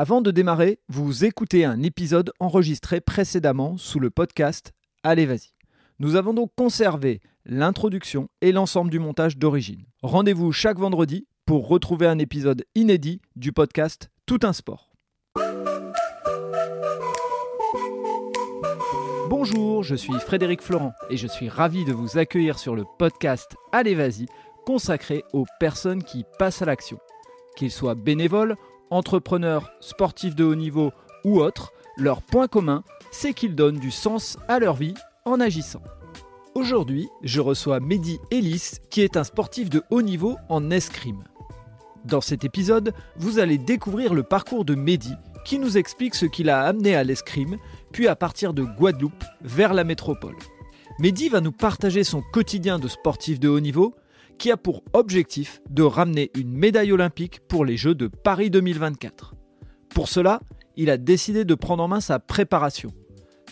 Avant 0.00 0.20
de 0.20 0.30
démarrer, 0.30 0.78
vous 0.88 1.24
écoutez 1.24 1.64
un 1.64 1.82
épisode 1.82 2.30
enregistré 2.38 3.00
précédemment 3.00 3.76
sous 3.78 3.98
le 3.98 4.10
podcast 4.10 4.72
Allez 5.02 5.26
vas-y. 5.26 5.50
Nous 5.98 6.14
avons 6.14 6.32
donc 6.32 6.52
conservé 6.56 7.20
l'introduction 7.44 8.28
et 8.40 8.52
l'ensemble 8.52 8.92
du 8.92 9.00
montage 9.00 9.38
d'origine. 9.38 9.86
Rendez-vous 10.04 10.52
chaque 10.52 10.78
vendredi 10.78 11.26
pour 11.46 11.66
retrouver 11.66 12.06
un 12.06 12.20
épisode 12.20 12.64
inédit 12.76 13.20
du 13.34 13.50
podcast 13.50 14.08
Tout 14.24 14.38
un 14.44 14.52
sport. 14.52 14.92
Bonjour, 19.28 19.82
je 19.82 19.96
suis 19.96 20.14
Frédéric 20.20 20.62
Florent 20.62 20.92
et 21.10 21.16
je 21.16 21.26
suis 21.26 21.48
ravi 21.48 21.84
de 21.84 21.92
vous 21.92 22.18
accueillir 22.18 22.60
sur 22.60 22.76
le 22.76 22.84
podcast 23.00 23.56
Allez 23.72 23.96
vas-y 23.96 24.26
consacré 24.64 25.24
aux 25.32 25.46
personnes 25.58 26.04
qui 26.04 26.24
passent 26.38 26.62
à 26.62 26.66
l'action. 26.66 27.00
Qu'ils 27.56 27.72
soient 27.72 27.96
bénévoles, 27.96 28.54
entrepreneurs, 28.90 29.70
sportifs 29.80 30.34
de 30.34 30.44
haut 30.44 30.54
niveau 30.54 30.92
ou 31.24 31.40
autres, 31.40 31.72
leur 31.96 32.22
point 32.22 32.48
commun, 32.48 32.84
c'est 33.10 33.32
qu'ils 33.32 33.54
donnent 33.54 33.78
du 33.78 33.90
sens 33.90 34.36
à 34.48 34.58
leur 34.58 34.74
vie 34.74 34.94
en 35.24 35.40
agissant. 35.40 35.82
Aujourd'hui, 36.54 37.08
je 37.22 37.40
reçois 37.40 37.80
Mehdi 37.80 38.18
Ellis, 38.30 38.78
qui 38.90 39.02
est 39.02 39.16
un 39.16 39.24
sportif 39.24 39.70
de 39.70 39.82
haut 39.90 40.02
niveau 40.02 40.36
en 40.48 40.70
escrime. 40.70 41.24
Dans 42.04 42.20
cet 42.20 42.44
épisode, 42.44 42.94
vous 43.16 43.38
allez 43.38 43.58
découvrir 43.58 44.14
le 44.14 44.22
parcours 44.22 44.64
de 44.64 44.74
Mehdi, 44.74 45.14
qui 45.44 45.58
nous 45.58 45.78
explique 45.78 46.14
ce 46.14 46.26
qui 46.26 46.42
l'a 46.42 46.62
amené 46.62 46.94
à 46.94 47.04
l'escrime, 47.04 47.58
puis 47.92 48.08
à 48.08 48.16
partir 48.16 48.54
de 48.54 48.62
Guadeloupe 48.64 49.24
vers 49.40 49.74
la 49.74 49.84
métropole. 49.84 50.36
Mehdi 50.98 51.28
va 51.28 51.40
nous 51.40 51.52
partager 51.52 52.02
son 52.02 52.22
quotidien 52.32 52.78
de 52.78 52.88
sportif 52.88 53.38
de 53.38 53.48
haut 53.48 53.60
niveau, 53.60 53.94
qui 54.38 54.50
a 54.50 54.56
pour 54.56 54.82
objectif 54.92 55.60
de 55.68 55.82
ramener 55.82 56.30
une 56.34 56.52
médaille 56.52 56.92
olympique 56.92 57.40
pour 57.48 57.64
les 57.64 57.76
Jeux 57.76 57.94
de 57.94 58.06
Paris 58.06 58.50
2024. 58.50 59.34
Pour 59.90 60.08
cela, 60.08 60.40
il 60.76 60.90
a 60.90 60.96
décidé 60.96 61.44
de 61.44 61.54
prendre 61.54 61.82
en 61.82 61.88
main 61.88 62.00
sa 62.00 62.18
préparation. 62.18 62.92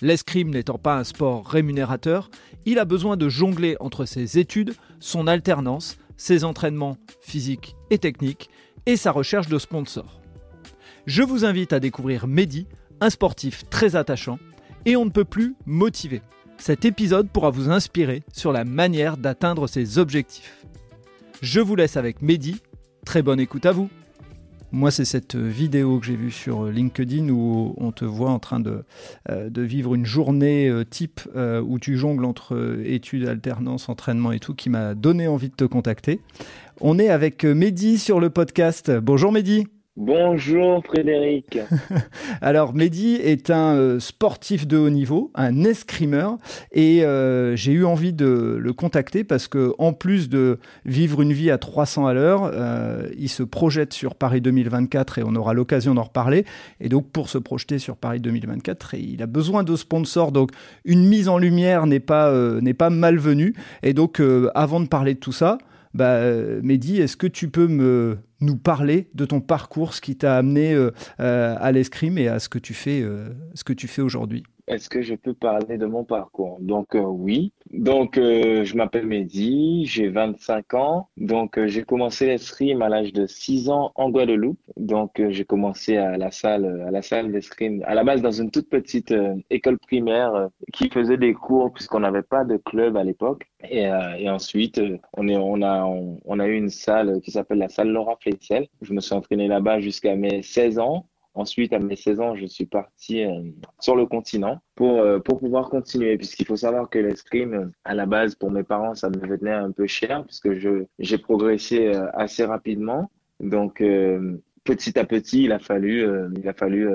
L'escrime 0.00 0.50
n'étant 0.50 0.78
pas 0.78 0.96
un 0.96 1.04
sport 1.04 1.46
rémunérateur, 1.46 2.30
il 2.66 2.78
a 2.78 2.84
besoin 2.84 3.16
de 3.16 3.28
jongler 3.28 3.76
entre 3.80 4.04
ses 4.04 4.38
études, 4.38 4.74
son 5.00 5.26
alternance, 5.26 5.98
ses 6.16 6.44
entraînements 6.44 6.98
physiques 7.20 7.76
et 7.90 7.98
techniques 7.98 8.48
et 8.86 8.96
sa 8.96 9.10
recherche 9.10 9.48
de 9.48 9.58
sponsors. 9.58 10.20
Je 11.06 11.22
vous 11.22 11.44
invite 11.44 11.72
à 11.72 11.80
découvrir 11.80 12.26
Mehdi, 12.26 12.66
un 13.00 13.10
sportif 13.10 13.68
très 13.70 13.96
attachant 13.96 14.38
et 14.84 14.96
on 14.96 15.04
ne 15.04 15.10
peut 15.10 15.24
plus 15.24 15.54
motiver. 15.66 16.22
Cet 16.58 16.84
épisode 16.84 17.28
pourra 17.28 17.50
vous 17.50 17.70
inspirer 17.70 18.22
sur 18.32 18.52
la 18.52 18.64
manière 18.64 19.16
d'atteindre 19.16 19.66
ses 19.66 19.98
objectifs. 19.98 20.65
Je 21.42 21.60
vous 21.60 21.76
laisse 21.76 21.96
avec 21.96 22.22
Mehdi. 22.22 22.60
Très 23.04 23.22
bonne 23.22 23.40
écoute 23.40 23.66
à 23.66 23.72
vous. 23.72 23.88
Moi, 24.72 24.90
c'est 24.90 25.04
cette 25.04 25.36
vidéo 25.36 26.00
que 26.00 26.06
j'ai 26.06 26.16
vue 26.16 26.30
sur 26.30 26.64
LinkedIn 26.64 27.28
où 27.28 27.74
on 27.78 27.92
te 27.92 28.04
voit 28.04 28.30
en 28.30 28.38
train 28.38 28.58
de, 28.58 28.84
euh, 29.30 29.48
de 29.48 29.62
vivre 29.62 29.94
une 29.94 30.04
journée 30.04 30.68
euh, 30.68 30.84
type 30.84 31.20
euh, 31.36 31.62
où 31.62 31.78
tu 31.78 31.96
jongles 31.96 32.24
entre 32.24 32.80
études, 32.84 33.28
alternance, 33.28 33.88
entraînement 33.88 34.32
et 34.32 34.40
tout 34.40 34.54
qui 34.54 34.68
m'a 34.68 34.94
donné 34.94 35.28
envie 35.28 35.50
de 35.50 35.54
te 35.54 35.64
contacter. 35.64 36.20
On 36.80 36.98
est 36.98 37.08
avec 37.08 37.44
Mehdi 37.44 37.98
sur 37.98 38.18
le 38.18 38.28
podcast. 38.30 38.90
Bonjour 38.90 39.30
Mehdi. 39.30 39.66
Bonjour 39.96 40.84
Frédéric. 40.84 41.58
Alors 42.42 42.74
Mehdi 42.74 43.14
est 43.14 43.48
un 43.48 43.76
euh, 43.76 43.98
sportif 43.98 44.66
de 44.66 44.76
haut 44.76 44.90
niveau, 44.90 45.30
un 45.34 45.64
escrimeur, 45.64 46.36
et 46.70 47.02
euh, 47.02 47.56
j'ai 47.56 47.72
eu 47.72 47.86
envie 47.86 48.12
de 48.12 48.58
le 48.60 48.72
contacter 48.74 49.24
parce 49.24 49.48
que 49.48 49.72
en 49.78 49.94
plus 49.94 50.28
de 50.28 50.58
vivre 50.84 51.22
une 51.22 51.32
vie 51.32 51.50
à 51.50 51.56
300 51.56 52.06
à 52.06 52.12
l'heure, 52.12 52.50
euh, 52.52 53.08
il 53.16 53.30
se 53.30 53.42
projette 53.42 53.94
sur 53.94 54.16
Paris 54.16 54.42
2024 54.42 55.18
et 55.18 55.22
on 55.24 55.34
aura 55.34 55.54
l'occasion 55.54 55.94
d'en 55.94 56.02
reparler. 56.02 56.44
Et 56.78 56.90
donc 56.90 57.10
pour 57.10 57.30
se 57.30 57.38
projeter 57.38 57.78
sur 57.78 57.96
Paris 57.96 58.20
2024, 58.20 58.96
il 58.96 59.22
a 59.22 59.26
besoin 59.26 59.62
de 59.62 59.76
sponsors. 59.76 60.30
Donc 60.30 60.50
une 60.84 61.08
mise 61.08 61.30
en 61.30 61.38
lumière 61.38 61.86
n'est 61.86 62.00
pas 62.00 62.30
n'est 62.60 62.74
pas 62.74 62.90
malvenue. 62.90 63.54
Et 63.82 63.94
donc 63.94 64.20
avant 64.54 64.80
de 64.80 64.88
parler 64.88 65.14
de 65.14 65.20
tout 65.20 65.32
ça. 65.32 65.56
Bah, 65.96 66.20
Mehdi, 66.62 67.00
est-ce 67.00 67.16
que 67.16 67.26
tu 67.26 67.48
peux 67.48 67.66
nous 68.40 68.56
parler 68.56 69.08
de 69.14 69.24
ton 69.24 69.40
parcours, 69.40 69.94
ce 69.94 70.02
qui 70.02 70.14
t'a 70.14 70.36
amené 70.36 70.74
euh, 70.74 70.90
euh, 71.20 71.56
à 71.58 71.72
l'escrime 71.72 72.18
et 72.18 72.28
à 72.28 72.38
ce 72.38 72.50
que 72.50 72.58
tu 72.58 72.74
fais, 72.74 73.00
euh, 73.00 73.30
ce 73.54 73.64
que 73.64 73.72
tu 73.72 73.88
fais 73.88 74.02
aujourd'hui? 74.02 74.44
Est-ce 74.68 74.88
que 74.88 75.00
je 75.00 75.14
peux 75.14 75.34
parler 75.34 75.78
de 75.78 75.86
mon 75.86 76.04
parcours? 76.04 76.58
Donc 76.60 76.96
oui. 76.96 77.52
Donc 77.72 78.16
je 78.16 78.76
m'appelle 78.76 79.06
Mehdi, 79.06 79.86
j'ai 79.86 80.08
25 80.08 80.74
ans. 80.74 81.08
Donc 81.16 81.58
j'ai 81.66 81.84
commencé 81.84 82.26
l'escrime 82.26 82.82
à 82.82 82.88
l'âge 82.88 83.12
de 83.12 83.26
6 83.26 83.70
ans 83.70 83.92
en 83.94 84.10
Guadeloupe. 84.10 84.58
Donc 84.76 85.22
j'ai 85.28 85.44
commencé 85.44 85.96
à 85.96 86.16
la 86.16 86.30
salle 86.30 86.84
à 86.86 86.90
la 86.90 87.02
salle 87.02 87.30
d'escrime 87.32 87.82
à 87.86 87.94
la 87.94 88.02
base 88.02 88.22
dans 88.22 88.32
une 88.32 88.50
toute 88.50 88.68
petite 88.68 89.14
école 89.50 89.78
primaire 89.78 90.48
qui 90.72 90.88
faisait 90.90 91.16
des 91.16 91.34
cours 91.34 91.72
puisqu'on 91.72 92.00
n'avait 92.00 92.22
pas 92.22 92.44
de 92.44 92.56
club 92.56 92.96
à 92.96 93.04
l'époque. 93.04 93.46
Et, 93.70 93.84
et, 94.18 94.30
ensuite 94.30 94.80
on 95.16 95.28
est 95.28 95.36
on 95.36 95.62
a 95.62 95.84
on, 95.84 96.40
a 96.40 96.46
eu 96.46 96.56
une 96.56 96.70
salle 96.70 97.20
qui 97.20 97.30
s'appelle 97.30 97.58
la 97.58 97.68
salle 97.68 97.88
Laura 97.88 98.16
je 98.82 98.92
me 98.92 99.00
suis 99.00 99.14
entraîné 99.14 99.48
là-bas 99.48 99.80
jusqu'à 99.80 100.14
mes 100.16 100.42
16 100.42 100.78
ans. 100.78 101.06
Ensuite, 101.36 101.74
à 101.74 101.78
mes 101.78 101.96
16 101.96 102.20
ans, 102.20 102.34
je 102.34 102.46
suis 102.46 102.64
parti 102.64 103.22
euh, 103.22 103.42
sur 103.78 103.94
le 103.94 104.06
continent 104.06 104.62
pour, 104.74 105.00
euh, 105.00 105.18
pour 105.18 105.38
pouvoir 105.38 105.68
continuer, 105.68 106.16
puisqu'il 106.16 106.46
faut 106.46 106.56
savoir 106.56 106.88
que 106.88 106.98
l'escrime, 106.98 107.72
à 107.84 107.94
la 107.94 108.06
base, 108.06 108.34
pour 108.34 108.50
mes 108.50 108.62
parents, 108.62 108.94
ça 108.94 109.10
me 109.10 109.18
venait 109.18 109.52
un 109.52 109.70
peu 109.70 109.86
cher, 109.86 110.24
puisque 110.24 110.48
j'ai 110.98 111.18
progressé 111.18 111.88
euh, 111.88 112.10
assez 112.14 112.42
rapidement. 112.42 113.10
Donc, 113.40 113.84
petit 114.64 114.98
à 114.98 115.04
petit, 115.04 115.44
il 115.44 115.52
a 115.52 115.58
fallu, 115.58 116.08
il 116.38 116.48
a 116.48 116.54
fallu 116.54 116.88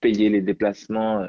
payer 0.00 0.30
les 0.30 0.40
déplacements 0.40 1.26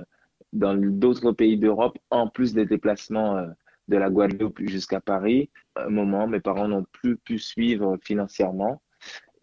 dans 0.53 0.75
d'autres 0.75 1.33
pays 1.33 1.57
d'Europe, 1.57 1.99
en 2.09 2.29
plus 2.29 2.53
des 2.53 2.65
déplacements 2.65 3.45
de 3.89 3.97
la 3.97 4.09
Guadeloupe 4.09 4.61
jusqu'à 4.61 5.01
Paris. 5.01 5.49
À 5.75 5.87
un 5.87 5.89
moment, 5.89 6.25
mes 6.25 6.39
parents 6.39 6.69
n'ont 6.69 6.85
plus 6.93 7.17
pu 7.17 7.37
suivre 7.37 7.97
financièrement. 8.01 8.81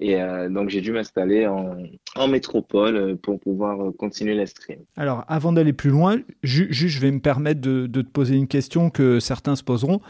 Et 0.03 0.21
euh, 0.21 0.49
donc, 0.49 0.69
j'ai 0.69 0.81
dû 0.81 0.91
m'installer 0.91 1.47
en, 1.47 2.27
métropole 2.27 2.97
euh, 2.97 3.15
pour 3.15 3.39
pouvoir 3.39 3.81
euh, 3.81 3.93
continuer 3.93 4.35
l'escrime. 4.35 4.81
Alors, 4.97 5.25
avant 5.29 5.53
d'aller 5.53 5.73
plus 5.73 5.91
loin, 5.91 6.19
juste, 6.43 6.73
je 6.73 6.99
vais 6.99 7.13
me 7.13 7.21
permettre 7.21 7.61
de, 7.61 7.87
de, 7.87 8.03
te 8.03 8.11
poser 8.11 8.35
une 8.35 8.49
question 8.49 8.91
que 8.91 9.21
certains 9.21 9.55
se 9.55 9.63
poseront. 9.63 10.01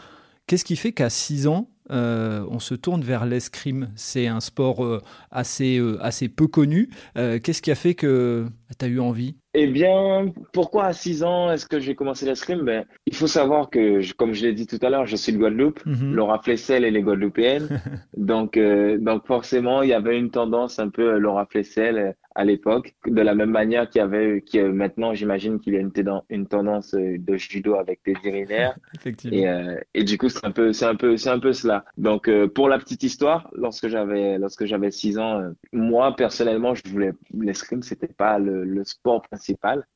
Qu'est-ce 0.47 0.65
qui 0.65 0.77
fait 0.77 0.93
qu'à 0.93 1.11
6 1.11 1.45
ans, 1.45 1.69
on 1.89 2.59
se 2.59 2.73
tourne 2.73 3.03
vers 3.03 3.25
l'escrime 3.25 3.89
C'est 3.95 4.25
un 4.25 4.39
sport 4.39 5.01
assez, 5.29 5.79
assez 6.01 6.27
peu 6.27 6.47
connu. 6.47 6.89
Qu'est-ce 7.15 7.61
qui 7.61 7.71
a 7.71 7.75
fait 7.75 7.93
que 7.93 8.47
tu 8.77 8.85
as 8.85 8.87
eu 8.89 8.99
envie? 8.99 9.35
Eh 9.53 9.67
bien, 9.67 10.33
pourquoi 10.51 10.85
à 10.85 10.93
6 10.93 11.23
ans 11.23 11.51
est-ce 11.51 11.67
que 11.67 11.79
j'ai 11.79 11.93
commencé 11.95 12.25
l'escrime 12.25 12.61
ben, 12.61 12.85
Il 13.05 13.15
faut 13.15 13.27
savoir 13.27 13.69
que, 13.69 14.01
comme 14.13 14.33
je 14.33 14.45
l'ai 14.45 14.53
dit 14.53 14.65
tout 14.65 14.79
à 14.81 14.89
l'heure, 14.89 15.05
je 15.05 15.15
suis 15.15 15.31
de 15.31 15.37
Guadeloupe. 15.37 15.85
Mhm. 15.85 16.15
Laura 16.15 16.39
Flessel, 16.39 16.83
elle 16.83 16.97
est 16.97 17.01
guadeloupéenne. 17.01 17.67
donc, 18.17 18.57
euh, 18.57 18.97
donc 18.97 19.27
forcément, 19.27 19.83
il 19.83 19.89
y 19.89 19.93
avait 19.93 20.17
une 20.17 20.31
tendance 20.31 20.79
un 20.79 20.89
peu 20.89 21.13
euh, 21.13 21.19
Laura 21.19 21.45
Flessel 21.45 22.15
à 22.35 22.45
l'époque, 22.45 22.95
de 23.05 23.21
la 23.21 23.35
même 23.35 23.51
manière 23.51 23.89
qu'il 23.89 23.99
y 23.99 24.03
avait, 24.03 24.41
qui 24.41 24.59
maintenant, 24.59 25.13
j'imagine 25.13 25.59
qu'il 25.59 25.73
y 25.73 25.77
a 25.77 25.79
une, 25.79 25.91
une 26.29 26.47
tendance 26.47 26.93
euh, 26.95 27.17
de 27.19 27.37
judo 27.37 27.75
avec 27.75 27.99
des 28.05 28.15
urinaires. 28.23 28.75
Effectivement. 28.95 29.37
Et, 29.37 29.47
euh, 29.47 29.79
et 29.93 30.03
du 30.03 30.17
coup, 30.17 30.29
c'est 30.29 30.45
un 30.45 30.51
peu, 30.51 30.73
c'est 30.73 30.85
un 30.85 30.95
peu, 30.95 31.15
c'est 31.17 31.29
un 31.29 31.39
peu 31.39 31.53
cela. 31.53 31.85
Donc, 31.97 32.27
euh, 32.27 32.47
pour 32.47 32.69
la 32.69 32.79
petite 32.79 33.03
histoire, 33.03 33.49
lorsque 33.53 33.87
j'avais, 33.87 34.37
lorsque 34.39 34.65
j'avais 34.65 34.91
six 34.91 35.19
ans, 35.19 35.53
moi 35.71 36.15
personnellement, 36.15 36.73
je 36.73 36.81
voulais 36.89 37.13
l'escrime, 37.39 37.83
c'était 37.83 38.07
pas 38.07 38.39
le, 38.39 38.63
le, 38.63 38.83
sport 38.83 39.21
principal. 39.21 39.42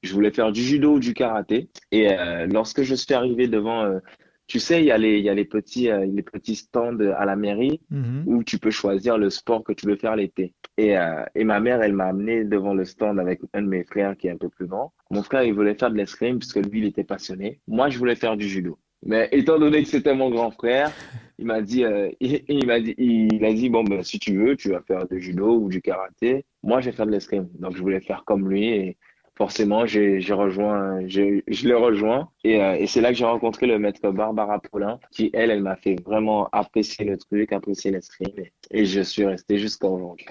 Je 0.04 0.14
voulais 0.14 0.32
faire 0.32 0.52
du 0.52 0.62
judo 0.62 0.96
ou 0.96 1.00
du 1.00 1.14
karaté. 1.14 1.70
Et 1.92 2.08
lorsque 2.52 2.84
je 2.84 2.96
suis 2.96 3.14
arrivé 3.14 3.48
devant 3.48 4.00
tu 4.48 4.60
sais, 4.60 4.82
il 4.82 4.86
y 4.86 4.92
a 4.92 4.98
les, 4.98 5.18
il 5.18 5.26
y 5.26 5.30
a 5.30 5.34
les 5.34 5.46
petits, 5.46 5.92
euh, 5.92 6.06
les 6.06 6.24
petits 6.24 6.56
stands 6.56 7.00
à 7.00 7.26
la 7.26 7.36
mairie 7.36 7.82
mhm. 7.90 8.24
où 8.26 8.44
tu 8.44 8.60
peux 8.60 8.72
choisir 8.72 9.18
le 9.18 9.30
sport 9.30 9.64
que 9.64 9.74
tu 9.74 9.86
veux 9.86 9.98
faire 9.98 10.16
l'été. 10.16 10.54
Et, 10.78 10.98
euh, 10.98 11.24
et 11.36 11.44
ma 11.44 11.60
mère, 11.60 11.82
elle 11.82 11.94
m'a 11.94 12.06
amené 12.06 12.46
devant 12.46 12.74
le 12.74 12.86
stand 12.86 13.20
avec 13.20 13.42
un 13.54 13.62
de 13.62 13.68
mes 13.68 13.84
frères 13.84 14.16
qui 14.16 14.28
est 14.28 14.32
un 14.32 14.38
peu 14.38 14.48
plus 14.48 14.66
grand. 14.66 14.94
Mon 15.12 15.22
frère, 15.22 15.44
il 15.44 15.54
voulait 15.54 15.76
faire 15.76 15.92
de 15.92 15.98
l'escrime 15.98 16.40
puisque 16.40 16.66
lui, 16.66 16.80
il 16.80 16.86
était 16.86 17.04
passionné. 17.04 17.60
Moi, 17.68 17.90
je 17.90 17.98
voulais 17.98 18.16
faire 18.16 18.38
du 18.38 18.48
judo. 18.48 18.80
Mais 19.06 19.28
étant 19.32 19.60
donné 19.60 19.84
que 19.84 19.90
c'était 19.90 20.16
mon 20.16 20.30
grand 20.30 20.50
frère, 20.50 20.92
il 21.38 21.46
m'a 21.46 21.62
dit, 21.62 21.84
euh, 21.84 22.10
il, 22.22 22.66
m'a 22.66 22.80
dit, 22.80 22.96
il 22.98 23.44
a 23.44 23.54
dit 23.54 23.70
bon 23.70 23.84
ben 23.84 24.02
si 24.02 24.18
tu 24.18 24.38
veux, 24.38 24.56
tu 24.56 24.70
vas 24.70 24.82
faire 24.82 25.08
du 25.08 25.20
judo 25.20 25.58
ou 25.60 25.68
du 25.68 25.82
karaté. 25.82 26.46
Moi, 26.64 26.80
je 26.80 26.90
vais 26.90 26.96
faire 26.96 27.06
de 27.06 27.12
l'escrime. 27.12 27.50
Donc 27.60 27.76
je 27.76 27.82
voulais 27.82 28.00
faire 28.00 28.24
comme 28.26 28.50
lui 28.50 28.66
et 28.70 28.98
forcément, 29.38 29.86
j'ai 29.86 30.20
rejoint, 30.32 31.08
je 31.08 31.68
l'ai 31.68 31.74
rejoint 31.74 32.30
et, 32.44 32.60
euh, 32.60 32.76
et 32.76 32.88
c'est 32.88 33.02
là 33.02 33.10
que 33.10 33.18
j'ai 33.18 33.26
rencontré 33.26 33.68
le 33.68 33.78
maître 33.78 34.10
Barbara 34.12 34.60
Paulin, 34.60 35.00
qui 35.12 35.30
elle, 35.34 35.52
elle 35.52 35.62
m'a 35.62 35.76
fait 35.76 35.96
vraiment 36.04 36.50
apprécier 36.52 37.06
le 37.06 37.18
truc, 37.18 37.54
apprécier 37.54 37.92
l'escrime 37.92 38.34
et, 38.38 38.52
et 38.72 38.86
je 38.86 39.02
suis 39.02 39.26
resté 39.26 39.60
jusqu'à 39.60 39.88
aujourd'hui. 39.88 40.26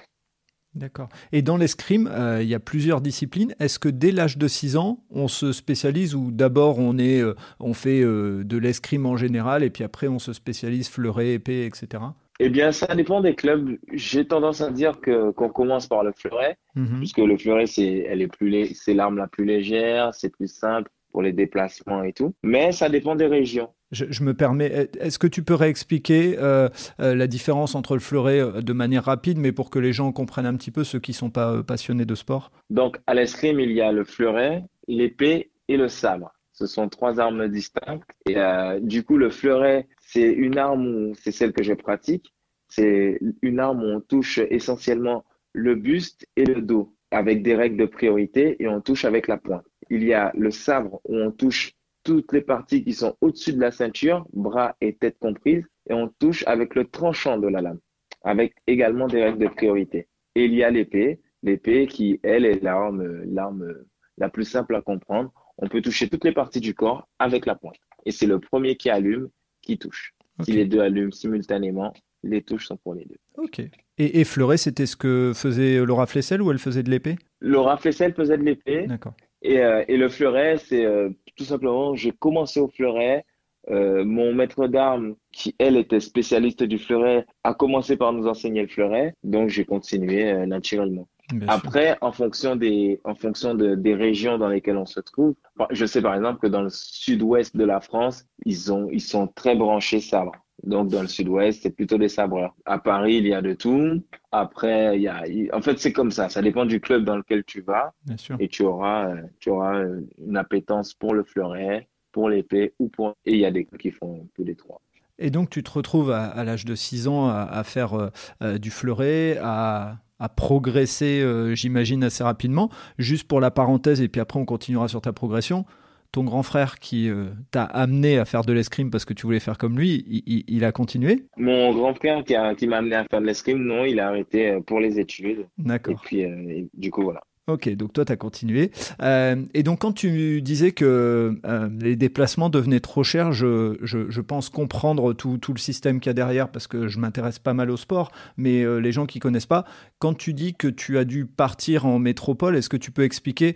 D'accord. 0.75 1.09
Et 1.31 1.41
dans 1.41 1.57
l'escrime, 1.57 2.07
euh, 2.11 2.43
il 2.43 2.49
y 2.49 2.53
a 2.53 2.59
plusieurs 2.59 3.01
disciplines. 3.01 3.55
Est-ce 3.59 3.79
que 3.79 3.89
dès 3.89 4.11
l'âge 4.11 4.37
de 4.37 4.47
6 4.47 4.77
ans, 4.77 5.03
on 5.09 5.27
se 5.27 5.51
spécialise 5.51 6.13
ou 6.13 6.29
d'abord 6.29 6.77
on, 6.77 6.99
est, 6.99 7.19
euh, 7.19 7.33
on 7.59 7.73
fait 7.73 8.01
de 8.01 8.57
l'escrime 8.57 9.05
en 9.05 9.17
général 9.17 9.63
et 9.63 9.69
puis 9.69 9.83
après 9.83 10.07
on 10.07 10.19
se 10.19 10.33
spécialise 10.33 10.89
fleuret, 10.89 11.33
épée, 11.33 11.65
etc. 11.65 12.03
Eh 12.39 12.49
bien, 12.49 12.71
ça 12.71 12.93
dépend 12.95 13.21
des 13.21 13.35
clubs. 13.35 13.77
J'ai 13.93 14.25
tendance 14.27 14.61
à 14.61 14.69
dire 14.71 14.99
que 14.99 15.31
qu'on 15.31 15.49
commence 15.49 15.87
par 15.87 16.03
le 16.03 16.11
fleuret, 16.15 16.57
Mhm. 16.75 16.97
puisque 16.99 17.17
le 17.17 17.37
fleuret, 17.37 17.65
c'est, 17.65 18.05
elle 18.07 18.21
est 18.21 18.27
plus, 18.27 18.73
c'est 18.75 18.93
l'arme 18.93 19.17
la 19.17 19.27
plus 19.27 19.45
légère, 19.45 20.13
c'est 20.13 20.29
plus 20.29 20.47
simple 20.47 20.89
pour 21.11 21.21
les 21.23 21.31
déplacements 21.33 22.03
et 22.03 22.13
tout. 22.13 22.33
Mais 22.43 22.71
ça 22.71 22.89
dépend 22.89 23.15
des 23.15 23.25
régions. 23.25 23.69
Je, 23.91 24.05
je 24.09 24.21
me 24.23 24.33
permets, 24.33 24.89
est-ce 24.99 25.17
que 25.17 25.27
tu 25.27 25.41
peux 25.43 25.53
réexpliquer 25.55 26.35
euh, 26.37 26.67
euh, 26.99 27.15
la 27.15 27.25
différence 27.27 27.73
entre 27.73 27.93
le 27.93 28.01
fleuret 28.01 28.39
euh, 28.41 28.61
de 28.61 28.73
manière 28.73 29.05
rapide, 29.05 29.37
mais 29.39 29.53
pour 29.53 29.69
que 29.69 29.79
les 29.79 29.93
gens 29.93 30.11
comprennent 30.11 30.45
un 30.45 30.55
petit 30.55 30.71
peu, 30.71 30.83
ceux 30.83 30.99
qui 30.99 31.13
sont 31.13 31.29
pas 31.29 31.63
passionnés 31.63 32.05
de 32.05 32.13
sport? 32.13 32.51
Donc, 32.69 32.97
à 33.07 33.13
l'escrime, 33.13 33.59
il 33.61 33.71
y 33.71 33.81
a 33.81 33.91
le 33.93 34.03
fleuret, 34.03 34.63
l'épée 34.87 35.51
et 35.69 35.77
le 35.77 35.87
sabre. 35.87 36.33
Ce 36.51 36.67
sont 36.67 36.89
trois 36.89 37.19
armes 37.19 37.47
distinctes. 37.47 38.03
Et 38.27 38.35
euh, 38.37 38.79
du 38.81 39.03
coup, 39.03 39.15
le 39.17 39.29
fleuret, 39.29 39.87
c'est 40.07 40.31
une 40.31 40.57
arme 40.57 41.13
c'est 41.15 41.31
celle 41.31 41.53
que 41.53 41.63
je 41.63 41.73
pratique. 41.73 42.33
C'est 42.69 43.19
une 43.41 43.59
arme 43.59 43.83
où 43.83 43.87
on 43.87 44.01
touche 44.01 44.39
essentiellement 44.49 45.25
le 45.53 45.75
buste 45.75 46.27
et 46.35 46.45
le 46.45 46.61
dos 46.61 46.93
avec 47.11 47.43
des 47.43 47.55
règles 47.55 47.77
de 47.77 47.85
priorité 47.85 48.61
et 48.61 48.67
on 48.67 48.81
touche 48.81 49.05
avec 49.05 49.27
la 49.27 49.37
pointe. 49.37 49.65
Il 49.89 50.03
y 50.03 50.13
a 50.13 50.31
le 50.35 50.51
sabre 50.51 51.01
où 51.05 51.15
on 51.15 51.31
touche 51.31 51.73
toutes 52.03 52.31
les 52.31 52.41
parties 52.41 52.83
qui 52.83 52.93
sont 52.93 53.15
au-dessus 53.21 53.53
de 53.53 53.59
la 53.59 53.71
ceinture, 53.71 54.25
bras 54.33 54.75
et 54.79 54.95
tête 54.95 55.17
comprises, 55.19 55.65
et 55.89 55.93
on 55.93 56.07
touche 56.19 56.45
avec 56.47 56.75
le 56.75 56.85
tranchant 56.85 57.37
de 57.37 57.47
la 57.47 57.61
lame, 57.61 57.79
avec 58.23 58.53
également 58.65 59.07
des 59.07 59.23
règles 59.23 59.39
de 59.39 59.47
priorité. 59.47 60.07
Et 60.35 60.45
il 60.45 60.53
y 60.53 60.63
a 60.63 60.69
l'épée, 60.69 61.19
l'épée 61.43 61.87
qui, 61.87 62.19
elle, 62.23 62.45
est 62.45 62.63
l'arme, 62.63 63.23
l'arme 63.25 63.73
la 64.17 64.29
plus 64.29 64.45
simple 64.45 64.75
à 64.75 64.81
comprendre. 64.81 65.33
On 65.57 65.67
peut 65.67 65.81
toucher 65.81 66.07
toutes 66.07 66.23
les 66.23 66.31
parties 66.31 66.61
du 66.61 66.73
corps 66.73 67.09
avec 67.19 67.45
la 67.45 67.55
pointe. 67.55 67.75
Et 68.05 68.11
c'est 68.11 68.25
le 68.25 68.39
premier 68.39 68.77
qui 68.77 68.89
allume 68.89 69.29
qui 69.67 69.77
touche. 69.77 70.13
Si 70.43 70.51
les 70.53 70.65
deux 70.65 70.79
allument 70.79 71.11
simultanément, 71.11 71.93
les 72.23 72.41
touches 72.41 72.67
sont 72.67 72.77
pour 72.77 72.93
les 72.93 73.05
deux. 73.05 73.17
Ok. 73.37 73.59
Et, 73.97 74.19
et 74.19 74.23
fleuret, 74.23 74.57
c'était 74.57 74.85
ce 74.85 74.95
que 74.95 75.33
faisait 75.35 75.83
Laura 75.83 76.05
Flessel 76.05 76.41
ou 76.41 76.51
elle 76.51 76.59
faisait 76.59 76.83
de 76.83 76.89
l'épée? 76.89 77.15
Laura 77.41 77.77
Flessel 77.77 78.13
faisait 78.13 78.37
de 78.37 78.43
l'épée. 78.43 78.85
D'accord. 78.87 79.13
Et, 79.41 79.59
euh, 79.59 79.83
et 79.87 79.97
le 79.97 80.09
fleuret, 80.09 80.57
c'est 80.57 80.85
euh, 80.85 81.09
tout 81.35 81.43
simplement, 81.43 81.95
j'ai 81.95 82.11
commencé 82.11 82.59
au 82.59 82.67
fleuret. 82.67 83.25
Euh, 83.69 84.05
mon 84.05 84.33
maître 84.33 84.67
d'armes, 84.67 85.15
qui 85.33 85.53
elle 85.59 85.75
était 85.75 85.99
spécialiste 85.99 86.63
du 86.63 86.77
fleuret, 86.77 87.25
a 87.43 87.53
commencé 87.53 87.97
par 87.97 88.13
nous 88.13 88.27
enseigner 88.27 88.61
le 88.61 88.69
fleuret. 88.69 89.13
Donc 89.23 89.49
j'ai 89.49 89.65
continué 89.65 90.45
naturellement. 90.45 91.07
Bien 91.33 91.47
sûr. 91.47 91.53
Après, 91.55 91.97
en 92.01 92.11
fonction 92.11 92.55
des, 92.55 93.01
en 93.03 93.13
fonction 93.15 93.53
de- 93.53 93.75
des 93.75 93.95
régions 93.95 94.37
dans 94.37 94.47
lesquelles 94.47 94.77
on 94.77 94.85
se 94.85 94.99
trouve, 95.01 95.35
je 95.71 95.85
sais 95.85 96.01
par 96.01 96.15
exemple 96.15 96.39
que 96.39 96.47
dans 96.47 96.61
le 96.61 96.69
sud-ouest 96.69 97.55
de 97.55 97.63
la 97.65 97.81
France, 97.81 98.25
ils 98.45 98.71
ont, 98.71 98.87
ils 98.91 99.01
sont 99.01 99.27
très 99.27 99.55
branchés 99.55 99.99
sabre. 99.99 100.31
Donc, 100.63 100.87
dans 100.89 101.01
le 101.03 101.07
sud-ouest, 101.07 101.61
c'est 101.61 101.69
plutôt 101.69 101.97
des 101.99 102.09
sabreurs. 102.09 102.55
À 102.65 102.79
Paris, 102.79 103.17
il 103.17 103.27
y 103.27 103.33
a 103.33 103.43
de 103.43 103.53
tout. 103.53 104.01
Après, 104.31 104.95
il 104.97 105.03
y 105.03 105.07
a, 105.07 105.23
en 105.55 105.61
fait, 105.61 105.77
c'est 105.77 105.93
comme 105.93 106.09
ça. 106.09 106.29
Ça 106.29 106.41
dépend 106.41 106.65
du 106.65 106.79
club 106.81 107.03
dans 107.03 107.15
lequel 107.17 107.43
tu 107.43 107.61
vas 107.61 107.93
Bien 108.05 108.17
sûr. 108.17 108.37
et 108.39 108.47
tu 108.47 108.63
auras, 108.63 109.09
euh, 109.09 109.21
tu 109.39 109.49
auras 109.51 109.75
euh, 109.77 110.01
une 110.25 110.35
appétence 110.35 110.95
pour 110.95 111.13
le 111.13 111.23
fleuret, 111.23 111.87
pour 112.11 112.29
l'épée 112.29 112.73
ou 112.79 112.87
pour, 112.89 113.09
et 113.25 113.33
il 113.33 113.37
y 113.39 113.45
a 113.45 113.51
des 113.51 113.65
clubs 113.65 113.79
qui 113.79 113.91
font 113.91 114.27
peu 114.33 114.41
les 114.43 114.55
trois. 114.55 114.81
Et 115.19 115.29
donc, 115.29 115.49
tu 115.51 115.61
te 115.61 115.69
retrouves 115.69 116.09
à, 116.09 116.25
à 116.25 116.43
l'âge 116.43 116.65
de 116.65 116.73
6 116.73 117.07
ans 117.07 117.27
à, 117.27 117.41
à 117.43 117.63
faire 117.63 118.09
euh, 118.41 118.57
du 118.57 118.71
fleuret, 118.71 119.37
à, 119.41 119.97
à 120.19 120.29
progresser, 120.29 121.21
euh, 121.21 121.53
j'imagine, 121.55 122.03
assez 122.03 122.23
rapidement. 122.23 122.69
Juste 122.97 123.27
pour 123.27 123.39
la 123.39 123.51
parenthèse, 123.51 124.01
et 124.01 124.07
puis 124.07 124.21
après, 124.21 124.39
on 124.39 124.45
continuera 124.45 124.87
sur 124.87 125.01
ta 125.01 125.13
progression. 125.13 125.65
Ton 126.13 126.23
grand 126.23 126.41
frère 126.41 126.79
qui 126.79 127.09
euh, 127.09 127.25
t'a 127.51 127.63
amené 127.63 128.17
à 128.17 128.23
faire 128.23 128.43
de 128.43 128.53
l'escrime 128.53 128.89
parce 128.89 129.03
que 129.03 129.13
tu 129.13 129.25
voulais 129.25 129.41
faire 129.41 129.57
comme 129.57 129.77
lui, 129.77 130.05
il, 130.07 130.23
il- 130.25 130.43
il 130.47 130.63
a 130.63 130.71
continué? 130.71 131.25
Mon 131.35 131.73
grand 131.73 131.93
frère 131.93 132.23
qui 132.23 132.33
a, 132.33 132.55
qui 132.55 132.65
m'a 132.65 132.77
amené 132.77 132.95
à 132.95 133.03
faire 133.11 133.19
de 133.19 133.25
l'escrime, 133.25 133.59
non, 133.61 133.83
il 133.83 133.99
a 133.99 134.07
arrêté 134.07 134.51
euh, 134.51 134.61
pour 134.61 134.79
les 134.79 134.99
études. 134.99 135.39
Et 135.41 135.45
D'accord. 135.59 136.01
puis, 136.03 136.23
euh, 136.23 136.49
et 136.49 136.67
du 136.73 136.91
coup, 136.91 137.03
voilà. 137.03 137.21
Ok, 137.49 137.69
donc 137.75 137.93
toi, 137.93 138.03
tu 138.03 138.11
as 138.11 138.17
continué. 138.17 138.71
Euh, 139.01 139.41
et 139.53 139.63
donc, 139.63 139.79
quand 139.79 139.93
tu 139.93 140.41
disais 140.41 140.73
que 140.73 141.39
euh, 141.45 141.69
les 141.79 141.95
déplacements 141.95 142.49
devenaient 142.49 142.81
trop 142.81 143.05
chers, 143.05 143.31
je, 143.31 143.77
je, 143.83 144.19
pense 144.19 144.49
comprendre 144.49 145.13
tout, 145.13 145.37
tout 145.37 145.53
le 145.53 145.57
système 145.57 146.01
qu'il 146.01 146.09
y 146.09 146.11
a 146.11 146.13
derrière 146.13 146.49
parce 146.49 146.67
que 146.67 146.89
je 146.89 146.99
m'intéresse 146.99 147.39
pas 147.39 147.53
mal 147.53 147.71
au 147.71 147.77
sport, 147.77 148.11
mais 148.35 148.63
euh, 148.63 148.79
les 148.81 148.91
gens 148.91 149.05
qui 149.05 149.19
connaissent 149.19 149.45
pas, 149.45 149.63
quand 149.99 150.13
tu 150.13 150.33
dis 150.33 150.55
que 150.55 150.67
tu 150.67 150.97
as 150.97 151.05
dû 151.05 151.25
partir 151.25 151.85
en 151.85 151.99
métropole, 151.99 152.57
est-ce 152.57 152.67
que 152.67 152.75
tu 152.75 152.91
peux 152.91 153.03
expliquer 153.03 153.55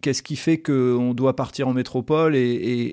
qu'est-ce 0.00 0.22
qui 0.22 0.36
fait 0.36 0.56
qu'on 0.56 1.12
doit 1.12 1.36
partir 1.36 1.68
en 1.68 1.74
métropole 1.74 2.34
et, 2.34 2.40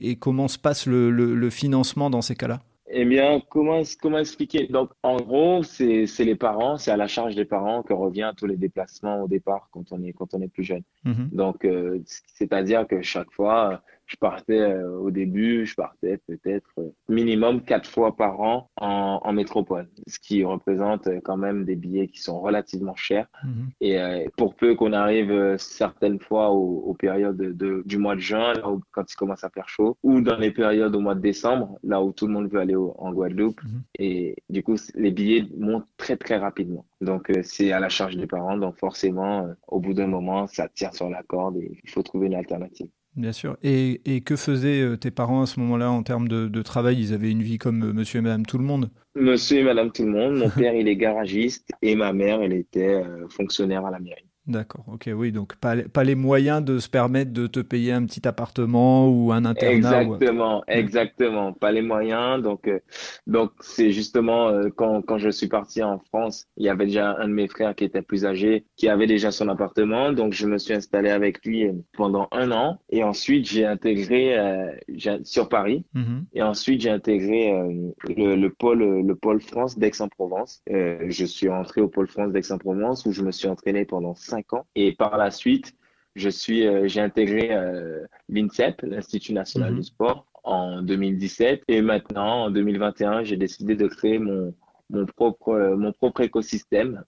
et- 0.02 0.16
comment 0.18 0.50
se 0.50 0.58
passe 0.58 0.86
le- 0.88 1.10
le 1.10 1.50
financement 1.50 2.10
dans 2.10 2.22
ces 2.22 2.36
cas-là? 2.36 2.60
Eh 2.96 3.06
bien, 3.06 3.42
comment, 3.50 3.82
comment 4.00 4.20
expliquer? 4.20 4.68
Donc, 4.68 4.92
en 5.02 5.18
gros, 5.18 5.64
c'est, 5.64 6.06
les 6.20 6.36
parents, 6.36 6.78
c'est 6.78 6.92
à 6.92 6.98
la 6.98 7.08
charge 7.08 7.36
des 7.36 7.46
parents 7.46 7.82
que 7.82 7.92
revient 7.92 8.32
tous 8.38 8.46
les 8.46 8.56
déplacements 8.56 9.24
au 9.24 9.28
départ 9.28 9.70
quand 9.72 9.92
on 9.92 10.04
est, 10.04 10.14
quand 10.14 10.36
on 10.36 10.42
est 10.42 10.48
plus 10.48 10.64
jeune. 10.64 10.84
Mhm. 11.04 11.30
Donc, 11.32 11.66
euh, 11.66 12.04
c'est-à-dire 12.36 12.88
que 12.88 13.02
chaque 13.02 13.32
fois, 13.32 13.82
je 14.06 14.18
partais 14.18 14.60
euh, 14.60 14.98
au 15.00 15.12
début, 15.12 15.66
je 15.66 15.76
partais 15.76 16.18
peut-être 16.28 16.70
euh, 16.78 16.90
minimum 17.10 17.62
quatre 17.62 17.90
fois 17.90 18.16
par 18.16 18.40
an 18.42 18.70
en, 18.78 19.20
en 19.24 19.34
métropole, 19.34 19.88
ce 20.08 20.20
qui 20.20 20.44
représente 20.44 21.08
euh, 21.08 21.20
quand 21.24 21.38
même 21.38 21.66
des 21.66 21.76
billets 21.76 22.08
qui 22.08 22.22
sont 22.22 22.40
relativement 22.42 22.96
chers. 22.96 23.28
Mhm. 23.44 23.70
Et 23.82 24.00
euh, 24.00 24.26
pour 24.38 24.56
peu 24.56 24.76
qu'on 24.76 24.94
arrive 24.94 25.56
certaines 25.58 26.20
fois 26.20 26.52
aux, 26.52 26.80
aux 26.86 26.94
périodes 26.94 27.38
de, 27.38 27.82
du 27.86 27.98
mois 27.98 28.16
de 28.16 28.20
juin, 28.22 28.54
là 28.54 28.70
où, 28.70 28.82
quand 28.92 29.12
il 29.12 29.16
commence 29.16 29.44
à 29.44 29.50
faire 29.50 29.70
chaud, 29.70 29.98
ou 30.04 30.22
dans 30.22 30.38
les 30.38 30.52
périodes 30.52 30.96
au 30.96 31.00
mois 31.00 31.16
de 31.16 31.22
décembre, 31.22 31.78
là 31.84 32.02
où 32.04 32.12
tout 32.12 32.28
le 32.28 32.34
monde 32.34 32.50
veut 32.50 32.60
aller 32.60 32.76
au- 32.76 32.96
en 33.00 33.12
Guadeloupe. 33.14 33.64
Mhm. 33.64 33.82
Et 34.00 34.36
du 34.50 34.64
coup, 34.64 34.76
les 34.96 35.12
billets 35.12 35.46
montent 35.58 35.88
très 35.98 36.18
très 36.18 36.38
rapidement. 36.38 36.86
Donc 37.02 37.32
c'est 37.44 37.72
à 37.72 37.80
la 37.80 37.90
charge 37.90 38.16
des 38.18 38.28
parents. 38.28 38.58
Donc 38.58 38.78
forcément, 38.78 39.48
au 39.68 39.80
bout 39.80 39.94
d'un 39.94 40.08
moment, 40.08 40.48
ça 40.48 40.68
tire 40.70 40.94
sur 40.94 41.10
la 41.10 41.24
corde 41.24 41.58
et 41.58 41.80
il 41.84 41.90
faut 41.90 42.04
trouver 42.04 42.28
une 42.28 42.36
alternative. 42.36 42.88
Bien 43.16 43.32
sûr. 43.32 43.58
Et, 43.64 44.02
et 44.06 44.22
que 44.22 44.36
faisaient 44.36 44.82
euh, 44.82 44.98
tes 44.98 45.12
parents 45.12 45.42
à 45.44 45.46
ce 45.48 45.60
moment-là 45.60 45.92
en 45.92 46.04
termes 46.04 46.28
de, 46.28 46.48
de 46.48 46.62
travail? 46.62 47.00
Ils 47.00 47.14
avaient 47.14 47.32
une 47.32 47.44
vie 47.44 47.58
comme 47.58 47.84
euh, 47.84 47.94
monsieur 47.94 48.20
et 48.20 48.22
madame 48.22 48.46
tout 48.46 48.58
le 48.58 48.64
monde? 48.66 48.92
Monsieur 49.16 49.60
et 49.60 49.64
Madame 49.64 49.92
tout 49.92 50.04
le 50.06 50.12
monde, 50.12 50.36
mon 50.36 50.50
père 50.52 50.76
il 50.76 50.88
est 50.88 50.96
garagiste 50.96 51.70
et 51.82 51.96
ma 51.96 52.14
mère 52.14 52.42
elle 52.42 52.54
était 52.54 53.04
euh, 53.04 53.28
fonctionnaire 53.30 53.86
à 53.86 53.92
la 53.92 54.00
mairie. 54.00 54.28
D'accord, 54.46 54.84
ok, 54.92 55.10
oui, 55.16 55.32
donc 55.32 55.56
pas, 55.56 55.74
les- 55.74 55.84
pas 55.88 56.04
les 56.04 56.16
moyens 56.16 56.62
de 56.62 56.78
se 56.78 56.90
permettre 56.90 57.32
de 57.32 57.48
te 57.48 57.62
payer 57.62 57.94
un 57.94 58.06
petit 58.06 58.28
appartement 58.28 59.08
ou 59.10 59.32
un 59.32 59.46
internat. 59.46 60.04
ou- 60.04 60.16
Exactement, 60.16 60.64
exactement. 60.68 61.54
Pas 61.54 61.72
les 61.72 61.82
moyens. 61.82 62.44
Donc, 62.44 62.68
euh, 62.68 62.80
donc 63.26 63.52
c'est 63.62 63.92
justement 63.92 64.50
euh, 64.50 64.68
quand, 64.76 65.02
quand 65.02 65.18
je 65.18 65.30
suis 65.30 65.48
parti 65.48 65.82
en 65.82 65.98
France, 66.00 66.46
il 66.58 66.66
y 66.66 66.70
avait 66.70 66.88
déjà 66.88 67.16
un 67.20 67.30
de 67.30 67.34
mes 67.34 67.48
frères 67.48 67.74
qui 67.74 67.86
était 67.86 68.02
plus 68.02 68.26
âgé, 68.26 68.66
qui 68.76 68.90
avait 68.90 69.08
déjà 69.08 69.32
son 69.32 69.48
appartement. 69.48 70.12
Donc, 70.12 70.34
je 70.34 70.46
me 70.46 70.58
suis 70.58 70.74
installé 70.74 71.10
avec 71.10 71.46
lui 71.46 71.66
euh, 71.68 71.72
pendant 71.94 72.28
un 72.34 72.52
an. 72.52 72.80
Et 72.90 73.02
ensuite, 73.02 73.48
j'ai 73.48 73.66
intégré 73.66 74.38
euh, 74.38 74.72
sur 75.24 75.48
Paris. 75.48 75.86
Mhm. 75.94 76.26
Et 76.34 76.42
ensuite, 76.42 76.82
j'ai 76.82 76.90
intégré 76.90 77.52
euh, 77.54 77.92
le, 78.18 78.36
le 78.36 78.50
pôle, 78.50 78.84
le 78.84 79.16
pôle 79.16 79.40
France 79.42 79.78
d'Aix-en-Provence. 79.80 80.62
Euh, 80.70 80.98
je 81.08 81.24
suis 81.24 81.48
entré 81.48 81.80
au 81.80 81.88
pôle 81.88 82.10
France 82.10 82.34
d'Aix-en-Provence 82.34 83.06
où 83.06 83.14
je 83.14 83.22
me 83.22 83.32
suis 83.32 83.48
entraîné 83.48 83.86
pendant 83.86 84.16
ans. 84.54 84.66
Et 84.76 84.94
par 84.94 85.18
la 85.18 85.32
suite, 85.32 85.74
je 86.16 86.30
suis, 86.30 86.66
euh, 86.68 86.88
j'ai 86.88 87.02
intégré 87.02 87.50
euh, 87.52 88.06
l'INSEP, 88.30 88.82
l'Institut 88.84 89.34
national 89.34 89.72
Mhm. 89.72 89.78
du 89.80 89.84
sport, 89.84 90.26
en 90.44 90.82
2017. 90.82 91.64
Et 91.68 91.82
maintenant, 91.82 92.46
en 92.46 92.52
2021, 92.52 93.24
j'ai 93.24 93.38
décidé 93.38 93.76
de 93.76 93.88
créer 93.88 94.20
mon, 94.20 94.54
mon 94.90 95.06
propre, 95.06 95.50
euh, 95.50 95.76
mon 95.76 95.92
propre 95.92 96.22
écosystème. 96.22 97.04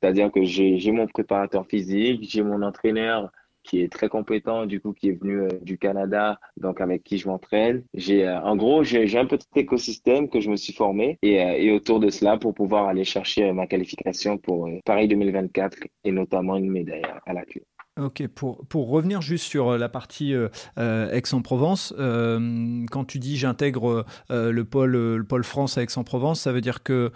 C'est-à-dire 0.00 0.32
que 0.32 0.42
j'ai 0.44 0.92
mon 0.92 1.06
préparateur 1.06 1.66
physique, 1.66 2.26
j'ai 2.28 2.42
mon 2.42 2.62
entraîneur 2.62 3.30
qui 3.62 3.80
est 3.80 3.92
très 3.92 4.08
compétent, 4.08 4.66
du 4.66 4.80
coup, 4.80 4.92
qui 4.92 5.08
est 5.08 5.20
venu 5.20 5.40
euh, 5.40 5.48
du 5.62 5.78
Canada, 5.78 6.38
donc 6.56 6.80
avec 6.80 7.02
qui 7.04 7.18
je 7.18 7.28
m'entraîne. 7.28 7.82
J'ai, 7.94 8.26
euh, 8.26 8.40
en 8.40 8.56
gros, 8.56 8.82
j'ai, 8.82 9.18
un 9.18 9.26
petit 9.26 9.46
écosystème 9.56 10.28
que 10.28 10.40
je 10.40 10.50
me 10.50 10.56
suis 10.56 10.72
formé 10.72 11.18
et, 11.22 11.42
euh, 11.42 11.52
et 11.56 11.72
autour 11.72 12.00
de 12.00 12.10
cela 12.10 12.38
pour 12.38 12.54
pouvoir 12.54 12.86
aller 12.86 13.04
chercher 13.04 13.52
ma 13.52 13.66
qualification 13.66 14.38
pour 14.38 14.68
Paris 14.84 15.08
2024 15.08 15.78
et 16.04 16.12
notamment 16.12 16.56
une 16.56 16.70
médaille 16.70 17.02
à- 17.26 17.32
la 17.32 17.44
clé. 17.44 17.62
Ok, 18.00 18.26
pour, 18.28 18.64
pour 18.68 18.88
revenir 18.88 19.20
juste 19.20 19.44
sur 19.44 19.76
la 19.76 19.88
partie 19.88 20.32
Aix-en-Provence, 20.76 21.92
quand 21.98 23.04
tu 23.04 23.18
dis 23.18 23.36
j'intègre 23.36 24.06
le, 24.30 24.62
pôle, 24.62 24.92
le 24.92 25.24
pôle 25.24 25.44
France 25.44 25.76
à 25.76 25.82
Aix-en-Provence, 25.82 26.40
ça 26.40 26.52
veut 26.52 26.60
dire 26.60 26.82
que 26.82 27.12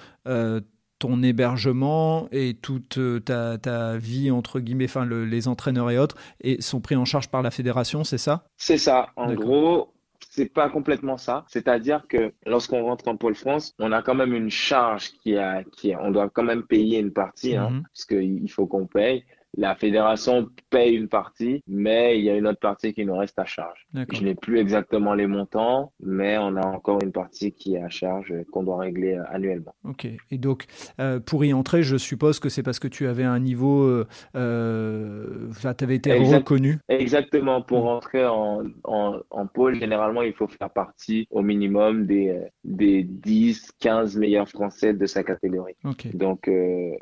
ton 0.98 1.22
hébergement 1.22 2.28
et 2.32 2.54
toute 2.54 2.98
euh, 2.98 3.20
ta, 3.20 3.58
ta 3.58 3.96
vie, 3.96 4.30
entre 4.30 4.60
guillemets, 4.60 4.84
enfin 4.86 5.04
le- 5.04 5.24
les 5.24 5.48
entraîneurs 5.48 5.90
et 5.90 5.98
autres, 5.98 6.16
et 6.40 6.60
sont 6.62 6.80
pris 6.80 6.96
en 6.96 7.04
charge 7.04 7.28
par 7.28 7.42
la 7.42 7.50
fédération, 7.50 8.04
c'est 8.04 8.18
ça? 8.18 8.44
C'est 8.56 8.78
ça. 8.78 9.08
En 9.16 9.34
gros, 9.34 9.92
c'est 10.30 10.46
pas 10.52 10.70
complètement 10.70 11.16
ça. 11.18 11.44
C'est-à-dire 11.48 12.06
que 12.08 12.32
lorsqu'on 12.46 12.82
rentre 12.84 13.06
en 13.08 13.16
pôle 13.16 13.34
France, 13.34 13.74
on 13.78 13.92
a 13.92 14.02
quand 14.02 14.14
même 14.14 14.34
une 14.34 14.50
charge 14.50 15.12
qui 15.22 15.36
a, 15.36 15.62
qui 15.64 15.92
a- 15.92 16.02
on 16.02 16.10
doit 16.10 16.30
quand 16.30 16.42
même 16.44 16.62
payer 16.64 16.98
une 17.00 17.12
partie, 17.12 17.56
hein, 17.56 17.70
Mhm. 17.70 17.82
parce 17.82 18.04
qu'il 18.06 18.50
faut 18.50 18.66
qu'on 18.66 18.86
paye. 18.86 19.24
La 19.56 19.74
fédération 19.74 20.48
paye 20.70 20.94
une 20.94 21.08
partie, 21.08 21.62
mais 21.66 22.18
il 22.18 22.24
y 22.24 22.30
a 22.30 22.36
une 22.36 22.46
autre 22.46 22.60
partie 22.60 22.92
qui 22.92 23.04
nous 23.04 23.16
reste 23.16 23.38
à 23.38 23.44
charge. 23.44 23.86
Je 24.12 24.22
n'ai 24.22 24.34
plus 24.34 24.58
exactement 24.58 25.14
les 25.14 25.26
montants, 25.26 25.92
mais 26.00 26.38
on 26.38 26.56
a 26.56 26.66
encore 26.66 27.02
une 27.02 27.12
partie 27.12 27.52
qui 27.52 27.74
est 27.74 27.82
à 27.82 27.88
charge 27.88 28.32
qu'on 28.52 28.62
doit 28.62 28.78
régler 28.78 29.18
annuellement. 29.30 29.74
Ok. 29.84 30.06
Et 30.30 30.38
donc, 30.38 30.66
euh, 31.00 31.20
pour 31.20 31.44
y 31.44 31.52
entrer, 31.52 31.82
je 31.82 31.96
suppose 31.96 32.40
que 32.40 32.48
c'est 32.48 32.62
parce 32.62 32.78
que 32.78 32.88
tu 32.88 33.06
avais 33.06 33.24
un 33.24 33.38
niveau, 33.38 33.82
euh, 33.82 34.06
euh 34.36 35.50
tu 35.60 35.84
avais 35.84 35.96
été 35.96 36.12
reconnu. 36.12 36.78
Exactement. 36.88 37.62
Pour 37.62 37.82
rentrer 37.82 38.26
en, 38.26 38.62
en, 38.84 39.46
pôle, 39.46 39.78
généralement, 39.78 40.22
il 40.22 40.32
faut 40.32 40.46
faire 40.46 40.70
partie 40.70 41.26
au 41.30 41.42
minimum 41.42 42.06
des, 42.06 42.40
des 42.64 43.02
10, 43.04 43.72
15 43.80 44.16
meilleurs 44.16 44.48
Français 44.48 44.94
de 44.94 45.06
sa 45.06 45.22
catégorie. 45.22 45.74
Donc, 46.14 46.48
euh, 46.48 46.92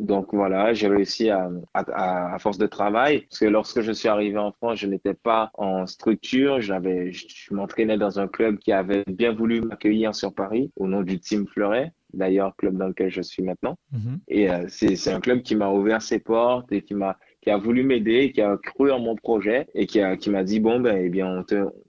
donc 0.00 0.34
voilà, 0.34 0.74
j'ai 0.74 0.88
réussi 0.88 1.30
à, 1.30 1.48
à, 1.72 2.34
à, 2.34 2.38
force 2.38 2.58
de 2.58 2.66
travail, 2.66 3.20
parce 3.28 3.38
que 3.38 3.44
lorsque 3.44 3.80
je 3.80 3.92
suis 3.92 4.08
arrivé 4.08 4.38
en 4.38 4.50
France, 4.50 4.78
je 4.78 4.88
n'étais 4.88 5.14
pas 5.14 5.50
en 5.54 5.86
structure, 5.86 6.60
j'avais, 6.60 7.12
je, 7.12 7.54
m'entraînais 7.54 7.96
dans 7.96 8.18
un 8.18 8.26
club 8.26 8.58
qui 8.58 8.72
avait 8.72 9.04
bien 9.06 9.32
voulu 9.32 9.60
m'accueillir 9.60 10.14
sur 10.14 10.34
Paris 10.34 10.72
au 10.76 10.88
nom 10.88 11.02
du 11.02 11.20
Team 11.20 11.46
Fleuret, 11.46 11.92
d'ailleurs 12.12 12.56
club 12.56 12.76
dans 12.76 12.88
lequel 12.88 13.10
je 13.10 13.22
suis 13.22 13.44
maintenant. 13.44 13.76
Mhm. 13.92 14.18
Et 14.26 14.50
euh, 14.50 14.64
c'est 14.68 15.12
un 15.12 15.20
club 15.20 15.42
qui 15.42 15.54
m'a 15.54 15.70
ouvert 15.70 16.02
ses 16.02 16.18
portes 16.18 16.72
et 16.72 16.82
qui 16.82 16.94
m'a 16.94 17.16
qui 17.44 17.50
a 17.50 17.58
voulu 17.58 17.84
m'aider, 17.84 18.32
qui 18.32 18.40
a 18.40 18.56
cru 18.56 18.90
en 18.90 18.98
mon 18.98 19.16
projet 19.16 19.66
et 19.74 19.86
qui 19.86 20.00
a 20.00 20.16
qui 20.16 20.30
m'a 20.30 20.42
dit 20.42 20.60
bon 20.60 20.80
ben 20.80 20.96
eh 20.96 21.10
bien 21.10 21.28
on 21.28 21.44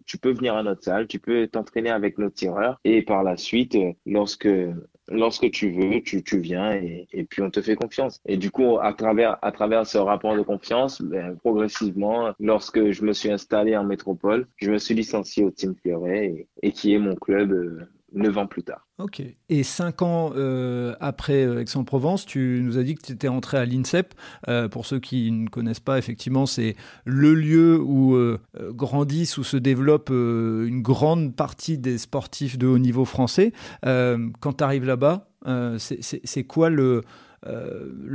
tu 0.05 0.17
peux 0.17 0.33
venir 0.33 0.55
à 0.55 0.63
notre 0.63 0.83
salle, 0.83 1.07
tu 1.07 1.17
peux 1.17 1.47
t'entraîner 1.47 1.89
avec 1.89 2.17
nos 2.17 2.29
tireurs 2.29 2.79
et 2.83 3.01
par 3.01 3.23
la 3.23 3.37
suite 3.37 3.77
lorsque 4.05 4.49
lorsque 5.07 5.49
tu 5.51 5.69
veux, 5.71 6.01
tu, 6.01 6.23
tu 6.23 6.39
viens 6.39 6.73
et, 6.73 7.07
et, 7.13 7.23
puis 7.23 7.41
on 7.41 7.49
te 7.51 7.61
fait 7.61 7.75
confiance. 7.75 8.21
Et 8.25 8.37
du 8.37 8.51
coup, 8.51 8.79
à 8.79 8.93
travers, 8.93 9.37
à 9.43 9.51
travers 9.51 9.85
ce 9.85 9.97
rapport 9.97 10.35
de 10.35 10.41
confiance, 10.41 11.01
ben, 11.01 11.35
progressivement, 11.37 12.33
lorsque 12.39 12.91
je 12.91 13.03
me 13.03 13.13
suis 13.13 13.31
installé 13.31 13.77
en 13.77 13.83
métropole, 13.83 14.47
je 14.57 14.71
me 14.71 14.79
suis 14.79 14.95
licencié 14.95 15.43
au 15.43 15.51
Team 15.51 15.75
Fleuret 15.75 16.25
et, 16.25 16.47
et 16.63 16.71
qui 16.71 16.93
est 16.93 16.99
mon 16.99 17.15
club 17.15 17.51
euh, 17.51 17.87
neuf 18.15 18.37
ans 18.37 18.47
plus 18.47 18.63
tard. 18.63 18.87
Ok. 18.97 19.21
Et 19.49 19.63
cinq 19.63 20.01
ans 20.01 20.31
euh, 20.35 20.95
après 21.01 21.45
euh, 21.45 21.61
Aix-en-Provence, 21.61 22.25
tu 22.25 22.61
nous 22.63 22.77
as 22.77 22.83
dit 22.83 22.95
que 22.95 23.01
tu 23.01 23.11
étais 23.11 23.27
entré 23.27 23.57
à 23.57 23.65
l'INSEP. 23.65 24.13
Euh, 24.47 24.69
pour 24.69 24.85
ceux 24.85 24.99
qui 24.99 25.31
ne 25.31 25.49
connaissent 25.49 25.81
pas, 25.81 25.97
effectivement, 25.97 26.45
c'est 26.45 26.75
le 27.03 27.33
lieu 27.33 27.79
où 27.79 28.17
grandissent, 28.71 29.37
où 29.37 29.43
se 29.43 29.57
développe 29.57 30.09
une 30.09 30.81
grande 30.81 31.35
partie 31.35 31.77
des 31.77 31.97
sportifs 31.97 32.57
de 32.57 32.67
haut 32.67 32.79
niveau 32.79 33.05
français. 33.05 33.51
quand 33.83 34.53
tu 34.57 34.63
arrives 34.63 34.85
là-bas, 34.85 35.27
c'est 35.77 36.43
quoi 36.45 36.69
le 36.69 37.03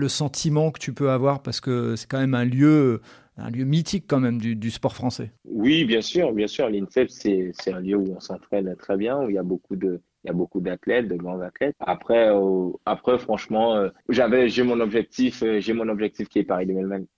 sentiment 0.08 0.70
que 0.70 0.80
tu 0.80 0.92
peux 0.92 1.10
avoir? 1.10 1.42
Parce 1.42 1.60
que 1.60 1.96
c'est 1.96 2.08
quand 2.08 2.20
même 2.20 2.34
un 2.34 2.44
lieu 2.44 3.02
un 3.40 3.50
lieu 3.50 3.64
mythique 3.64 4.04
quand 4.06 4.20
même 4.20 4.38
du, 4.38 4.70
sport 4.70 4.94
français. 4.94 5.30
Oui, 5.44 5.84
bien 5.84 6.00
sûr, 6.00 6.32
bien 6.32 6.46
sûr. 6.46 6.68
L'INSEP, 6.68 7.10
c'est 7.10 7.72
un 7.72 7.80
lieu 7.80 7.96
où 7.96 8.14
on 8.14 8.20
s'entraîne 8.20 8.74
très 8.76 8.96
bien, 8.96 9.18
où 9.18 9.28
il 9.28 9.34
y 9.34 9.38
a 9.38 9.42
beaucoup 9.42 9.76
de, 9.76 10.00
il 10.24 10.28
y 10.28 10.30
a 10.30 10.34
beaucoup 10.34 10.60
d'athlètes, 10.60 11.08
de 11.08 11.16
grands 11.16 11.40
athlètes. 11.40 11.74
Après, 11.80 12.28
euh, 12.28 12.70
après 12.84 13.18
franchement, 13.18 13.76
euh, 13.76 13.88
j'avais, 14.08 14.48
j'ai 14.48 14.62
mon 14.62 14.80
objectif, 14.80 15.42
euh, 15.42 15.60
j'ai 15.60 15.72
mon 15.72 15.88
objectif 15.88 16.28
qui 16.28 16.40
est 16.40 16.44
Paris 16.44 16.66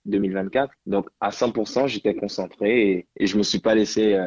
2024. 0.05 0.73
Donc, 0.85 1.07
à 1.19 1.29
100%, 1.29 1.87
j'étais 1.87 2.15
concentré 2.15 2.91
et, 2.91 3.07
et 3.17 3.27
je 3.27 3.37
me 3.37 3.43
suis 3.43 3.59
pas 3.59 3.75
laissé 3.75 4.17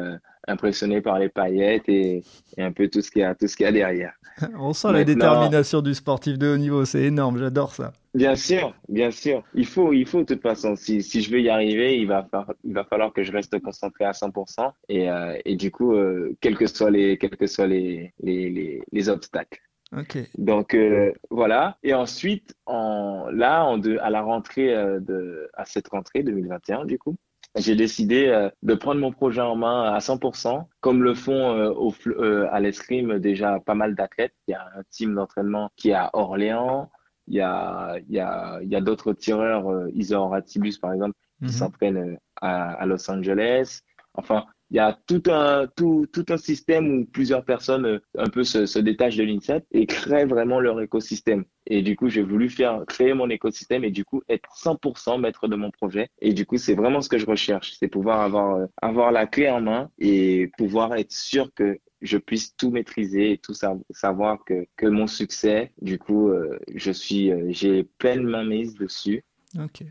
impressionné 0.47 1.01
par 1.01 1.19
les 1.19 1.29
paillettes 1.29 1.87
et, 1.87 2.23
un 2.57 2.71
peu 2.71 2.87
tout 2.87 3.01
ce 3.01 3.11
qu'il 3.11 3.21
y 3.21 3.25
a, 3.25 3.35
tout 3.35 3.47
ce 3.47 3.55
qu'il 3.55 3.65
y 3.65 3.69
a 3.69 3.71
derrière. 3.71 4.13
On 4.59 4.73
sent 4.73 4.91
la 4.91 5.03
détermination 5.03 5.81
du 5.81 5.93
sportif 5.93 6.37
de 6.37 6.47
haut 6.53 6.57
niveau, 6.57 6.85
c'est 6.85 7.03
énorme, 7.03 7.37
j'adore 7.37 7.73
ça. 7.73 7.93
Bien 8.13 8.35
sûr, 8.35 8.73
bien 8.89 9.11
sûr. 9.11 9.43
Il 9.53 9.67
faut, 9.67 9.93
il 9.93 10.07
faut 10.07 10.21
de 10.21 10.33
toute 10.33 10.41
façon. 10.41 10.75
Si, 10.75 11.03
si 11.03 11.21
je 11.21 11.29
veux 11.29 11.39
y 11.39 11.49
arriver, 11.49 11.99
il 11.99 12.07
va, 12.07 12.27
il 12.63 12.73
va 12.73 12.83
falloir 12.83 13.13
que 13.13 13.21
je 13.21 13.31
reste 13.31 13.59
concentré 13.59 14.05
à 14.05 14.11
100% 14.11 14.71
et, 14.89 15.09
euh, 15.09 15.37
et 15.45 15.55
du 15.55 15.69
coup, 15.69 15.93
euh, 15.93 16.35
quels 16.41 16.57
que 16.57 16.65
soient 16.65 16.89
les, 16.89 17.19
quels 17.19 17.37
que 17.37 17.45
soient 17.45 17.67
les, 17.67 18.13
les, 18.23 18.49
les, 18.49 18.81
les 18.91 19.09
obstacles. 19.09 19.61
Okay. 19.95 20.25
Donc 20.37 20.73
euh, 20.73 21.13
voilà. 21.29 21.77
Et 21.83 21.93
ensuite, 21.93 22.55
en, 22.65 23.27
là, 23.31 23.63
en 23.65 23.77
de, 23.77 23.97
à 23.99 24.09
la 24.09 24.21
rentrée 24.21 24.73
de, 24.73 25.49
à 25.53 25.65
cette 25.65 25.87
rentrée 25.87 26.23
2021, 26.23 26.85
du 26.85 26.97
coup, 26.97 27.15
j'ai 27.57 27.75
décidé 27.75 28.27
euh, 28.27 28.49
de 28.61 28.75
prendre 28.75 29.01
mon 29.01 29.11
projet 29.11 29.41
en 29.41 29.55
main 29.55 29.93
à 29.93 29.99
100%, 29.99 30.65
comme 30.79 31.03
le 31.03 31.15
font 31.15 31.53
euh, 31.55 31.69
au, 31.71 31.93
euh, 32.07 32.47
à 32.51 32.59
l'escrime 32.59 33.19
déjà 33.19 33.59
pas 33.59 33.75
mal 33.75 33.95
d'athlètes. 33.95 34.35
Il 34.47 34.51
y 34.51 34.53
a 34.53 34.61
un 34.75 34.83
team 34.89 35.15
d'entraînement 35.15 35.69
qui 35.75 35.89
est 35.89 35.93
à 35.93 36.09
Orléans. 36.13 36.89
Il 37.27 37.35
y 37.35 37.41
a, 37.41 37.97
il 38.07 38.15
y 38.15 38.19
a, 38.19 38.59
il 38.61 38.69
y 38.69 38.75
a 38.75 38.81
d'autres 38.81 39.13
tireurs, 39.13 39.89
Isor 39.93 40.29
Ratibus 40.29 40.77
par 40.77 40.93
exemple, 40.93 41.15
qui 41.39 41.45
mhm. 41.45 41.51
s'entraînent 41.51 42.17
à, 42.41 42.71
à 42.73 42.85
Los 42.85 43.09
Angeles. 43.11 43.81
Enfin, 44.13 44.45
il 44.69 44.77
y 44.77 44.79
a 44.79 44.97
tout 45.07 45.23
un, 45.27 45.67
tout, 45.75 46.07
tout 46.11 46.25
un 46.29 46.37
système 46.37 46.89
où 46.89 47.05
plusieurs 47.05 47.45
personnes 47.45 47.85
euh, 47.85 47.99
un 48.17 48.29
peu 48.29 48.43
se, 48.43 48.65
se 48.65 48.79
détachent 48.79 49.15
de 49.15 49.23
l'INSEP 49.23 49.65
et 49.71 49.85
créent 49.85 50.25
vraiment 50.25 50.59
leur 50.59 50.81
écosystème. 50.81 51.45
Et 51.65 51.81
du 51.81 51.95
coup, 51.95 52.09
j'ai 52.09 52.21
voulu 52.21 52.49
faire 52.49 52.83
créer 52.87 53.13
mon 53.13 53.29
écosystème 53.29 53.83
et 53.83 53.91
du 53.91 54.03
coup 54.03 54.21
être 54.29 54.49
100% 54.55 55.19
maître 55.19 55.47
de 55.47 55.55
mon 55.55 55.71
projet. 55.71 56.09
Et 56.21 56.33
du 56.33 56.45
coup, 56.45 56.57
c'est 56.57 56.75
vraiment 56.75 57.01
ce 57.01 57.09
que 57.09 57.17
je 57.17 57.25
recherche, 57.25 57.75
c'est 57.79 57.87
pouvoir 57.87 58.21
avoir 58.21 58.55
euh, 58.55 58.65
avoir 58.81 59.11
la 59.11 59.25
clé 59.25 59.49
en 59.49 59.61
main 59.61 59.89
et 59.99 60.51
pouvoir 60.57 60.95
être 60.95 61.11
sûr 61.11 61.53
que 61.53 61.79
je 62.01 62.17
puisse 62.17 62.55
tout 62.55 62.69
maîtriser 62.69 63.31
et 63.31 63.37
tout 63.39 63.55
savoir 63.89 64.43
que, 64.45 64.67
que 64.75 64.85
mon 64.85 65.07
succès, 65.07 65.71
du 65.81 65.97
coup, 65.97 66.29
euh, 66.29 66.59
je 66.75 66.91
suis, 66.91 67.31
j'ai 67.51 67.83
pleine 67.83 68.21
main 68.21 68.43
mise 68.43 68.75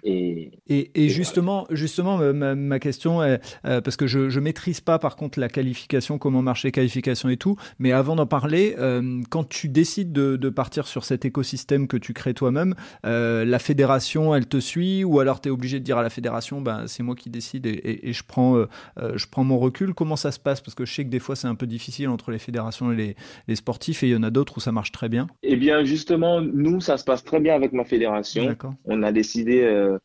et, 0.04 0.50
et, 0.68 1.08
justement, 1.08 1.66
justement 1.70 2.18
ma, 2.32 2.78
question 2.78 3.23
est, 3.23 3.40
euh, 3.64 3.80
parce 3.80 3.96
que 3.96 4.06
je 4.06 4.20
ne 4.20 4.40
maîtrise 4.40 4.80
pas 4.80 4.99
par 4.99 5.16
contre 5.16 5.40
la 5.40 5.49
qualification, 5.49 6.18
comment 6.18 6.42
marche 6.42 6.64
les 6.64 6.73
qualifications 6.73 7.28
et 7.28 7.37
tout, 7.37 7.56
mais 7.78 7.92
avant 7.92 8.16
d'en 8.16 8.26
parler, 8.26 8.75
euh, 8.78 9.23
quand 9.30 9.49
tu 9.49 9.68
décides 9.68 10.12
de, 10.12 10.37
de, 10.37 10.49
partir 10.49 10.87
sur 10.87 11.04
cet 11.04 11.25
écosystème 11.25 11.88
que 11.88 11.96
tu 11.96 12.12
crées 12.12 12.35
toi-même, 12.35 12.75
euh, 13.04 13.44
la 13.44 13.58
fédération, 13.58 14.35
elle 14.35 14.46
te 14.46 14.58
suit 14.58 15.04
ou 15.04 15.20
alors 15.20 15.40
tu 15.40 15.49
es 15.49 15.52
obligé 15.52 15.80
de 15.80 15.85
dire 15.85 15.99
à 15.99 16.02
la 16.02 16.11
fédération, 16.11 16.61
ben, 16.61 16.87
c'est 16.87 17.02
moi 17.02 17.14
qui 17.14 17.30
décide 17.30 17.66
et, 17.66 18.08
et 18.08 18.12
je, 18.12 18.23
prends, 18.26 18.64
je 18.96 19.26
prends 19.30 19.44
mon 19.44 19.58
recul. 19.58 19.94
Comment 19.94 20.16
ça 20.16 20.32
se 20.32 20.38
passe? 20.38 20.61
Parce 20.61 20.75
que 20.75 20.85
je 20.85 20.92
sais 20.92 21.04
que 21.04 21.11
des 21.11 21.18
fois 21.18 21.37
c'est 21.37 21.49
un 21.49 21.54
peu 21.54 21.66
difficile 21.66 22.08
entre 22.08 22.30
les 22.30 22.38
fédérations 22.38 22.92
et 22.92 22.96
les, 22.96 23.16
les 23.49 23.56
sportifs 23.56 24.02
et 24.02 24.08
il 24.08 24.12
y 24.12 24.16
en 24.16 24.23
a 24.23 24.30
d'autres 24.30 24.58
où 24.58 24.61
ça 24.61 24.73
marche 24.73 24.92
très 24.92 25.08
bien. 25.08 25.26
Eh 25.42 25.56
bien 25.56 25.85
justement, 25.85 26.40
nous, 26.40 26.80
ça 26.80 26.96
se 26.96 27.04
passe 27.04 27.25
très 27.25 27.40
bien 27.40 27.54
avec 27.54 27.73
ma 27.73 27.85
fédération. 27.85 28.56
On 28.85 29.02
a 29.02 29.12
décidé 29.12 29.55
euh, 29.62 29.98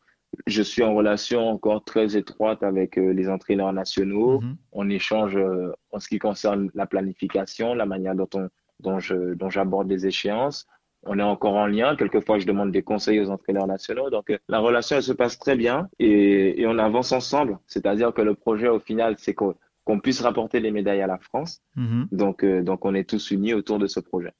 je 0.46 0.62
suis 0.62 0.82
en 0.82 0.94
relation 0.94 1.48
encore 1.48 1.84
très 1.84 2.16
étroite 2.16 2.62
avec 2.62 2.98
euh, 2.98 3.12
les 3.12 3.28
entraîneurs 3.28 3.72
nationaux. 3.72 4.40
Mhm. 4.40 4.56
On 4.72 4.90
échange 4.90 5.36
euh, 5.36 5.72
en 5.90 6.00
ce 6.00 6.08
qui 6.08 6.18
concerne 6.18 6.70
la 6.74 6.86
planification, 6.86 7.74
la 7.74 7.86
manière 7.86 8.14
dont, 8.14 8.28
on, 8.34 8.48
dont, 8.80 8.98
je, 8.98 9.34
dont 9.34 9.50
j'aborde 9.50 9.88
les 9.88 10.06
échéances. 10.06 10.66
On 11.04 11.18
est 11.18 11.22
encore 11.22 11.54
en 11.54 11.66
lien. 11.66 11.96
Quelquefois, 11.96 12.38
je 12.38 12.46
demande 12.46 12.70
des 12.70 12.82
conseils 12.82 13.20
aux 13.20 13.30
entraîneurs 13.30 13.66
nationaux. 13.66 14.08
Donc, 14.08 14.32
la 14.48 14.60
relation, 14.60 14.96
elle 14.96 15.02
se 15.02 15.12
passe 15.12 15.36
très 15.38 15.56
bien 15.56 15.88
et, 15.98 16.60
et 16.60 16.66
on 16.66 16.78
avance 16.78 17.10
ensemble. 17.10 17.58
C'est-à-dire 17.66 18.14
que 18.14 18.22
le 18.22 18.34
projet, 18.34 18.68
au 18.68 18.78
final, 18.78 19.16
c'est 19.18 19.34
qu'on, 19.34 19.54
puisse 20.00 20.20
rapporter 20.20 20.60
les 20.60 20.70
médailles 20.70 21.02
à 21.02 21.08
la 21.08 21.18
France. 21.18 21.60
Mhm. 21.74 22.06
Donc, 22.12 22.44
donc, 22.44 22.84
on 22.84 22.94
est 22.94 23.08
tous 23.08 23.32
unis 23.32 23.52
autour 23.52 23.80
de 23.80 23.88
ce 23.88 23.98
projet. 23.98 24.32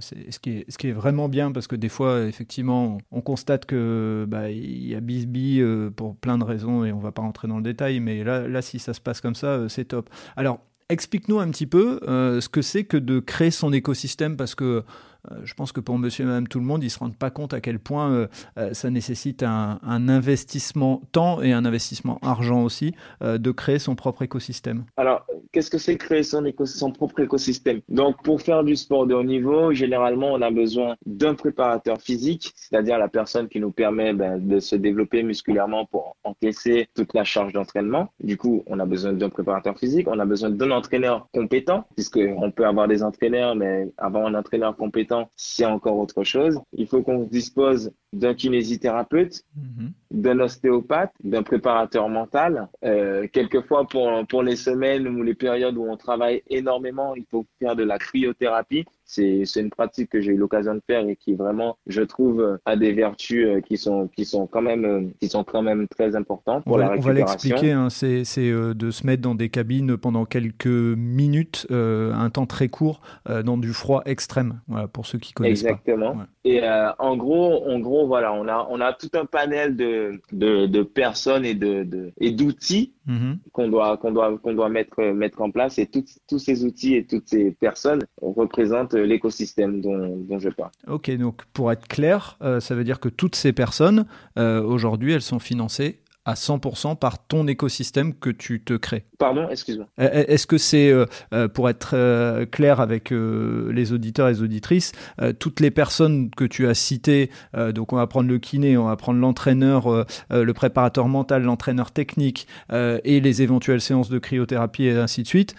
Ce 0.00 0.38
qui, 0.38 0.64
est, 0.88 0.92
vraiment 0.92 1.28
bien 1.28 1.52
parce 1.52 1.66
que 1.66 1.76
des 1.76 1.88
fois, 1.88 2.22
effectivement, 2.22 2.98
on 3.10 3.20
constate 3.20 3.66
que 3.66 4.24
bah, 4.28 4.50
y 4.50 4.94
a 4.94 5.00
bisbee 5.00 5.60
euh, 5.60 5.90
pour 5.90 6.16
plein 6.16 6.38
de 6.38 6.44
raisons 6.44 6.84
et 6.84 6.92
on 6.92 6.98
va 6.98 7.12
pas 7.12 7.22
rentrer 7.22 7.48
dans 7.48 7.56
le 7.56 7.62
détail, 7.62 8.00
mais 8.00 8.22
là, 8.24 8.62
si 8.62 8.78
ça 8.78 8.94
se 8.94 9.00
passe 9.00 9.20
comme 9.20 9.34
ça, 9.34 9.48
euh, 9.48 9.68
c'est 9.68 9.86
top. 9.86 10.10
Alors, 10.36 10.60
explique-nous 10.88 11.38
un 11.38 11.50
petit 11.50 11.66
peu 11.66 12.00
euh, 12.08 12.40
ce 12.40 12.48
que 12.48 12.62
c'est 12.62 12.84
que 12.84 12.96
de 12.96 13.20
créer 13.20 13.50
son 13.50 13.72
écosystème 13.72 14.36
parce 14.36 14.54
que 14.54 14.84
euh, 15.30 15.34
je 15.44 15.54
pense 15.54 15.70
que 15.72 15.80
pour 15.80 15.98
monsieur 15.98 16.24
et 16.24 16.26
madame 16.26 16.48
tout 16.48 16.58
le 16.58 16.64
monde, 16.64 16.82
ils 16.82 16.86
ne 16.86 16.90
se 16.90 16.98
rendent 16.98 17.16
pas 17.16 17.30
compte 17.30 17.52
à 17.52 17.60
quel 17.60 17.78
point 17.78 18.26
ça 18.72 18.90
nécessite 18.90 19.42
un, 19.42 19.78
investissement 19.82 21.02
temps 21.12 21.42
et 21.42 21.52
un 21.52 21.64
investissement 21.64 22.18
argent 22.22 22.62
aussi 22.62 22.94
de 23.20 23.50
créer 23.50 23.78
son 23.78 23.94
propre 23.94 24.22
écosystème. 24.22 24.84
Alors, 24.96 25.26
qu'est-ce 25.52 25.70
que 25.70 25.78
c'est 25.78 25.96
créer 25.96 26.22
son, 26.22 26.44
son 26.64 26.92
propre 26.92 27.20
écosystème? 27.20 27.80
Donc, 27.88 28.22
pour 28.22 28.40
faire 28.40 28.64
du 28.64 28.76
sport 28.76 29.06
de 29.06 29.14
haut 29.14 29.24
niveau, 29.24 29.72
généralement, 29.72 30.32
on 30.32 30.42
a 30.42 30.50
besoin 30.50 30.96
d'un 31.06 31.34
préparateur 31.34 32.00
physique, 32.00 32.52
c'est-à-dire 32.54 32.98
la 32.98 33.08
personne 33.08 33.48
qui 33.48 33.60
nous 33.60 33.70
permet 33.72 34.12
ben, 34.12 34.38
de 34.38 34.60
se 34.60 34.76
développer 34.76 35.22
musculairement 35.22 35.86
pour 35.86 36.16
encaisser 36.24 36.88
toute 36.94 37.14
la 37.14 37.24
charge 37.24 37.52
d'entraînement. 37.52 38.08
Du 38.22 38.36
coup, 38.36 38.62
on 38.66 38.78
a 38.78 38.86
besoin 38.86 39.12
d'un 39.12 39.28
préparateur 39.28 39.78
physique, 39.78 40.08
on 40.08 40.18
a 40.18 40.24
besoin 40.24 40.50
d'un 40.50 40.70
entraîneur 40.70 41.28
compétent, 41.32 41.86
puisqu'on 41.94 42.50
peut 42.50 42.66
avoir 42.66 42.88
des 42.88 43.02
entraîneurs, 43.02 43.54
mais 43.54 43.90
avoir 43.98 44.26
un 44.26 44.34
entraîneur 44.34 44.76
compétent, 44.76 45.30
c'est 45.36 45.64
encore 45.64 45.98
autre 45.98 46.24
chose. 46.24 46.60
Il 46.72 46.86
faut 46.86 47.02
qu'on 47.02 47.24
dispose 47.24 47.92
d'un 48.12 48.34
kinésithérapeute, 48.34 49.44
mhm. 49.56 49.92
d'un 50.10 50.40
ostéopathe, 50.40 51.12
d'un 51.22 51.42
préparateur 51.42 52.08
mental. 52.08 52.68
Euh, 52.84 53.28
quelquefois, 53.32 53.86
pour, 53.86 54.26
pour 54.28 54.42
les 54.42 54.56
semaines 54.56 55.06
ou 55.06 55.22
les 55.22 55.34
périodes 55.34 55.76
où 55.76 55.88
on 55.88 55.96
travaille 55.96 56.42
énormément, 56.48 57.14
il 57.14 57.24
faut 57.30 57.46
faire 57.58 57.76
de 57.76 57.84
la 57.84 57.98
cryothérapie 57.98 58.84
c'est 59.10 59.44
c'est 59.44 59.60
une 59.60 59.70
pratique 59.70 60.10
que 60.10 60.20
j'ai 60.20 60.32
eu 60.32 60.36
l'occasion 60.36 60.74
de 60.74 60.82
faire 60.86 61.06
et 61.08 61.16
qui 61.16 61.34
vraiment, 61.34 61.76
je 61.86 62.02
trouve, 62.02 62.58
a 62.64 62.76
des 62.76 62.92
vertus 62.92 63.48
qui 63.66 63.76
sont 63.76 64.08
qui 64.08 64.24
sont 64.24 64.46
quand 64.46 64.62
même 64.62 65.12
qui 65.20 65.28
sont 65.28 65.42
quand 65.42 65.62
même 65.62 65.88
très 65.88 66.14
importantes 66.14 66.64
pour 66.64 66.74
on 66.74 66.76
la 66.76 66.86
va, 66.86 66.92
récupération. 66.92 67.20
On 67.20 67.24
va 67.24 67.32
l'expliquer. 67.32 67.72
Hein, 67.72 67.90
c'est 67.90 68.24
c'est 68.24 68.50
de 68.50 68.90
se 68.90 69.06
mettre 69.06 69.22
dans 69.22 69.34
des 69.34 69.48
cabines 69.48 69.96
pendant 69.96 70.24
quelques 70.24 70.66
minutes, 70.66 71.66
un 71.70 72.30
temps 72.30 72.46
très 72.46 72.68
court, 72.68 73.00
dans 73.28 73.58
du 73.58 73.72
froid 73.72 74.02
extrême. 74.06 74.60
Voilà 74.68 74.86
pour 74.86 75.06
ceux 75.06 75.18
qui 75.18 75.32
connaissent 75.32 75.62
Exactement. 75.62 76.16
pas. 76.16 76.26
Et 76.44 76.62
en 76.98 77.16
gros, 77.16 77.68
en 77.68 77.78
gros, 77.80 78.06
voilà, 78.06 78.32
on 78.32 78.46
a 78.48 78.66
on 78.70 78.80
a 78.80 78.92
tout 78.92 79.10
un 79.14 79.26
panel 79.26 79.76
de 79.76 80.20
de, 80.32 80.66
de 80.66 80.82
personnes 80.82 81.44
et 81.44 81.54
de, 81.54 81.82
de 81.82 82.12
et 82.20 82.30
d'outils 82.30 82.94
mm-hmm. 83.10 83.38
qu'on 83.52 83.68
doit 83.68 83.96
qu'on 83.96 84.12
doit 84.12 84.38
qu'on 84.38 84.54
doit 84.54 84.68
mettre 84.68 85.02
mettre 85.12 85.42
en 85.42 85.50
place 85.50 85.78
et 85.78 85.88
tous 85.88 86.38
ces 86.38 86.64
outils 86.64 86.94
et 86.94 87.04
toutes 87.04 87.28
ces 87.28 87.50
personnes 87.50 88.02
représentent 88.22 88.94
l'écosystème 88.94 89.80
dont, 89.80 90.16
dont, 90.16 90.38
je 90.38 90.48
parle. 90.48 90.70
Ok, 90.86 91.10
donc 91.16 91.44
pour 91.52 91.72
être 91.72 91.86
clair, 91.88 92.38
euh, 92.42 92.60
ça 92.60 92.74
veut 92.74 92.84
dire 92.84 93.00
que 93.00 93.08
toutes 93.08 93.36
ces 93.36 93.52
personnes 93.52 94.06
euh, 94.38 94.62
aujourd'hui 94.62 95.12
elles 95.12 95.22
sont 95.22 95.38
financées 95.38 96.00
à 96.24 96.34
100% 96.34 96.96
par 96.96 97.26
ton 97.26 97.46
écosystème 97.46 98.14
que 98.14 98.30
tu 98.30 98.62
te 98.62 98.74
crées. 98.74 99.06
Pardon, 99.18 99.48
excuse-moi. 99.48 99.86
Est-ce 99.98 100.46
que 100.46 100.58
c'est, 100.58 100.90
euh, 100.92 101.48
pour 101.48 101.68
être 101.68 102.44
clair 102.46 102.80
avec 102.80 103.10
les 103.10 103.92
auditeurs 103.92 104.28
et 104.28 104.32
les 104.32 104.42
auditrices, 104.42 104.92
toutes 105.38 105.60
les 105.60 105.70
personnes 105.70 106.30
que 106.30 106.44
tu 106.44 106.66
as 106.66 106.74
citées, 106.74 107.30
donc 107.74 107.92
on 107.92 107.96
va 107.96 108.06
prendre 108.06 108.28
le 108.28 108.38
kiné, 108.38 108.76
on 108.76 108.84
va 108.84 108.96
prendre 108.96 109.18
l'entraîneur, 109.18 110.06
le 110.30 110.52
préparateur 110.52 111.08
mental, 111.08 111.42
l'entraîneur 111.42 111.90
technique 111.90 112.46
et 112.70 113.20
les 113.20 113.42
éventuelles 113.42 113.80
séances 113.80 114.10
de 114.10 114.18
cryothérapie 114.18 114.84
et 114.84 114.92
ainsi 114.92 115.22
de 115.22 115.28
suite, 115.28 115.54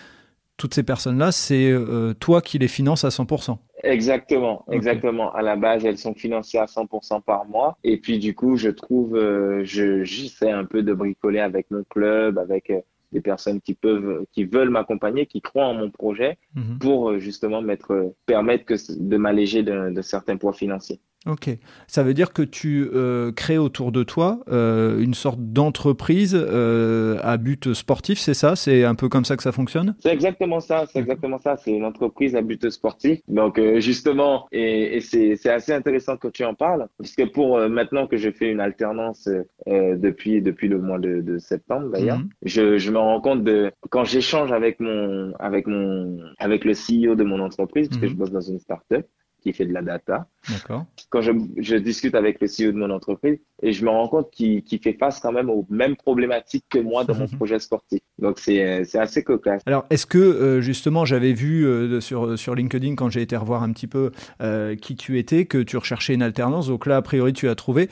toutes 0.57 0.73
ces 0.73 0.83
personnes-là, 0.83 1.31
c'est 1.31 1.73
toi 2.19 2.41
qui 2.41 2.59
les 2.59 2.67
finances 2.67 3.03
à 3.03 3.09
100%. 3.09 3.57
Exactement, 3.83 4.65
exactement. 4.71 5.33
À 5.33 5.41
la 5.41 5.55
base, 5.55 5.85
elles 5.85 5.97
sont 5.97 6.13
financées 6.13 6.57
à 6.57 6.65
100% 6.65 7.21
par 7.21 7.45
mois. 7.45 7.77
Et 7.83 7.97
puis, 7.97 8.19
du 8.19 8.35
coup, 8.35 8.55
je 8.57 8.69
trouve, 8.69 9.15
euh, 9.15 9.63
je 9.63 10.03
j'essaie 10.03 10.51
un 10.51 10.65
peu 10.65 10.83
de 10.83 10.93
bricoler 10.93 11.39
avec 11.39 11.71
mon 11.71 11.83
club, 11.83 12.37
avec 12.37 12.69
euh, 12.69 12.81
des 13.11 13.21
personnes 13.21 13.59
qui 13.59 13.73
peuvent, 13.73 14.25
qui 14.31 14.45
veulent 14.45 14.69
m'accompagner, 14.69 15.25
qui 15.25 15.41
croient 15.41 15.65
en 15.65 15.73
mon 15.73 15.89
projet, 15.89 16.37
mhm. 16.55 16.79
pour 16.79 17.09
euh, 17.09 17.19
justement 17.19 17.61
mettre, 17.61 18.13
permettre 18.25 18.65
que, 18.65 18.75
de 18.99 19.17
m'alléger 19.17 19.63
de 19.63 20.01
certains 20.01 20.37
poids 20.37 20.53
financiers. 20.53 20.99
Ok, 21.27 21.49
ça 21.85 22.01
veut 22.01 22.15
dire 22.15 22.33
que 22.33 22.41
tu 22.41 22.89
euh, 22.95 23.31
crées 23.31 23.59
autour 23.59 23.91
de 23.91 24.01
toi 24.01 24.39
euh, 24.49 24.99
une 24.99 25.13
sorte 25.13 25.39
d'entreprise 25.39 26.35
euh, 26.35 27.19
à 27.21 27.37
but 27.37 27.75
sportif, 27.75 28.17
c'est 28.17 28.33
ça? 28.33 28.55
C'est 28.55 28.85
un 28.85 28.95
peu 28.95 29.07
comme 29.07 29.23
ça 29.23 29.37
que 29.37 29.43
ça 29.43 29.51
fonctionne? 29.51 29.95
C'est 29.99 30.11
exactement 30.11 30.59
ça, 30.59 30.85
c'est 30.91 30.97
exactement 30.97 31.37
ça. 31.37 31.57
C'est 31.57 31.73
une 31.73 31.85
entreprise 31.85 32.35
à 32.35 32.41
but 32.41 32.67
sportif. 32.71 33.19
Donc 33.27 33.61
justement, 33.77 34.47
et, 34.51 34.97
et 34.97 35.01
c'est 35.01 35.49
assez 35.49 35.73
intéressant 35.73 36.17
que 36.17 36.27
tu 36.27 36.43
en 36.43 36.55
parles, 36.55 36.87
puisque 36.97 37.31
pour 37.31 37.59
maintenant 37.69 38.07
que 38.07 38.17
je 38.17 38.31
fais 38.31 38.49
une 38.49 38.59
alternance 38.59 39.29
depuis 39.67 40.41
depuis 40.41 40.69
le 40.69 40.79
mois 40.79 40.97
de, 40.97 41.21
de 41.21 41.37
septembre 41.37 41.89
d'ailleurs, 41.91 42.17
mhm. 42.17 42.29
je, 42.43 42.77
je 42.79 42.91
me 42.91 42.97
rends 42.97 43.21
compte 43.21 43.43
de 43.43 43.71
quand 43.91 44.05
j'échange 44.05 44.51
avec 44.51 44.79
mon 44.79 45.33
avec 45.39 45.67
mon 45.67 46.17
avec 46.39 46.65
le 46.65 46.73
CEO 46.73 47.13
de 47.13 47.23
mon 47.23 47.39
entreprise, 47.41 47.89
puisque 47.89 48.05
mhm. 48.05 48.09
je 48.09 48.15
bosse 48.15 48.31
dans 48.31 48.41
une 48.41 48.57
startup 48.57 49.05
qui 49.41 49.53
fait 49.53 49.65
de 49.65 49.73
la 49.73 49.81
data. 49.81 50.27
D'accord. 50.49 50.85
Quand 51.09 51.21
je, 51.21 51.31
je, 51.57 51.75
discute 51.75 52.15
avec 52.15 52.39
le 52.41 52.47
CEO 52.47 52.71
de 52.71 52.77
mon 52.77 52.89
entreprise 52.89 53.39
et 53.61 53.73
je 53.73 53.83
me 53.83 53.89
rends 53.89 54.07
compte 54.07 54.31
qu'il 54.31 54.63
fait 54.81 54.93
face 54.93 55.19
quand 55.19 55.31
même 55.31 55.49
aux 55.49 55.65
mêmes 55.69 55.95
problématiques 55.95 56.65
que 56.69 56.79
moi 56.79 57.03
dans 57.03 57.15
mon 57.15 57.27
projet 57.27 57.59
sportif. 57.59 57.99
Donc 58.19 58.39
c'est 58.39 58.81
assez 58.95 59.23
cocasse. 59.23 59.61
Alors 59.65 59.85
est-ce 59.89 60.05
que 60.05 60.17
euh, 60.17 60.61
justement 60.61 61.05
j'avais 61.05 61.33
vu 61.33 61.65
euh, 61.65 61.99
sur, 61.99 62.37
sur 62.37 62.55
LinkedIn 62.55 62.95
quand 62.95 63.09
j'ai 63.09 63.21
été 63.21 63.35
revoir 63.35 63.63
un 63.63 63.71
petit 63.71 63.87
peu 63.87 64.11
euh, 64.41 64.75
qui 64.75 64.95
tu 64.95 65.19
étais, 65.19 65.45
que 65.45 65.57
tu 65.57 65.77
recherchais 65.77 66.13
une 66.13 66.23
alternance. 66.23 66.67
Donc 66.67 66.85
là 66.85 66.97
a 66.97 67.01
priori 67.01 67.33
tu 67.33 67.49
as 67.49 67.55
trouvé. 67.55 67.89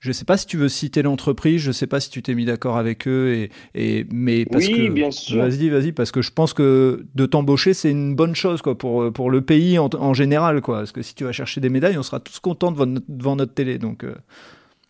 Je 0.00 0.08
ne 0.08 0.12
sais 0.14 0.24
pas 0.24 0.38
si 0.38 0.46
tu 0.46 0.56
veux 0.56 0.70
citer 0.70 1.02
l'entreprise, 1.02 1.60
je 1.60 1.68
ne 1.68 1.72
sais 1.72 1.86
pas 1.86 2.00
si 2.00 2.08
tu 2.08 2.22
t'es 2.22 2.34
mis 2.34 2.46
d'accord 2.46 2.78
avec 2.78 3.06
eux, 3.06 3.34
et, 3.34 3.50
et 3.74 4.06
mais 4.10 4.46
parce 4.46 4.66
oui, 4.66 4.88
que 4.88 4.92
bien 4.92 5.10
sûr. 5.10 5.42
Vas-y, 5.42 5.68
vas-y, 5.68 5.92
parce 5.92 6.10
que 6.10 6.22
je 6.22 6.30
pense 6.30 6.54
que 6.54 7.04
de 7.14 7.26
t'embaucher 7.26 7.74
c'est 7.74 7.90
une 7.90 8.16
bonne 8.16 8.34
chose 8.34 8.62
quoi 8.62 8.78
pour 8.78 9.12
pour 9.12 9.30
le 9.30 9.42
pays 9.42 9.78
en, 9.78 9.90
en, 9.98 10.14
général 10.14 10.62
quoi. 10.62 10.78
Parce 10.78 10.92
que 10.92 11.02
si 11.02 11.14
tu 11.14 11.24
vas 11.24 11.32
chercher 11.32 11.60
des 11.60 11.68
médailles, 11.68 11.98
on 11.98 12.02
sera 12.02 12.18
tous 12.18 12.40
contents 12.40 12.72
devant 12.72 12.86
notre, 12.86 13.06
devant 13.08 13.36
notre 13.36 13.52
télé. 13.52 13.76
Donc. 13.76 14.04
Euh. 14.04 14.14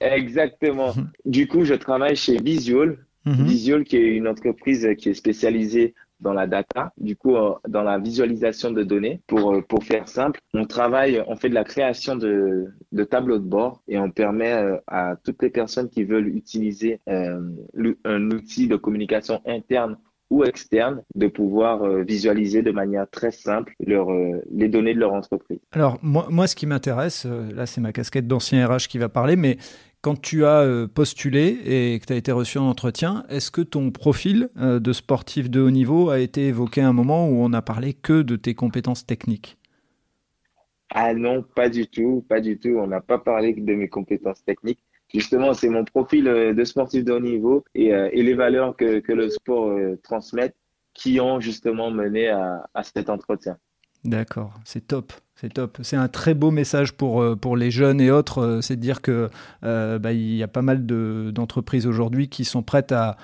Exactement. 0.01 0.95
du 1.27 1.47
coup, 1.49 1.65
je 1.65 1.75
travaille 1.75 2.17
chez 2.17 2.41
Visual. 2.41 2.97
Mhm. 3.27 3.45
Visual, 3.45 3.85
qui 3.85 3.97
est 3.97 4.17
une 4.17 4.29
entreprise 4.29 4.89
qui 4.97 5.11
est 5.11 5.15
spécialisée 5.15 5.95
dans 6.21 6.33
la 6.33 6.47
data, 6.47 6.93
du 6.99 7.17
coup, 7.17 7.37
euh, 7.37 7.55
dans 7.69 7.83
la 7.83 7.99
visualisation 7.99 8.71
de 8.71 8.83
données. 8.83 9.21
Pour, 9.27 9.55
euh, 9.55 9.63
pour 9.63 9.85
faire 9.85 10.09
simple, 10.09 10.41
on 10.55 10.67
travaille, 10.67 11.23
on 11.27 11.37
fait 11.37 11.49
de 11.49 11.55
la 11.55 11.65
création 11.65 12.17
de, 12.17 12.67
de 12.93 13.05
tableaux 13.05 13.39
de 13.39 13.45
bord 13.45 13.83
et 13.89 13.99
on 13.99 14.11
permet 14.11 14.53
euh, 14.53 14.77
à 14.87 15.17
toutes 15.25 15.43
les 15.43 15.51
personnes 15.51 15.89
qui 15.89 16.05
veulent 16.05 16.29
utiliser 16.29 17.01
un 17.07 18.31
outil 18.31 18.69
de 18.69 18.77
communication 18.77 19.41
interne 19.47 19.97
ou 20.31 20.45
externe 20.45 21.03
de 21.15 21.27
pouvoir 21.27 21.85
visualiser 22.05 22.63
de 22.63 22.71
manière 22.71 23.09
très 23.11 23.33
simple 23.33 23.75
les 23.81 24.69
données 24.69 24.95
de 24.95 25.01
leur 25.01 25.13
entreprise. 25.13 25.59
Alors 25.73 25.99
moi, 26.03 26.27
moi 26.31 26.47
ce 26.47 26.55
qui 26.55 26.67
m'intéresse, 26.67 27.27
là 27.27 27.67
c'est 27.67 27.81
ma 27.81 27.93
casquette 27.93 28.27
d'ancien 28.27 28.67
RH 28.67 28.89
qui 28.89 28.99
va 28.99 29.09
parler, 29.09 29.37
mais 29.37 29.57
quand 30.03 30.21
tu 30.21 30.45
as 30.45 30.61
euh, 30.61 30.87
postulé 30.87 31.59
et 31.65 31.99
que 31.99 32.07
tu 32.07 32.13
as 32.13 32.17
été 32.17 32.33
reçu 32.33 32.59
en 32.59 32.69
entretien, 32.69 33.25
est-ce 33.29 33.51
que 33.51 33.61
ton 33.61 33.91
profil 33.91 34.49
euh, 34.57 34.81
de 34.81 34.93
sportif 34.93 35.51
de 35.51 35.61
haut 35.61 35.71
niveau 35.71 36.11
a 36.11 36.21
été 36.21 36.49
évoqué 36.49 36.81
à 36.81 36.89
un 36.89 36.93
moment 36.93 37.29
où 37.29 37.43
on 37.43 37.51
n'a 37.51 37.63
parlé 37.63 37.93
que 37.93 38.23
de 38.23 38.37
tes 38.37 38.55
compétences 38.55 39.05
techniques? 39.07 39.59
Ah 40.93 41.15
non, 41.15 41.43
pas 41.43 41.69
du 41.69 41.87
tout, 41.87 42.25
pas 42.29 42.41
du 42.41 42.59
tout. 42.59 42.71
On 42.71 42.87
n'a 42.87 43.01
pas 43.01 43.19
parlé 43.19 43.53
de 43.53 43.75
mes 43.75 43.89
compétences 43.89 44.43
techniques. 44.45 44.81
Justement, 45.13 45.55
c'est 45.55 45.69
mon 45.69 45.85
profil 45.85 46.27
euh, 46.29 46.55
de 46.55 46.65
sportif 46.65 47.05
de 47.05 47.13
haut 47.13 47.21
niveau 47.21 47.65
et, 47.75 47.91
les 47.91 48.35
valeurs 48.35 48.77
que, 48.77 49.03
le 49.13 49.29
sport 49.29 49.79
transmet 50.03 50.55
qui 50.95 51.21
ont 51.21 51.41
justement 51.41 51.91
mené 51.91 52.29
à 52.29 52.83
cet 52.83 53.11
entretien. 53.11 53.57
D'accord, 54.05 54.55
c'est 54.65 54.87
top. 54.87 55.13
C'est 55.35 55.55
top. 55.55 55.79
C'est 55.83 55.97
un 55.97 56.09
très 56.09 56.35
beau 56.35 56.51
message 56.51 56.93
pour, 56.93 57.23
euh, 57.23 57.35
pour 57.35 57.57
les 57.57 57.71
jeunes 57.71 58.01
et 58.01 58.11
autres. 58.11 58.39
Euh, 58.43 58.61
c'est 58.61 58.77
de 58.77 58.81
dire 58.81 59.01
que 59.01 59.31
euh, 59.65 59.99
bah, 59.99 60.13
y 60.13 60.43
a 60.43 60.49
pas 60.49 60.61
mal 60.63 60.85
d'entreprises 60.85 61.87
aujourd'hui 61.87 62.29
qui 62.29 62.45
sont 62.45 62.63
prêtes 62.63 62.93
à, 62.93 63.17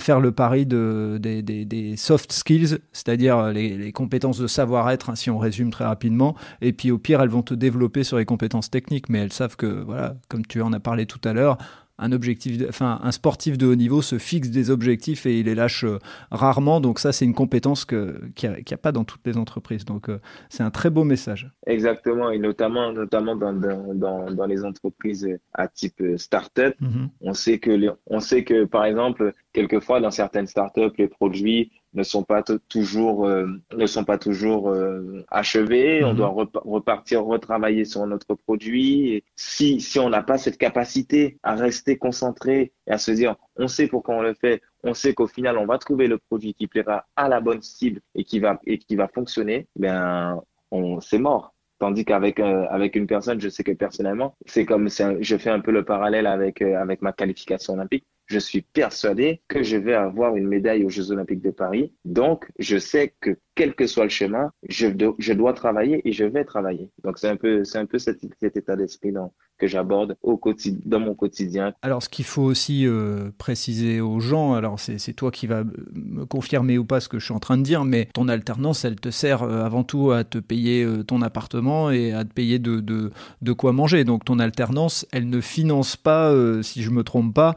faire 0.00 0.18
le 0.18 0.32
pari 0.32 0.66
de, 0.66 1.18
des, 1.20 1.96
soft 1.96 2.32
skills, 2.32 2.78
c'est-à-dire 2.92 3.52
les, 3.52 3.76
les, 3.76 3.92
compétences 3.92 4.38
de 4.38 4.48
savoir-être, 4.48 5.10
hein, 5.10 5.14
si 5.14 5.30
on 5.30 5.38
résume 5.38 5.70
très 5.70 5.84
rapidement. 5.84 6.34
Et 6.60 6.72
puis 6.72 6.90
au 6.90 6.98
pire, 6.98 7.22
elles 7.22 7.28
vont 7.28 7.42
te 7.42 7.54
développer 7.54 8.02
sur 8.02 8.18
les 8.18 8.24
compétences 8.24 8.70
techniques, 8.70 9.08
mais 9.08 9.20
elles 9.20 9.32
savent 9.32 9.54
que, 9.54 9.66
voilà, 9.66 10.16
comme 10.28 10.44
tu 10.46 10.60
en 10.62 10.72
as 10.72 10.80
parlé 10.80 11.06
tout 11.06 11.20
à 11.22 11.32
l'heure, 11.32 11.58
un 11.98 12.12
objectif, 12.12 12.60
enfin 12.68 12.98
un 13.02 13.12
sportif 13.12 13.56
de 13.56 13.66
haut 13.66 13.74
niveau 13.74 14.02
se 14.02 14.18
fixe 14.18 14.50
des 14.50 14.70
objectifs 14.70 15.26
et 15.26 15.40
il 15.40 15.46
les 15.46 15.54
lâche 15.54 15.84
euh, 15.84 15.98
rarement. 16.30 16.80
Donc 16.80 16.98
ça, 16.98 17.12
c'est 17.12 17.24
une 17.24 17.34
compétence 17.34 17.84
que 17.84 18.20
qu'il 18.34 18.50
n'y 18.50 18.72
a, 18.72 18.76
pas 18.76 18.92
dans 18.92 19.04
toutes 19.04 19.26
les 19.26 19.36
entreprises. 19.36 19.84
Donc 19.84 20.08
euh, 20.08 20.20
c'est 20.48 20.62
un 20.62 20.70
très 20.70 20.90
beau 20.90 21.04
message. 21.04 21.50
Exactement, 21.66 22.30
et 22.30 22.38
notamment 22.38 22.92
notamment 22.92 23.36
dans, 23.36 23.52
dans, 23.52 24.30
dans 24.30 24.46
les 24.46 24.64
entreprises 24.64 25.28
à 25.52 25.68
type 25.68 26.02
start-up, 26.16 26.74
mm-hmm. 26.80 27.08
on 27.20 27.34
sait 27.34 27.58
que 27.58 27.74
on 28.06 28.20
sait 28.20 28.44
que 28.44 28.64
par 28.64 28.84
exemple 28.84 29.32
quelquefois 29.52 30.00
dans 30.00 30.10
certaines 30.10 30.46
start-up 30.46 30.94
les 30.98 31.08
produits 31.08 31.70
ne 31.94 32.02
sont 32.02 32.24
pas 32.24 32.42
toujours 32.68 33.26
euh, 33.26 33.46
ne 33.74 33.86
sont 33.86 34.04
pas 34.04 34.18
toujours 34.18 34.68
euh, 34.70 35.24
achevés. 35.30 36.04
On 36.04 36.10
mhm. 36.10 36.16
doit 36.16 36.34
repartir 36.64 37.24
retravailler 37.24 37.84
sur 37.84 38.06
notre 38.06 38.34
produit. 38.34 39.14
Et 39.14 39.24
si 39.36 39.80
si 39.80 39.98
on 39.98 40.10
n'a 40.10 40.22
pas 40.22 40.38
cette 40.38 40.58
capacité 40.58 41.38
à 41.42 41.54
rester 41.54 41.96
concentré 41.96 42.72
et 42.86 42.92
à 42.92 42.98
se 42.98 43.10
dire 43.12 43.36
on 43.56 43.68
sait 43.68 43.86
pourquoi 43.86 44.16
on 44.16 44.22
le 44.22 44.34
fait, 44.34 44.62
on 44.82 44.94
sait 44.94 45.14
qu'au 45.14 45.26
final 45.26 45.56
on 45.58 45.66
va 45.66 45.78
trouver 45.78 46.08
le 46.08 46.18
produit 46.18 46.54
qui 46.54 46.66
plaira 46.66 47.06
à 47.16 47.28
la 47.28 47.40
bonne 47.40 47.62
cible 47.62 48.00
et 48.14 48.24
qui 48.24 48.40
va 48.40 48.58
et 48.66 48.78
qui 48.78 48.96
va 48.96 49.08
fonctionner, 49.08 49.68
ben 49.76 50.40
on 50.70 51.00
c'est 51.00 51.18
mort. 51.18 51.54
Tandis 51.78 52.04
qu'avec 52.04 52.40
euh, 52.40 52.66
avec 52.70 52.96
une 52.96 53.06
personne, 53.06 53.40
je 53.40 53.48
sais 53.48 53.64
que 53.64 53.72
personnellement, 53.72 54.36
c'est 54.46 54.64
comme 54.64 54.88
je 54.88 55.36
fais 55.36 55.50
un 55.50 55.60
peu 55.60 55.72
le 55.72 55.84
parallèle 55.84 56.26
avec 56.26 56.62
avec 56.62 57.02
ma 57.02 57.12
qualification 57.12 57.74
olympique 57.74 58.06
je 58.26 58.38
suis 58.38 58.62
persuadé 58.62 59.42
que 59.48 59.62
je 59.62 59.76
vais 59.76 59.94
avoir 59.94 60.36
une 60.36 60.46
médaille 60.46 60.84
aux 60.84 60.90
Jeux 60.90 61.10
Olympiques 61.10 61.42
de 61.42 61.50
Paris. 61.50 61.92
Donc, 62.04 62.50
je 62.58 62.78
sais 62.78 63.14
que 63.20 63.38
quel 63.54 63.74
que 63.74 63.86
soit 63.86 64.04
le 64.04 64.10
chemin, 64.10 64.50
je, 64.68 64.88
je 65.18 65.32
dois 65.32 65.52
travailler 65.52 66.06
et 66.08 66.12
je 66.12 66.24
vais 66.24 66.44
travailler. 66.44 66.90
Donc, 67.04 67.18
c'est 67.18 67.28
un 67.28 67.36
peu, 67.36 67.64
c'est 67.64 67.78
un 67.78 67.86
peu 67.86 67.98
cet, 67.98 68.24
état 68.42 68.76
d'esprit 68.76 69.12
que 69.58 69.66
j'aborde 69.66 70.16
au 70.22 70.40
dans 70.84 71.00
mon 71.00 71.14
quotidien. 71.14 71.72
Alors, 71.82 72.02
ce 72.02 72.08
qu'il 72.08 72.24
faut 72.24 72.42
aussi 72.42 72.86
euh, 72.86 73.30
préciser 73.38 74.00
aux 74.00 74.20
gens, 74.20 74.54
alors 74.54 74.80
c'est 74.80 75.12
toi 75.12 75.30
qui 75.30 75.46
vas 75.46 75.62
me 75.92 76.24
confirmer 76.26 76.78
ou 76.78 76.84
pas 76.84 77.00
ce 77.00 77.08
que 77.08 77.18
je 77.18 77.24
suis 77.24 77.34
en 77.34 77.38
train 77.38 77.56
de 77.56 77.62
dire, 77.62 77.84
mais 77.84 78.08
ton 78.12 78.28
alternance, 78.28 78.84
elle 78.84 78.96
te 78.96 79.10
sert 79.10 79.42
euh, 79.42 79.64
avant 79.64 79.84
tout 79.84 80.10
à 80.10 80.24
te 80.24 80.38
payer 80.38 80.82
euh, 80.84 81.04
ton 81.04 81.22
appartement 81.22 81.90
et 81.90 82.12
à 82.12 82.24
te 82.24 82.32
payer 82.32 82.58
de, 82.58 82.80
de, 82.80 83.12
de, 83.42 83.52
quoi 83.52 83.72
manger. 83.72 84.04
Donc, 84.04 84.24
ton 84.24 84.38
alternance, 84.38 85.06
elle 85.12 85.28
ne 85.28 85.40
finance 85.40 85.96
pas, 85.96 86.34
si 86.62 86.82
je 86.82 86.90
me 86.90 87.04
trompe 87.04 87.34
pas, 87.34 87.56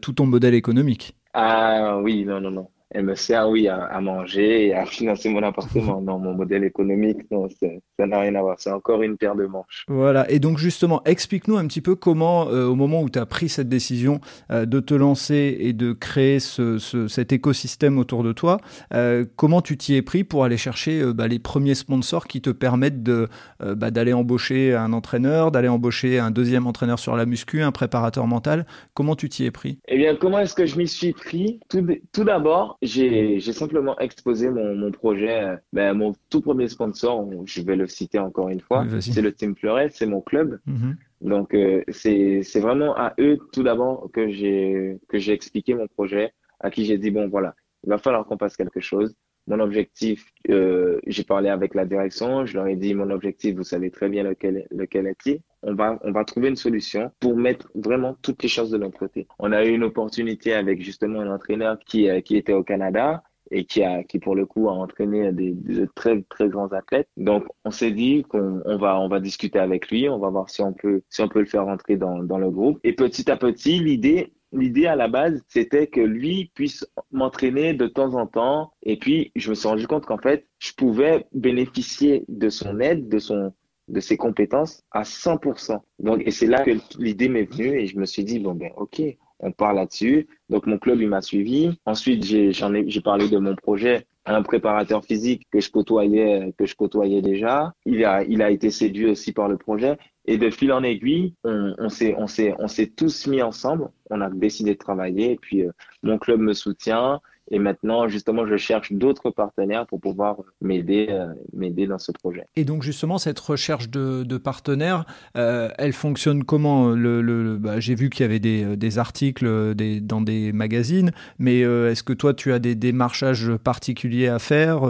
tout 0.00 0.12
ton 0.12 0.26
modèle 0.26 0.54
économique. 0.54 1.16
Ah 1.32 2.00
oui, 2.02 2.24
non, 2.24 2.40
non, 2.40 2.50
non. 2.50 2.68
Elle 2.96 3.04
me 3.04 3.14
sert, 3.14 3.50
oui, 3.50 3.68
à, 3.68 4.00
manger 4.00 4.68
et 4.68 4.74
à 4.74 4.86
financer 4.86 5.28
mon 5.28 5.42
appartement. 5.42 6.00
non, 6.00 6.18
mon 6.18 6.32
modèle 6.32 6.64
économique, 6.64 7.30
non, 7.30 7.46
ça 7.50 8.06
n'a 8.06 8.20
rien 8.20 8.34
à 8.34 8.40
voir. 8.40 8.56
C'est 8.58 8.72
encore 8.72 9.02
une 9.02 9.18
paire 9.18 9.34
de 9.34 9.44
manches. 9.44 9.84
Voilà. 9.88 10.28
Et 10.30 10.38
donc, 10.38 10.56
justement, 10.56 11.02
explique-nous 11.04 11.58
un 11.58 11.66
petit 11.66 11.82
peu 11.82 11.94
comment, 11.94 12.48
euh, 12.48 12.64
au 12.64 12.74
moment 12.74 13.02
où 13.02 13.10
tu 13.10 13.18
as 13.18 13.26
pris 13.26 13.50
cette 13.50 13.68
décision 13.68 14.20
euh, 14.50 14.64
de 14.64 14.80
te 14.80 14.94
lancer 14.94 15.58
et 15.60 15.74
de 15.74 15.92
créer 15.92 16.40
ce, 16.40 16.78
cet 17.08 17.32
écosystème 17.32 17.98
autour 17.98 18.22
de 18.22 18.32
toi, 18.32 18.56
euh, 18.94 19.26
comment 19.36 19.60
tu 19.60 19.76
t'y 19.76 19.94
es 19.94 20.02
pris 20.02 20.24
pour 20.24 20.44
aller 20.44 20.56
chercher 20.56 21.04
bah, 21.12 21.28
les 21.28 21.38
premiers 21.38 21.74
sponsors 21.74 22.26
qui 22.26 22.40
te 22.40 22.50
permettent 22.50 23.02
de, 23.02 23.28
bah, 23.60 23.90
d'aller 23.90 24.14
embaucher 24.14 24.74
un 24.74 24.94
entraîneur, 24.94 25.50
d'aller 25.50 25.68
embaucher 25.68 26.18
un 26.18 26.30
deuxième 26.30 26.66
entraîneur 26.66 26.98
sur 26.98 27.14
la 27.14 27.26
muscu, 27.26 27.62
un 27.62 27.72
préparateur 27.72 28.26
mental? 28.26 28.64
Comment 28.94 29.16
tu 29.16 29.28
t'y 29.28 29.44
es 29.44 29.50
pris? 29.50 29.78
Eh 29.88 29.98
bien, 29.98 30.16
comment 30.16 30.38
est-ce 30.38 30.54
que 30.54 30.64
je 30.64 30.78
m'y 30.78 30.88
suis 30.88 31.12
pris? 31.12 31.60
Tout, 31.68 31.86
tout 32.12 32.24
d'abord, 32.24 32.78
j'ai, 32.86 33.40
simplement 33.52 33.98
exposé 33.98 34.50
mon, 34.50 34.74
mon 34.74 34.90
projet, 34.90 35.56
ben, 35.72 35.94
mon 35.94 36.14
tout 36.30 36.40
premier 36.40 36.68
sponsor, 36.68 37.28
je 37.44 37.62
vais 37.62 37.76
le 37.76 37.86
citer 37.86 38.18
encore 38.18 38.48
une 38.48 38.60
fois, 38.60 38.86
c'est 39.00 39.22
le 39.22 39.32
Team 39.32 39.54
Fleuret, 39.56 39.90
c'est 39.90 40.06
mon 40.06 40.20
club. 40.20 40.58
Mhm. 40.66 40.96
Donc, 41.22 41.54
euh, 41.54 41.82
c'est, 41.88 42.42
vraiment 42.60 42.94
à 42.96 43.14
eux 43.18 43.38
tout 43.52 43.62
d'abord 43.62 44.10
que 44.12 44.30
j'ai, 44.30 44.98
que 45.08 45.18
j'ai 45.18 45.32
expliqué 45.32 45.74
mon 45.74 45.86
projet, 45.86 46.32
à 46.60 46.70
qui 46.70 46.84
j'ai 46.84 46.98
dit, 46.98 47.10
bon, 47.10 47.28
voilà, 47.28 47.54
il 47.84 47.90
va 47.90 47.98
falloir 47.98 48.24
qu'on 48.26 48.38
fasse 48.38 48.56
quelque 48.56 48.80
chose. 48.80 49.14
Mon 49.46 49.60
objectif, 49.60 50.32
euh, 50.50 50.98
j'ai 51.06 51.22
parlé 51.22 51.48
avec 51.48 51.74
la 51.74 51.84
direction, 51.84 52.46
je 52.46 52.54
leur 52.54 52.66
ai 52.66 52.76
dit 52.76 52.94
mon 52.94 53.10
objectif, 53.10 53.54
vous 53.54 53.64
savez 53.64 53.90
très 53.90 54.08
bien 54.08 54.24
lequel, 54.24 54.66
lequel 54.70 55.06
est-il. 55.06 55.40
On 55.62 55.74
va, 55.74 55.98
on 56.02 56.12
va 56.12 56.24
trouver 56.24 56.48
une 56.48 56.56
solution 56.56 57.10
pour 57.20 57.36
mettre 57.36 57.70
vraiment 57.74 58.16
toutes 58.22 58.42
les 58.42 58.48
choses 58.48 58.70
de 58.70 58.78
notre 58.78 58.98
côté. 58.98 59.26
On 59.38 59.52
a 59.52 59.64
eu 59.64 59.70
une 59.70 59.84
opportunité 59.84 60.52
avec 60.52 60.82
justement 60.82 61.20
un 61.20 61.32
entraîneur 61.32 61.78
qui, 61.78 62.08
euh, 62.08 62.20
qui 62.20 62.36
était 62.36 62.52
au 62.52 62.64
Canada 62.64 63.22
et 63.50 63.64
qui 63.64 63.82
a 63.82 64.02
qui 64.02 64.18
pour 64.18 64.34
le 64.34 64.46
coup 64.46 64.68
a 64.68 64.72
entraîné 64.72 65.32
des, 65.32 65.52
de 65.52 65.88
très 65.94 66.22
très 66.22 66.48
grands 66.48 66.72
athlètes. 66.72 67.08
Donc 67.16 67.44
on 67.64 67.70
s'est 67.70 67.92
dit 67.92 68.24
qu'on 68.28 68.60
on 68.64 68.76
va 68.76 68.98
on 69.00 69.08
va 69.08 69.20
discuter 69.20 69.58
avec 69.58 69.90
lui, 69.90 70.08
on 70.08 70.18
va 70.18 70.30
voir 70.30 70.50
si 70.50 70.62
on 70.62 70.72
peut 70.72 71.02
si 71.08 71.22
on 71.22 71.28
peut 71.28 71.40
le 71.40 71.46
faire 71.46 71.64
rentrer 71.64 71.96
dans 71.96 72.22
dans 72.22 72.38
le 72.38 72.50
groupe. 72.50 72.80
Et 72.84 72.92
petit 72.92 73.30
à 73.30 73.36
petit, 73.36 73.78
l'idée 73.78 74.32
l'idée 74.52 74.86
à 74.86 74.96
la 74.96 75.08
base, 75.08 75.42
c'était 75.48 75.86
que 75.86 76.00
lui 76.00 76.50
puisse 76.54 76.86
m'entraîner 77.10 77.74
de 77.74 77.86
temps 77.86 78.14
en 78.14 78.26
temps. 78.26 78.72
Et 78.82 78.98
puis, 78.98 79.32
je 79.36 79.50
me 79.50 79.54
suis 79.54 79.68
rendu 79.68 79.86
compte 79.86 80.06
qu'en 80.06 80.18
fait, 80.18 80.46
je 80.58 80.72
pouvais 80.72 81.26
bénéficier 81.32 82.24
de 82.28 82.48
son 82.48 82.80
aide, 82.80 83.08
de 83.08 83.18
son, 83.18 83.52
de 83.88 84.00
ses 84.00 84.16
compétences 84.16 84.84
à 84.90 85.02
100%. 85.02 85.78
Donc, 85.98 86.22
et 86.24 86.30
c'est 86.30 86.46
là 86.46 86.64
que 86.64 86.72
l'idée 86.98 87.28
m'est 87.28 87.44
venue 87.44 87.80
et 87.80 87.86
je 87.86 87.98
me 87.98 88.06
suis 88.06 88.24
dit, 88.24 88.38
bon, 88.38 88.54
ben, 88.54 88.70
OK, 88.76 89.02
on 89.40 89.52
part 89.52 89.74
là-dessus. 89.74 90.26
Donc, 90.48 90.66
mon 90.66 90.78
club, 90.78 91.00
il 91.00 91.08
m'a 91.08 91.20
suivi. 91.20 91.78
Ensuite, 91.84 92.24
j'ai, 92.24 92.50
ai, 92.50 93.00
parlé 93.00 93.28
de 93.28 93.38
mon 93.38 93.54
projet 93.54 94.06
à 94.24 94.34
un 94.34 94.42
préparateur 94.42 95.04
physique 95.04 95.46
que 95.52 95.60
je 95.60 95.70
côtoyais, 95.70 96.52
que 96.58 96.66
je 96.66 96.74
côtoyais 96.74 97.22
déjà. 97.22 97.72
Il 97.84 98.04
a, 98.04 98.24
il 98.24 98.42
a 98.42 98.50
été 98.50 98.70
séduit 98.70 99.06
aussi 99.06 99.32
par 99.32 99.48
le 99.48 99.56
projet. 99.56 99.98
Et 100.26 100.38
de 100.38 100.50
fil 100.50 100.72
en 100.72 100.82
aiguille, 100.82 101.34
on, 101.44 101.88
s'est, 101.88 102.14
on 102.18 102.26
s'est, 102.26 102.54
on 102.58 102.66
s'est 102.68 102.88
tous 102.88 103.26
mis 103.26 103.42
ensemble. 103.42 103.88
On 104.10 104.20
a 104.20 104.28
décidé 104.28 104.74
de 104.74 104.78
travailler. 104.78 105.32
Et 105.32 105.36
puis, 105.36 105.62
euh, 105.62 105.70
mon 106.02 106.18
club 106.18 106.40
me 106.40 106.52
soutient. 106.52 107.20
Et 107.50 107.58
maintenant, 107.58 108.08
justement, 108.08 108.46
je 108.46 108.56
cherche 108.56 108.92
d'autres 108.92 109.30
partenaires 109.30 109.86
pour 109.86 110.00
pouvoir 110.00 110.36
m'aider, 110.60 111.06
euh, 111.10 111.26
m'aider 111.52 111.86
dans 111.86 111.98
ce 111.98 112.12
projet. 112.12 112.44
Et 112.56 112.64
donc, 112.64 112.82
justement, 112.82 113.18
cette 113.18 113.38
recherche 113.38 113.88
de, 113.88 114.24
de 114.24 114.36
partenaires, 114.36 115.04
euh, 115.36 115.68
elle 115.78 115.92
fonctionne 115.92 116.44
comment? 116.44 116.88
Le, 116.88 117.22
le 117.22 117.56
bah, 117.56 117.78
J'ai 117.78 117.94
vu 117.94 118.10
qu'il 118.10 118.22
y 118.22 118.24
avait 118.24 118.40
des, 118.40 118.76
des 118.76 118.98
articles 118.98 119.74
des, 119.74 120.00
dans 120.00 120.20
des 120.20 120.52
magazines, 120.52 121.12
mais 121.38 121.62
euh, 121.62 121.90
est-ce 121.90 122.02
que 122.02 122.12
toi, 122.12 122.34
tu 122.34 122.52
as 122.52 122.58
des 122.58 122.74
démarchages 122.74 123.52
particuliers 123.56 124.28
à 124.28 124.38
faire? 124.38 124.82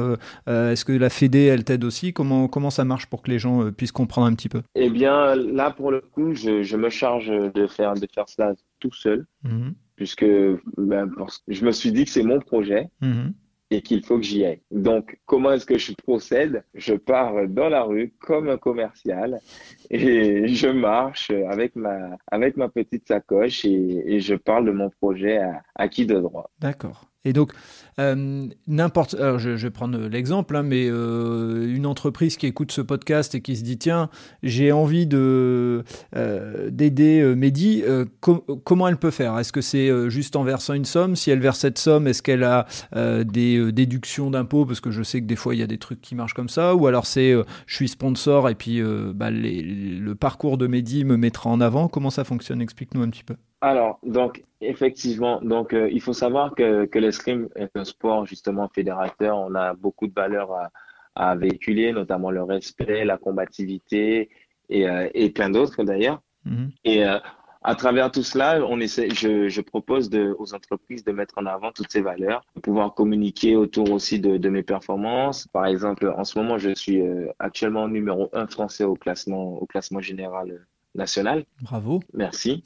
Est-ce 0.47 0.85
que 0.85 0.93
la 0.93 1.11
Fédé, 1.11 1.45
elle 1.45 1.65
t'aide 1.65 1.85
aussi? 1.85 2.13
Comment, 2.13 2.49
comment 2.49 2.71
ça 2.71 2.85
marche 2.85 3.07
pour 3.07 3.23
que 3.23 3.31
les 3.31 3.39
gens 3.39 3.71
puissent 3.73 3.93
comprendre 3.93 4.27
un 4.27 4.35
petit 4.35 4.49
peu? 4.49 4.63
Eh 4.75 4.91
bien, 4.91 5.35
là, 5.35 5.71
pour 5.71 5.91
le 5.91 6.01
coup, 6.01 6.35
je, 6.35 6.63
je 6.63 6.77
me 6.77 6.89
charge 6.89 7.29
de 7.29 7.67
faire, 7.67 7.95
de 7.95 8.07
faire 8.15 8.29
cela 8.29 8.55
tout 8.81 8.93
seul. 8.93 9.27
Mmh 9.43 9.71
puisque 9.97 10.27
ben, 10.77 11.11
je 11.49 11.65
me 11.65 11.73
suis 11.73 11.93
dit 11.93 12.05
que 12.05 12.11
c'est 12.11 12.23
mon 12.23 12.41
projet. 12.41 12.89
Mhm. 13.01 13.33
et 13.73 13.83
qu'il 13.83 14.05
faut 14.05 14.17
que 14.17 14.23
j'y 14.25 14.45
aille. 14.45 14.63
Donc, 14.71 15.19
comment 15.27 15.51
est-ce 15.53 15.67
que 15.67 15.77
je 15.77 15.93
procède? 16.07 16.63
Je 16.75 16.95
pars 16.95 17.49
dans 17.49 17.69
la 17.69 17.83
rue 17.83 18.13
comme 18.21 18.49
un 18.49 18.59
commercial 18.59 19.41
et 19.91 20.47
je 20.47 20.69
marche 20.69 21.33
avec 21.51 21.75
ma, 21.75 22.17
avec 22.31 22.57
ma 22.57 22.69
petite 22.69 23.09
sacoche 23.09 23.65
et, 23.65 24.15
et 24.15 24.21
je 24.21 24.37
parle 24.37 24.67
de 24.67 24.71
mon 24.71 24.89
projet 25.01 25.39
à, 25.39 25.63
à 25.75 25.89
qui 25.89 26.07
de 26.07 26.21
droit. 26.21 26.49
D'accord. 26.61 27.09
Et 27.27 27.33
donc, 27.33 27.53
euh, 27.99 28.47
n'importe. 28.69 29.15
Alors, 29.15 29.39
je, 29.39 29.51
vais 29.51 29.71
prendre 29.71 29.99
l'exemple, 29.99 30.55
hein, 30.55 30.63
mais 30.63 30.87
euh, 30.89 31.75
une 31.75 31.87
entreprise 31.87 32.37
qui 32.37 32.47
écoute 32.47 32.71
ce 32.71 32.81
podcast 32.81 33.35
et 33.35 33.41
qui 33.41 33.57
se 33.57 33.65
dit 33.65 33.79
tiens, 33.79 34.11
j'ai 34.45 34.71
envie 34.71 35.07
de 35.07 35.83
euh, 36.15 36.71
d'aider 36.71 37.35
Mehdi, 37.35 37.83
comment 38.21 38.87
elle 38.87 38.97
peut 38.97 39.11
faire? 39.11 39.37
Est-ce 39.39 39.53
que 39.53 39.61
c'est 39.61 39.91
juste 40.09 40.37
en 40.37 40.45
versant 40.45 40.75
une 40.75 40.85
somme? 40.85 41.17
Si 41.17 41.31
elle 41.33 41.41
verse 41.41 41.59
cette 41.59 41.79
somme, 41.79 42.07
est-ce 42.07 42.23
qu'elle 42.23 42.45
a 42.45 42.67
des 43.25 43.73
déductions 43.73 44.31
d'impôts? 44.31 44.67
Parce 44.67 44.81
que 44.81 44.93
je 44.93 45.03
sais 45.03 45.21
que 45.21 45.27
des 45.27 45.37
fois 45.37 45.55
il 45.55 45.59
y 45.59 45.65
a 45.65 45.67
des 45.67 45.79
trucs 45.79 46.01
qui 46.01 46.15
marchent 46.15 46.35
comme 46.35 46.49
ça. 46.49 46.77
Ou 46.77 46.87
alors 46.87 47.07
c'est 47.07 47.35
je 47.67 47.75
suis 47.75 47.89
sponsor 47.89 48.49
et 48.49 48.55
puis 48.55 48.81
bah, 49.15 49.31
le 49.31 50.15
parcours 50.15 50.59
de 50.59 50.69
Mehdi 50.69 51.05
me 51.05 51.17
mettra 51.17 51.51
en 51.51 51.61
avant. 51.61 51.89
Comment 51.89 52.11
ça 52.11 52.23
fonctionne? 52.23 52.61
Explique-nous 52.61 53.03
un 53.03 53.11
petit 53.11 53.25
peu. 53.25 53.37
Alors, 53.61 53.99
donc, 54.03 54.45
effectivement, 54.61 55.41
donc, 55.41 55.73
euh, 55.73 55.89
il 55.91 56.01
faut 56.03 56.13
savoir 56.13 56.55
que, 56.55 56.85
que 56.85 56.99
l'escrime 56.99 57.49
est 57.57 57.75
un 57.75 57.85
sport 57.85 58.27
justement 58.27 58.69
fédérateur. 58.69 59.39
On 59.39 59.55
a 59.55 59.75
beaucoup 59.75 60.07
de 60.07 60.13
valeurs 60.13 60.53
à, 60.53 60.71
à 61.15 61.37
véhiculer, 61.37 61.93
notamment 61.93 62.31
le 62.31 62.43
respect, 62.43 63.05
la 63.05 63.17
combativité 63.17 64.29
et, 64.69 64.89
euh, 64.89 65.09
et 65.15 65.31
plein 65.31 65.49
d'autres 65.49 65.85
d'ailleurs. 65.85 66.21
Mhm. 66.45 66.71
Et 66.85 67.05
euh, 67.05 67.19
à 67.63 67.75
travers 67.75 68.13
tout 68.13 68.23
cela, 68.23 68.61
on 68.69 68.79
essaie, 68.79 69.09
je, 69.11 69.49
je 69.49 69.61
propose 69.63 70.11
de, 70.11 70.37
aux 70.39 70.55
entreprises 70.55 71.03
de 71.03 71.13
mettre 71.13 71.39
en 71.39 71.47
avant 71.47 71.73
toutes 71.73 71.91
ces 71.91 72.03
valeurs, 72.03 72.43
de 72.55 72.61
pouvoir 72.61 72.95
communiquer 72.95 73.57
autour 73.57 73.91
aussi 73.91 74.21
de, 74.21 74.37
de 74.37 74.49
mes 74.51 74.63
performances. 74.63 75.49
Par 75.49 75.67
exemple, 75.67 76.13
en 76.17 76.25
ce 76.25 76.39
moment, 76.39 76.59
je 76.59 76.75
suis 76.75 77.03
actuellement 77.39 77.89
numéro 77.89 78.29
un 78.35 78.47
français 78.47 78.85
au 78.85 78.95
classement, 78.95 79.55
au 79.61 79.67
classement 79.67 80.01
général 80.01 80.67
national. 80.95 81.45
Bravo. 81.63 82.01
Merci. 82.13 82.63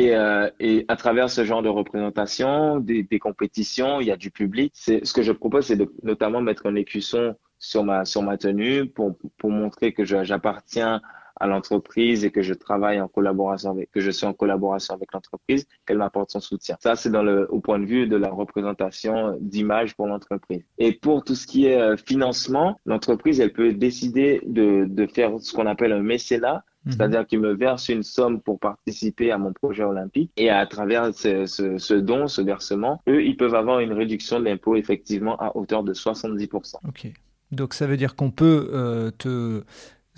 Et, 0.00 0.16
euh, 0.16 0.48
et, 0.60 0.86
à 0.88 0.96
travers 0.96 1.28
ce 1.28 1.44
genre 1.44 1.62
de 1.62 1.68
représentation, 1.68 2.80
des, 2.80 3.18
compétitions, 3.18 4.00
il 4.00 4.06
y 4.06 4.10
a 4.10 4.16
du 4.16 4.30
public. 4.30 4.72
Ce 4.74 5.12
que 5.12 5.22
je 5.22 5.32
propose, 5.32 5.66
c'est 5.66 5.76
de 5.76 5.92
notamment 6.02 6.40
mettre 6.40 6.66
un 6.66 6.74
écusson 6.74 7.36
sur 7.58 7.84
ma 7.84 8.04
tenue 8.38 8.86
pour 8.86 9.14
montrer 9.44 9.92
que 9.92 10.04
j'appartiens 10.04 11.02
à 11.40 11.46
l'entreprise 11.46 12.24
et 12.24 12.30
que 12.30 12.42
je 12.42 12.54
travaille 12.54 13.00
en 13.00 13.08
collaboration 13.08 13.70
avec 13.70 13.90
que 13.90 14.00
je 14.00 14.10
suis 14.10 14.26
en 14.26 14.34
collaboration 14.34 14.94
avec 14.94 15.12
l'entreprise, 15.12 15.66
qu'elle 15.86 15.98
m'apporte 15.98 16.30
son 16.30 16.40
soutien. 16.40 16.76
Ça 16.80 16.96
c'est 16.96 17.14
au 17.16 17.60
point 17.60 17.78
de 17.78 17.86
vue 17.86 18.06
de 18.06 18.16
la 18.16 18.28
représentation 18.28 19.36
d'image 19.40 19.96
pour 19.96 20.06
l'entreprise. 20.06 20.62
Et 20.78 20.92
pour 20.92 21.24
tout 21.24 21.34
ce 21.34 21.46
qui 21.46 21.66
est 21.66 21.80
euh, 21.80 21.96
financement, 21.96 22.78
l'entreprise 22.84 23.40
elle 23.40 23.52
peut 23.52 23.72
décider 23.72 24.42
de 24.46 24.84
de 24.88 25.06
faire 25.06 25.40
ce 25.40 25.52
qu'on 25.52 25.66
appelle 25.66 25.92
un 25.92 26.02
mécénat 26.02 26.62
Mhm. 26.84 26.92
C'est-à-dire 26.92 27.26
qu'ils 27.26 27.40
me 27.40 27.52
versent 27.52 27.88
une 27.88 28.02
somme 28.02 28.40
pour 28.40 28.58
participer 28.58 29.30
à 29.30 29.38
mon 29.38 29.52
projet 29.52 29.84
olympique 29.84 30.30
et 30.36 30.50
à 30.50 30.64
travers 30.66 31.14
ce, 31.14 31.46
ce, 31.46 31.78
ce 31.78 31.94
don, 31.94 32.26
ce 32.26 32.40
versement, 32.40 33.02
eux, 33.08 33.22
ils 33.22 33.36
peuvent 33.36 33.54
avoir 33.54 33.80
une 33.80 33.92
réduction 33.92 34.40
de 34.40 34.44
l'impôt 34.44 34.76
effectivement 34.76 35.36
à 35.38 35.56
hauteur 35.56 35.82
de 35.82 35.92
70%. 35.92 36.76
Ok. 36.88 37.12
Donc 37.52 37.74
ça 37.74 37.86
veut 37.86 37.96
dire 37.96 38.14
qu'on 38.14 38.30
peut 38.30 38.70
euh, 38.72 39.10
te 39.10 39.64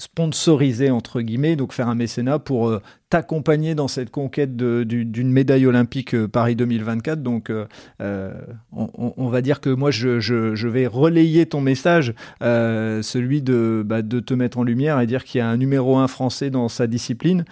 sponsoriser 0.03 0.91
entre 0.91 1.21
guillemets, 1.21 1.55
donc 1.55 1.73
faire 1.73 1.89
un 1.89 1.95
mécénat 1.95 2.41
pour 2.41 2.69
euh, 2.69 2.83
t'accompagner 3.09 3.75
dans 3.77 3.87
cette 3.89 4.11
conquête 4.11 4.57
d'une 4.57 5.31
médaille 5.31 5.67
olympique 5.67 6.15
euh, 6.15 6.27
Paris 6.27 6.57
2024. 6.57 7.23
Donc, 7.23 7.51
euh, 7.51 8.33
on, 8.73 9.29
va 9.29 9.43
dire 9.43 9.61
que 9.61 9.71
moi, 9.71 9.93
je, 9.93 10.67
vais 10.67 10.87
relayer 10.87 11.47
ton 11.47 11.61
message, 11.61 12.15
celui 12.41 13.43
de, 13.43 13.85
bah, 13.87 14.03
de 14.03 14.19
te 14.19 14.35
mettre 14.35 14.59
en 14.59 14.65
lumière 14.65 14.99
et 14.99 15.07
dire 15.07 15.25
qu'il 15.25 15.39
y 15.39 15.43
a 15.43 15.49
un 15.49 15.57
numéro 15.57 15.99
un 15.99 16.09
français 16.09 16.51
dans 16.51 16.69
sa 16.69 16.87
discipline 16.87 17.45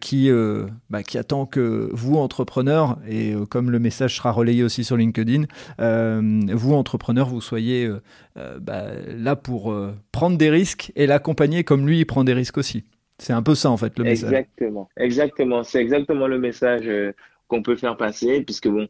qui, 0.00 0.30
bah, 0.90 1.02
qui 1.02 1.18
attend 1.18 1.46
que 1.46 1.88
vous, 1.92 2.16
entrepreneurs, 2.16 2.98
et 3.08 3.34
comme 3.48 3.70
le 3.70 3.78
message 3.78 4.16
sera 4.16 4.32
relayé 4.32 4.62
aussi 4.62 4.84
sur 4.84 4.96
LinkedIn, 4.96 5.44
vous, 5.78 6.74
entrepreneurs, 6.74 7.28
vous 7.28 7.40
soyez 7.40 7.90
bah, 8.60 8.84
là 9.16 9.34
pour 9.34 9.74
prendre 10.12 10.36
des 10.36 10.50
risques 10.50 10.92
et 10.96 11.06
l'accompagner 11.06 11.64
comme 11.64 11.79
lui, 11.86 12.00
il 12.00 12.04
prend 12.04 12.24
des 12.24 12.32
risques 12.32 12.58
aussi. 12.58 12.84
C'est 13.18 13.32
un 13.32 13.42
peu 13.42 13.54
ça 13.54 13.70
en 13.70 13.76
fait 13.76 13.98
le 13.98 14.04
message. 14.04 14.32
Exactement, 14.32 14.88
exactement. 14.96 15.62
C'est 15.62 15.80
exactement 15.80 16.26
le 16.26 16.38
message 16.38 16.86
euh, 16.86 17.12
qu'on 17.48 17.62
peut 17.62 17.76
faire 17.76 17.96
passer, 17.96 18.42
puisque 18.42 18.68
bon, 18.68 18.88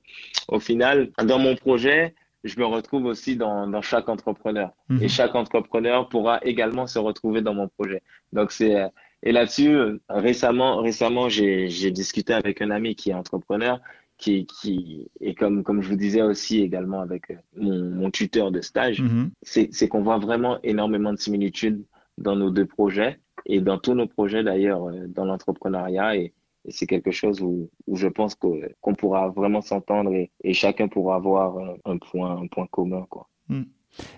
au 0.48 0.60
final, 0.60 1.10
dans 1.24 1.38
mon 1.38 1.56
projet, 1.56 2.14
je 2.44 2.58
me 2.58 2.64
retrouve 2.64 3.06
aussi 3.06 3.36
dans, 3.36 3.66
dans 3.66 3.82
chaque 3.82 4.08
entrepreneur. 4.08 4.72
Et 4.90 4.94
mhm. 4.94 5.08
chaque 5.08 5.34
entrepreneur 5.34 6.08
pourra 6.08 6.38
également 6.42 6.86
se 6.86 6.98
retrouver 6.98 7.42
dans 7.42 7.54
mon 7.54 7.68
projet. 7.68 8.02
Donc 8.32 8.52
c'est 8.52 8.76
euh, 8.76 8.88
et 9.22 9.32
là-dessus, 9.32 9.76
récemment, 10.08 10.78
récemment, 10.78 11.28
j'ai 11.28 11.90
discuté 11.90 12.32
avec 12.32 12.62
un 12.62 12.70
ami 12.70 12.94
qui 12.94 13.10
est 13.10 13.14
entrepreneur 13.14 13.78
qui, 14.16 14.46
qui 14.46 15.10
et 15.20 15.34
comme 15.34 15.62
comme 15.64 15.82
je 15.82 15.88
vous 15.88 15.96
disais 15.96 16.22
aussi 16.22 16.60
également 16.60 17.00
avec 17.00 17.24
mon, 17.56 17.84
mon 17.84 18.10
tuteur 18.10 18.50
de 18.50 18.60
stage, 18.60 19.00
Mhm. 19.02 19.30
c'est 19.42 19.68
c'est 19.72 19.88
qu'on 19.88 20.02
voit 20.02 20.18
vraiment 20.18 20.58
énormément 20.62 21.12
de 21.12 21.18
similitudes 21.18 21.82
dans 22.20 22.36
nos 22.36 22.50
deux 22.50 22.66
projets 22.66 23.18
et 23.46 23.60
dans 23.60 23.78
tous 23.78 23.94
nos 23.94 24.06
projets 24.06 24.44
d'ailleurs 24.44 24.88
euh, 24.88 25.06
dans 25.08 25.24
l'entrepreneuriat. 25.24 26.16
Et, 26.16 26.32
c'est 26.68 26.86
quelque 26.86 27.10
chose 27.10 27.40
où, 27.40 27.70
où 27.86 27.96
je 27.96 28.06
pense 28.06 28.34
qu'on 28.34 28.94
pourra 28.94 29.28
vraiment 29.30 29.62
s'entendre 29.62 30.12
et, 30.12 30.52
chacun 30.52 30.88
pourra 30.88 31.16
avoir 31.16 31.56
un, 31.86 31.96
point 31.96 32.36
un 32.36 32.46
point 32.48 32.66
commun 32.70 33.06
quoi. 33.08 33.28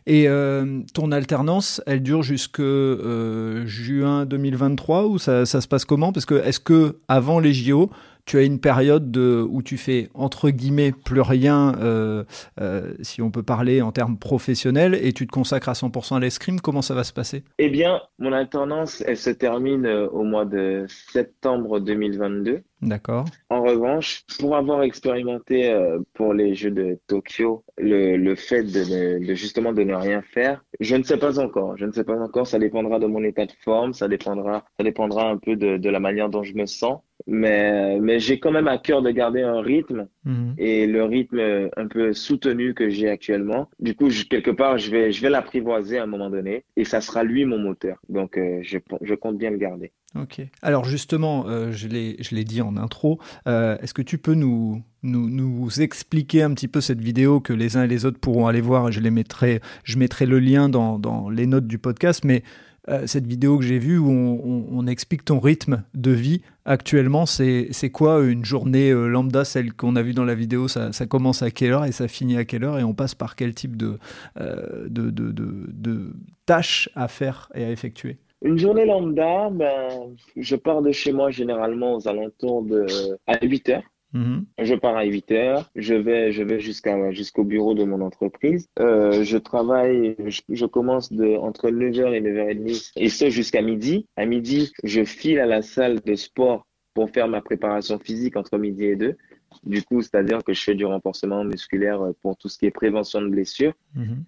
Et 0.07 0.29
euh, 0.29 0.81
ton 0.93 1.13
alternance, 1.13 1.81
elle 1.87 2.03
dure 2.03 2.23
jusque 2.23 2.61
euh, 2.61 3.65
juin 3.67 4.27
2023 4.27 5.07
ou 5.07 5.19
ça, 5.19 5.47
ça 5.47 5.61
se 5.61 5.69
passe 5.69 5.85
comment? 5.85 6.13
Parce 6.13 6.27
que 6.27 6.35
est-ce 6.35 6.61
que 6.61 6.99
avant 7.09 7.39
les 7.39 7.53
JO, 7.53 7.91
tu 8.25 8.39
as 8.39 8.43
une 8.43 8.61
période 8.61 9.11
de, 9.11 9.45
où 9.49 9.63
tu 9.63 9.77
fais 9.77 10.09
entre 10.15 10.51
guillemets 10.51 10.93
plus 10.93 11.21
rien, 11.21 11.75
euh, 11.81 12.25
euh, 12.61 12.95
si 13.03 13.21
on 13.23 13.31
peut 13.31 13.43
parler 13.43 13.83
en 13.83 13.93
termes 13.93 14.17
professionnels, 14.19 14.95
et 15.01 15.13
tu 15.13 15.27
te 15.27 15.33
consacres 15.33 15.69
à 15.69 15.75
100% 15.75 16.17
à 16.17 16.21
l'escrime 16.21 16.61
Comment 16.61 16.83
ça 16.83 16.95
va 16.95 17.05
se 17.05 17.13
passer? 17.13 17.45
Eh 17.59 17.69
bien, 17.69 18.01
mon 18.19 18.33
alternance, 18.33 19.03
elle 19.07 19.17
se 19.17 19.31
termine 19.31 19.87
euh, 19.87 20.09
au 20.09 20.23
mois 20.25 20.45
de 20.45 20.87
septembre 20.89 21.81
2022. 21.81 22.63
D'accord. 22.83 23.27
En 23.49 23.63
revanche, 23.63 24.25
pour 24.41 24.57
avoir 24.57 24.83
expérimenté 24.83 25.71
euh, 25.71 26.01
pour 26.15 26.35
les 26.35 26.55
Jeux 26.57 26.73
de 26.73 26.99
Tokyo 27.07 27.65
le, 27.79 28.17
le 28.17 28.35
fait 28.35 28.65
de, 28.65 28.81
ne- 29.21 29.25
de 29.25 29.35
justement 29.35 29.73
de 29.73 29.83
ne 29.85 29.95
rien 29.95 30.21
faire, 30.23 30.65
je 30.81 30.97
ne 30.97 31.05
sais 31.05 31.17
pas 31.17 31.39
encore. 31.39 31.77
Je 31.77 31.87
ne 31.87 31.93
sais 31.93 32.03
pas 32.03 32.19
encore. 32.19 32.47
Ça 32.49 32.59
dépendra 32.59 32.99
de 32.99 33.07
mon 33.07 33.23
état 33.23 33.47
de 33.47 33.53
forme, 33.65 33.93
ça 33.95 34.09
dépendra, 34.09 34.65
ça 34.77 34.83
dépendra 34.85 35.31
un 35.31 35.37
peu 35.37 35.55
de, 35.55 35.77
de 35.77 35.91
la 35.91 36.01
manière 36.01 36.29
dont 36.29 36.43
je 36.43 36.55
me 36.55 36.67
sens. 36.67 36.99
Mais, 37.27 37.99
mais 38.01 38.19
j'ai 38.19 38.39
quand 38.39 38.51
même 38.51 38.69
à 38.69 38.79
cœur 38.79 39.03
de 39.03 39.11
garder 39.11 39.43
un 39.43 39.61
rythme 39.61 40.07
Mhm. 40.25 40.55
et 40.59 40.87
le 40.87 41.05
rythme 41.05 41.41
un 41.77 41.87
peu 41.89 42.13
soutenu 42.13 42.75
que 42.75 42.89
j'ai 42.91 43.09
actuellement. 43.09 43.69
Du 43.81 43.95
coup, 43.95 44.09
je- 44.11 44.25
quelque 44.25 44.51
part, 44.51 44.79
je 44.79 44.91
vais, 44.91 45.11
je 45.13 45.21
vais 45.23 45.31
l'apprivoiser 45.31 45.99
à 45.99 46.05
un 46.05 46.07
moment 46.07 46.31
donné 46.31 46.65
et 46.77 46.85
ça 46.85 47.01
sera 47.01 47.25
lui 47.25 47.45
mon 47.45 47.59
moteur. 47.59 47.99
Donc, 48.09 48.37
euh, 48.39 48.61
je, 48.63 48.79
je 49.03 49.15
compte 49.15 49.39
bien 49.39 49.51
le 49.51 49.57
garder. 49.59 49.93
Ok. 50.15 50.43
Alors 50.61 50.85
justement, 50.85 51.47
euh, 51.49 51.73
je 51.73 51.89
l'ai, 51.89 52.17
je 52.21 52.35
l'ai 52.35 52.45
dit 52.45 52.61
en 52.61 52.77
intro, 52.77 53.19
euh, 53.49 53.77
est-ce 53.81 53.95
que 53.95 54.03
tu 54.03 54.19
peux 54.19 54.35
nous, 54.35 54.83
nous, 55.03 55.29
nous 55.31 55.81
expliquer 55.81 56.43
un 56.43 56.53
petit 56.53 56.69
peu 56.69 56.83
cette 56.83 57.01
vidéo 57.01 57.41
que 57.41 57.55
les 57.55 57.77
uns 57.79 57.85
et 57.85 57.89
les 57.89 58.05
autres 58.05 58.21
pourront 58.21 58.47
aller 58.47 58.61
voir? 58.61 58.93
Je 58.93 59.01
les 59.01 59.11
mettrai, 59.11 59.61
je 59.85 59.99
mettrai 59.99 60.27
le 60.27 60.39
lien 60.39 60.69
dans, 60.69 60.99
dans 60.99 61.31
les 61.31 61.47
notes 61.47 61.67
du 61.67 61.79
podcast, 61.79 62.25
mais 62.25 62.43
euh, 62.89 63.07
cette 63.07 63.27
vidéo 63.27 63.59
que 63.59 63.65
j'ai 63.65 63.79
vue 63.79 63.99
où 63.99 64.11
on, 64.11 64.87
explique 64.87 65.25
ton 65.25 65.39
rythme 65.39 65.85
de 65.95 66.11
vie. 66.11 66.43
Actuellement, 66.65 67.27
c'est, 67.27 67.71
quoi 67.93 68.21
une 68.23 68.45
journée 68.45 68.91
euh, 68.91 69.07
lambda, 69.07 69.45
celle 69.45 69.73
qu'on 69.73 69.95
a 69.95 70.03
vue 70.03 70.15
dans 70.15 70.25
la 70.25 70.35
vidéo, 70.35 70.67
ça, 70.67 70.91
commence 71.09 71.43
à 71.43 71.51
quelle 71.51 71.73
heure 71.73 71.85
et 71.85 71.93
ça 71.93 72.09
finit 72.09 72.37
à 72.37 72.45
quelle 72.45 72.65
heure? 72.65 72.79
Et 72.79 72.85
on 72.85 72.95
passe 72.95 73.15
par 73.15 73.37
quel 73.37 73.55
type 73.55 73.77
de, 73.77 73.99
euh, 74.41 74.89
de, 74.89 75.11
de, 75.11 75.31
de, 75.31 75.67
de 75.69 76.13
tâches 76.45 76.89
à 76.97 77.07
faire 77.07 77.49
et 77.55 77.65
à 77.65 77.71
effectuer? 77.71 78.19
Une 78.45 78.59
journée 78.59 78.85
lambda, 78.85 79.51
ben, 79.51 80.17
je 80.37 80.57
pars 80.57 80.83
de 80.83 80.91
chez 80.91 81.13
moi 81.13 81.31
généralement 81.31 81.95
aux 81.95 82.09
alentours 82.09 82.65
de 82.65 82.87
à 83.29 83.39
8 83.45 83.69
heures. 83.69 83.92
Mhm. 84.13 84.45
Je 84.59 84.75
pars 84.75 84.97
à 84.97 85.05
8 85.05 85.31
heures, 85.33 85.71
je 85.75 85.95
vais, 85.95 86.33
je 86.33 86.43
vais 86.43 86.61
jusqu'à, 86.61 87.11
jusqu'au 87.13 87.45
bureau 87.45 87.75
de 87.75 87.85
mon 87.85 88.01
entreprise. 88.03 88.69
Euh, 88.79 89.23
je 89.25 89.39
travaille, 89.39 90.17
je, 90.27 90.43
je 90.51 90.67
commence 90.67 91.13
de, 91.13 91.37
entre 91.37 91.71
9h 91.71 92.13
et 92.13 92.21
9h30 92.21 92.93
et 92.97 93.09
ce 93.09 93.31
jusqu'à 93.31 93.63
midi. 93.63 94.07
À 94.17 94.27
midi, 94.27 94.73
je 94.85 95.05
file 95.05 95.39
à 95.39 95.47
la 95.47 95.63
salle 95.63 96.01
de 96.01 96.15
sport 96.15 96.67
pour 96.95 97.09
faire 97.11 97.27
ma 97.29 97.41
préparation 97.41 97.99
physique 97.99 98.37
entre 98.37 98.59
midi 98.59 98.85
et 98.85 98.97
2. 98.97 99.17
Du 99.65 99.83
coup, 99.83 100.03
c'est-à-dire 100.03 100.43
que 100.45 100.53
je 100.53 100.63
fais 100.63 100.75
du 100.75 100.85
renforcement 100.85 101.45
musculaire 101.45 102.03
euh, 102.03 102.13
pour 102.21 102.37
tout 102.37 102.49
ce 102.49 102.59
qui 102.59 102.67
est 102.67 102.71
prévention 102.71 103.23
de 103.23 103.29
blessures. 103.29 103.73
Mhm. 103.95 104.25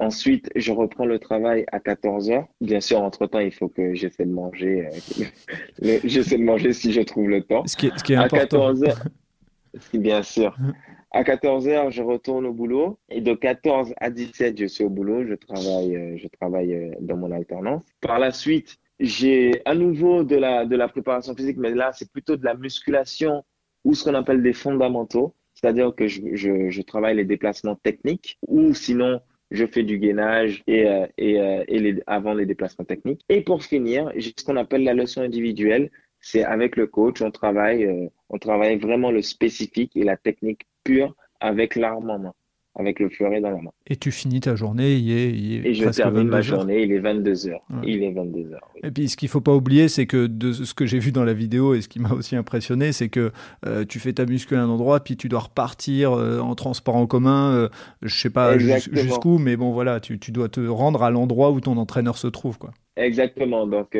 Ensuite, 0.00 0.50
je 0.56 0.72
reprends 0.72 1.06
le 1.06 1.20
travail 1.20 1.64
à 1.70 1.78
14 1.78 2.28
heures. 2.30 2.46
Bien 2.60 2.80
sûr, 2.80 3.00
entre-temps, 3.00 3.38
il 3.38 3.52
faut 3.52 3.68
que 3.68 3.94
j'essaie 3.94 4.24
de 4.26 4.32
manger. 4.32 4.88
euh, 5.84 5.98
j'essaie 6.04 6.36
de 6.38 6.42
manger 6.42 6.72
si 6.72 6.92
je 6.92 7.00
trouve 7.02 7.28
le 7.28 7.42
temps. 7.42 7.64
Ce 7.66 7.76
qui 7.76 7.86
est, 7.86 7.98
ce 7.98 8.02
qui 8.02 8.12
est 8.12 8.16
À 8.16 8.22
important. 8.22 8.38
14 8.38 8.84
heures, 8.84 9.02
bien 9.94 10.22
sûr. 10.22 10.56
À 11.16 11.22
14 11.22 11.68
heures, 11.68 11.90
je 11.92 12.02
retourne 12.02 12.44
au 12.44 12.52
boulot. 12.52 12.98
Et 13.08 13.20
de 13.20 13.34
14 13.34 13.94
à 13.98 14.10
17, 14.10 14.58
je 14.58 14.66
suis 14.66 14.82
au 14.82 14.90
boulot. 14.90 15.24
Je 15.24 15.34
travaille, 15.34 15.94
euh, 15.94 16.16
je 16.16 16.26
travaille 16.26 16.74
euh, 16.74 16.90
dans 17.00 17.16
mon 17.16 17.30
alternance. 17.30 17.84
Par 18.00 18.18
la 18.18 18.32
suite, 18.32 18.78
j'ai 18.98 19.62
à 19.64 19.76
nouveau 19.76 20.24
de 20.24 20.34
la, 20.34 20.66
de 20.66 20.74
la 20.74 20.88
préparation 20.88 21.32
physique, 21.36 21.56
mais 21.56 21.70
là, 21.70 21.92
c'est 21.92 22.10
plutôt 22.10 22.34
de 22.36 22.44
la 22.44 22.54
musculation 22.54 23.44
ou 23.84 23.94
ce 23.94 24.02
qu'on 24.02 24.14
appelle 24.14 24.42
des 24.42 24.52
fondamentaux. 24.52 25.36
C'est-à-dire 25.54 25.94
que 25.94 26.08
je, 26.08 26.20
je, 26.32 26.70
je 26.70 26.82
travaille 26.82 27.14
les 27.14 27.24
déplacements 27.24 27.76
techniques 27.76 28.36
ou 28.48 28.74
sinon, 28.74 29.20
je 29.52 29.66
fais 29.66 29.84
du 29.84 29.98
gainage 30.00 30.64
et, 30.66 30.88
euh, 30.88 31.06
et, 31.16 31.34
et 31.68 31.78
les, 31.78 32.02
avant 32.08 32.34
les 32.34 32.44
déplacements 32.44 32.84
techniques. 32.84 33.20
Et 33.28 33.42
pour 33.42 33.62
finir, 33.62 34.10
j'ai 34.16 34.32
ce 34.36 34.44
qu'on 34.44 34.56
appelle 34.56 34.82
la 34.82 34.94
leçon 34.94 35.20
individuelle. 35.20 35.92
C'est 36.26 36.42
avec 36.42 36.76
le 36.76 36.86
coach, 36.86 37.20
on 37.20 37.30
travaille, 37.30 37.84
euh, 37.84 38.08
on 38.30 38.38
travaille 38.38 38.78
vraiment 38.78 39.10
le 39.10 39.20
spécifique 39.20 39.92
et 39.94 40.04
la 40.04 40.16
technique 40.16 40.62
pure 40.82 41.14
avec 41.40 41.76
l'arme 41.76 42.08
en 42.08 42.18
main, 42.18 42.32
avec 42.74 42.98
le 42.98 43.10
fleuret 43.10 43.42
dans 43.42 43.50
la 43.50 43.60
main. 43.60 43.70
Et 43.86 43.96
tu 43.96 44.10
finis 44.10 44.40
ta 44.40 44.56
journée, 44.56 44.94
il 44.94 45.12
est, 45.12 45.30
il 45.30 45.66
est 45.66 45.68
Et 45.68 45.74
je 45.74 45.86
termine 45.90 46.28
ma 46.28 46.38
22 46.40 46.52
heures. 46.52 46.60
journée, 46.60 46.82
il 46.82 46.92
est 46.92 46.98
22 46.98 47.48
heures. 47.48 47.60
Ouais. 47.68 47.76
Il 47.84 48.02
est 48.02 48.12
22 48.12 48.52
heures. 48.54 48.70
oui. 48.74 48.80
Et 48.84 48.90
puis 48.90 49.10
ce 49.10 49.18
qu'il 49.18 49.28
faut 49.28 49.42
pas 49.42 49.54
oublier, 49.54 49.88
c'est 49.88 50.06
que 50.06 50.26
de 50.26 50.54
ce 50.54 50.72
que 50.72 50.86
j'ai 50.86 50.98
vu 50.98 51.12
dans 51.12 51.24
la 51.24 51.34
vidéo 51.34 51.74
et 51.74 51.82
ce 51.82 51.88
qui 51.88 52.00
m'a 52.00 52.12
aussi 52.14 52.36
impressionné, 52.36 52.92
c'est 52.92 53.10
que 53.10 53.30
euh, 53.66 53.84
tu 53.84 53.98
fais 54.00 54.14
ta 54.14 54.24
muscu 54.24 54.56
à 54.56 54.62
un 54.62 54.68
endroit, 54.70 55.00
puis 55.00 55.18
tu 55.18 55.28
dois 55.28 55.40
repartir 55.40 56.12
euh, 56.12 56.38
en 56.38 56.54
transport 56.54 56.96
en 56.96 57.06
commun, 57.06 57.68
je 58.00 58.14
sais 58.18 58.30
pas 58.30 58.56
jusqu'où, 58.56 59.36
mais 59.36 59.58
bon 59.58 59.72
voilà, 59.72 60.00
tu, 60.00 60.18
tu 60.18 60.32
dois 60.32 60.48
te 60.48 60.60
rendre 60.66 61.02
à 61.02 61.10
l'endroit 61.10 61.50
où 61.50 61.60
ton 61.60 61.76
entraîneur 61.76 62.16
se 62.16 62.28
trouve, 62.28 62.56
quoi. 62.56 62.70
Exactement. 62.96 63.66
Donc, 63.66 63.94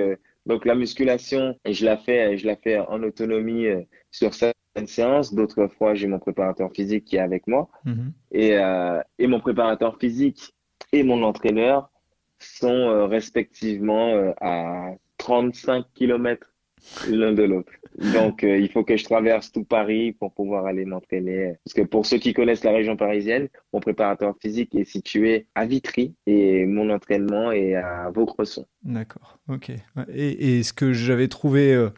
donc 0.47 0.65
la 0.65 0.75
musculation, 0.75 1.59
je 1.65 1.85
la 1.85 1.97
fais, 1.97 2.37
je 2.37 2.47
la 2.47 2.57
fais 2.57 2.79
en 2.79 3.03
autonomie 3.03 3.67
euh, 3.67 3.83
sur 4.11 4.35
certaines 4.35 4.87
séances. 4.87 5.35
D'autres 5.35 5.69
fois, 5.69 5.95
j'ai 5.95 6.07
mon 6.07 6.19
préparateur 6.19 6.71
physique 6.73 7.07
qui 7.07 7.17
est 7.17 7.21
avec 7.21 7.47
moi. 7.47 7.69
Mhm. 7.85 8.13
Et, 8.33 8.59
euh, 8.59 9.01
et 9.19 9.27
mon 9.27 9.41
préparateur 9.41 9.99
physique 9.99 10.55
et 10.93 11.03
mon 11.03 11.23
entraîneur 11.23 11.91
sont 12.39 12.69
euh, 12.69 13.07
respectivement 13.07 14.09
euh, 14.15 14.33
à 14.41 14.93
35 15.19 15.87
kilomètres 15.95 16.54
l'un 17.09 17.33
de 17.33 17.43
l'autre. 17.43 17.73
Donc, 18.13 18.43
euh, 18.43 18.59
il 18.59 18.69
faut 18.69 18.83
que 18.83 18.97
je 18.97 19.05
traverse 19.05 19.53
tout 19.53 19.65
Paris 19.65 20.13
pour 20.13 20.33
pouvoir 20.33 20.67
aller 20.67 20.85
m'entraîner. 20.85 21.55
Parce 21.65 21.75
que 21.75 21.83
pour 21.83 22.07
ceux 22.07 22.19
qui 22.19 22.33
connaissent 22.33 22.65
la 22.65 22.73
région 22.73 22.97
parisienne, 22.97 23.49
mon 23.73 23.81
préparateur 23.81 24.35
physique 24.41 24.75
est 24.75 24.85
situé 24.85 25.47
à 25.55 25.65
Vitry 25.65 26.15
et 26.27 26.67
mon 26.67 26.91
entraînement 26.91 27.53
est 27.53 27.75
à 27.75 28.11
Vaucresson. 28.11 28.67
D'accord, 28.83 29.39
ok. 29.49 29.71
Et, 30.13 30.59
et 30.59 30.63
ce 30.63 30.73
que 30.73 30.93
j'avais 30.93 31.29
trouvé 31.29 31.73
euh, 31.73 31.91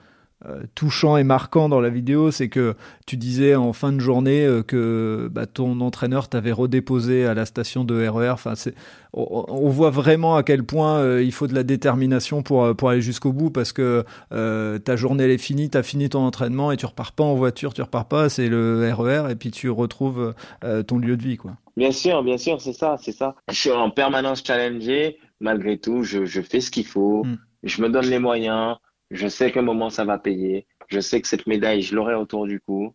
touchant 0.74 1.16
et 1.16 1.24
marquant 1.24 1.68
dans 1.68 1.80
la 1.80 1.88
vidéo, 1.88 2.30
c'est 2.30 2.48
que 2.48 2.74
tu 3.06 3.16
disais 3.16 3.54
en 3.54 3.72
fin 3.72 3.92
de 3.92 4.00
journée 4.00 4.44
euh, 4.44 4.62
que 4.62 5.28
bah, 5.32 5.46
ton 5.46 5.80
entraîneur 5.80 6.28
t'avait 6.28 6.52
redéposé 6.52 7.26
à 7.26 7.34
la 7.34 7.46
station 7.46 7.84
de 7.84 8.06
RER. 8.06 8.30
Enfin, 8.30 8.54
c'est, 8.54 8.74
on, 9.12 9.44
on 9.48 9.68
voit 9.70 9.90
vraiment 9.90 10.36
à 10.36 10.42
quel 10.42 10.62
point 10.62 10.98
euh, 10.98 11.22
il 11.22 11.32
faut 11.32 11.46
de 11.46 11.54
la 11.54 11.62
détermination 11.62 12.42
pour, 12.42 12.64
euh, 12.64 12.74
pour 12.74 12.90
aller 12.90 13.00
jusqu'au 13.00 13.32
bout 13.32 13.50
parce 13.50 13.72
que 13.72 14.04
euh, 14.32 14.78
ta 14.78 14.96
journée 14.96 15.24
elle 15.24 15.30
est 15.30 15.38
finie, 15.38 15.70
tu 15.70 15.78
as 15.78 15.82
fini 15.82 16.08
ton 16.08 16.20
entraînement 16.20 16.70
et 16.70 16.76
tu 16.76 16.86
repars 16.86 17.12
pas 17.12 17.24
en 17.24 17.34
voiture, 17.34 17.72
tu 17.72 17.82
repars 17.82 18.06
pas, 18.06 18.28
c'est 18.28 18.48
le 18.48 18.92
RER 18.92 19.30
et 19.30 19.36
puis 19.36 19.50
tu 19.50 19.70
retrouves 19.70 20.34
euh, 20.64 20.82
ton 20.82 20.98
lieu 20.98 21.16
de 21.16 21.22
vie. 21.22 21.38
quoi. 21.38 21.52
Bien 21.76 21.92
sûr, 21.92 22.22
bien 22.22 22.38
sûr, 22.38 22.60
c'est 22.60 22.72
ça, 22.72 22.96
c'est 23.00 23.12
ça. 23.12 23.34
Je 23.50 23.54
suis 23.54 23.72
en 23.72 23.90
permanence 23.90 24.42
challengé. 24.44 25.18
Malgré 25.38 25.76
tout, 25.76 26.02
je, 26.02 26.24
je 26.24 26.40
fais 26.40 26.60
ce 26.60 26.70
qu'il 26.70 26.86
faut. 26.86 27.24
Mm. 27.24 27.36
Je 27.62 27.82
me 27.82 27.90
donne 27.90 28.06
les 28.06 28.18
moyens. 28.18 28.76
Je 29.10 29.28
sais 29.28 29.52
qu'à 29.52 29.60
un 29.60 29.64
moment, 29.64 29.90
ça 29.90 30.04
va 30.04 30.18
payer. 30.18 30.66
Je 30.88 31.00
sais 31.00 31.20
que 31.20 31.28
cette 31.28 31.46
médaille, 31.46 31.82
je 31.82 31.94
l'aurai 31.94 32.14
autour 32.14 32.46
du 32.46 32.60
cou. 32.60 32.94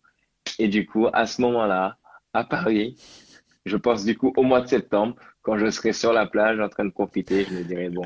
Et 0.58 0.68
du 0.68 0.86
coup, 0.86 1.06
à 1.12 1.26
ce 1.26 1.40
moment-là, 1.42 1.96
à 2.34 2.44
Paris, 2.44 2.96
je 3.64 3.76
pense 3.76 4.04
du 4.04 4.16
coup 4.16 4.32
au 4.36 4.42
mois 4.42 4.60
de 4.60 4.66
septembre, 4.66 5.16
quand 5.42 5.58
je 5.58 5.70
serai 5.70 5.92
sur 5.92 6.12
la 6.12 6.26
plage 6.26 6.60
en 6.60 6.68
train 6.68 6.84
de 6.84 6.90
profiter, 6.90 7.46
je 7.48 7.54
me 7.54 7.62
dirai, 7.64 7.88
bon, 7.90 8.04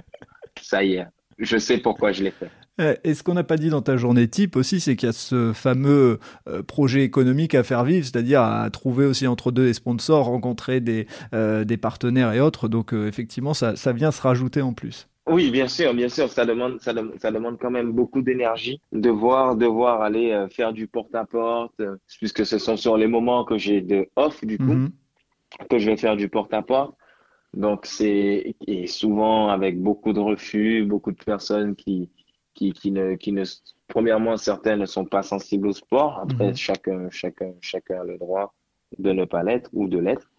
ça 0.61 0.85
y 0.85 0.95
est, 0.95 1.07
je 1.38 1.57
sais 1.57 1.79
pourquoi 1.79 2.12
je 2.12 2.25
l'ai 2.25 2.31
fait. 2.31 2.51
Euh, 2.81 2.95
Et 3.05 3.14
ce 3.14 3.23
qu'on 3.23 3.35
n'a 3.35 3.45
pas 3.45 3.57
dit 3.57 3.71
dans 3.71 3.83
ta 3.83 3.97
journée 3.97 4.29
type 4.29 4.57
aussi, 4.57 4.81
c'est 4.81 4.97
qu'il 4.97 5.07
y 5.07 5.11
a 5.11 5.12
ce 5.12 5.53
fameux 5.55 6.19
euh, 6.49 6.62
projet 6.62 7.05
économique 7.05 7.55
à 7.55 7.62
faire 7.62 7.85
vivre, 7.85 8.05
c'est-à-dire 8.05 8.42
à 8.42 8.69
trouver 8.71 9.07
aussi 9.07 9.27
entre 9.27 9.51
deux 9.51 9.66
des 9.66 9.75
sponsors, 9.75 10.27
rencontrer 10.27 10.81
des, 10.81 11.07
euh, 11.35 11.64
partenaires 11.81 12.33
et 12.33 12.40
autres. 12.40 12.69
Donc 12.69 12.92
euh, 12.92 13.09
effectivement, 13.09 13.55
ça, 13.55 13.77
ça 13.77 13.92
vient 13.92 14.11
se 14.11 14.21
rajouter 14.21 14.61
en 14.61 14.75
plus. 14.75 15.09
Oui, 15.28 15.50
bien 15.50 15.66
sûr, 15.66 15.92
bien 15.92 16.08
sûr, 16.08 16.28
ça 16.30 16.44
demande, 16.46 16.80
ça, 16.80 16.92
dem- 16.92 17.12
ça 17.18 17.32
demande 17.32 17.58
quand 17.58 17.70
même 17.70 17.90
beaucoup 17.92 18.22
d'énergie, 18.22 18.80
devoir, 18.92 19.56
devoir 19.56 20.00
aller 20.02 20.30
euh, 20.30 20.48
faire 20.48 20.72
du 20.72 20.86
porte-à-porte, 20.86 21.80
euh, 21.80 21.96
puisque 22.18 22.46
ce 22.46 22.58
sont 22.58 22.76
sur 22.76 22.96
les 22.96 23.08
moments 23.08 23.44
que 23.44 23.58
j'ai 23.58 23.80
de 23.80 24.08
off, 24.14 24.44
du 24.44 24.56
coup, 24.58 24.64
Mhm. 24.74 24.92
que 25.70 25.78
je 25.78 25.90
vais 25.90 25.96
faire 25.96 26.16
du 26.16 26.28
porte-à-porte. 26.28 26.94
Donc, 27.54 27.86
c'est, 27.86 28.56
et 28.66 28.86
souvent 28.86 29.48
avec 29.48 29.80
beaucoup 29.80 30.12
de 30.12 30.20
refus, 30.20 30.84
beaucoup 30.84 31.12
de 31.12 31.22
personnes 31.24 31.76
qui, 31.76 32.10
qui, 32.54 32.72
qui 32.72 32.92
ne, 32.92 33.14
qui 33.16 33.32
ne, 33.32 33.44
premièrement, 33.88 34.36
certains 34.36 34.76
ne 34.76 34.86
sont 34.86 35.06
pas 35.06 35.22
sensibles 35.22 35.68
au 35.68 35.72
sport. 35.72 36.20
Après, 36.20 36.48
mhm. 36.48 36.56
chacun, 36.56 37.10
chacun, 37.10 37.52
chacun 37.60 38.02
a 38.02 38.04
le 38.04 38.18
droit 38.18 38.54
de 38.98 39.12
ne 39.12 39.24
pas 39.24 39.42
l'être 39.42 39.70
ou 39.72 39.88
de 39.88 39.98
l'être. 39.98 40.30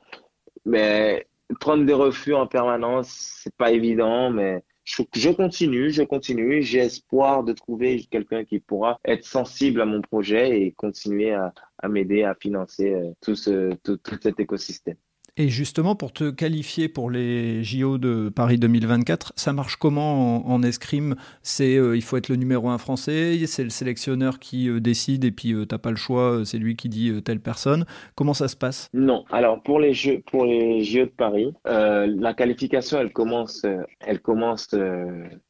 Mais 0.65 1.27
prendre 1.59 1.85
des 1.85 1.93
refus 1.93 2.33
en 2.33 2.47
permanence, 2.47 3.09
c'est 3.43 3.55
pas 3.55 3.71
évident, 3.71 4.29
mais 4.31 4.63
je, 4.87 5.29
continue, 5.31 5.91
je 5.91 6.03
continue. 6.03 6.61
J'ai 6.61 6.79
espoir 6.79 7.43
de 7.43 7.53
trouver 7.53 8.05
quelqu'un 8.05 8.45
qui 8.45 8.59
pourra 8.59 8.99
être 9.03 9.25
sensible 9.25 9.81
à 9.81 9.85
mon 9.85 10.01
projet 10.01 10.61
et 10.61 10.71
continuer 10.71 11.33
à, 11.33 11.53
à 11.79 11.89
m'aider 11.89 12.23
à 12.23 12.35
financer 12.35 12.93
euh, 12.93 13.11
tout, 13.21 13.35
ce, 13.35 13.73
tout, 13.83 13.97
tout 13.97 14.17
cet 14.21 14.39
écosystème. 14.39 14.95
Et 15.39 15.49
justement, 15.49 15.93
pour 15.95 16.13
te 16.13 16.31
qualifier 16.31 16.89
pour 16.89 17.11
les 17.11 17.63
JO 17.63 17.99
de 17.99 18.29
Paris 18.29 18.57
2024, 18.57 19.33
ça 19.35 19.53
marche 19.53 19.75
comment 19.75 20.49
en, 20.49 20.63
escrime? 20.63 21.15
C'est 21.43 21.77
euh, 21.77 21.95
il 21.95 22.01
faut 22.01 22.17
être 22.17 22.29
le 22.29 22.37
numéro 22.37 22.69
un 22.69 22.79
français, 22.79 23.37
c'est 23.45 23.63
le 23.63 23.69
sélectionneur 23.69 24.39
qui 24.39 24.67
euh, 24.67 24.79
décide 24.79 25.25
et 25.25 25.31
puis 25.31 25.53
euh, 25.53 25.65
t'as 25.65 25.77
pas 25.77 25.91
le 25.91 25.95
choix, 25.95 26.41
c'est 26.43 26.57
lui 26.57 26.75
qui 26.75 26.89
dit 26.89 27.21
telle 27.21 27.39
personne. 27.39 27.85
Comment 28.15 28.33
ça 28.33 28.47
se 28.47 28.55
passe? 28.55 28.89
Non. 28.95 29.25
Alors 29.29 29.61
pour 29.61 29.79
les 29.79 29.93
jeux 29.93 30.23
pour 30.25 30.43
les 30.43 30.83
JO 30.83 31.05
de 31.05 31.11
Paris, 31.15 31.53
la 31.65 32.33
qualification 32.33 32.99
elle 32.99 33.13
commence 33.13 33.63
elle 33.99 34.19
commence 34.19 34.73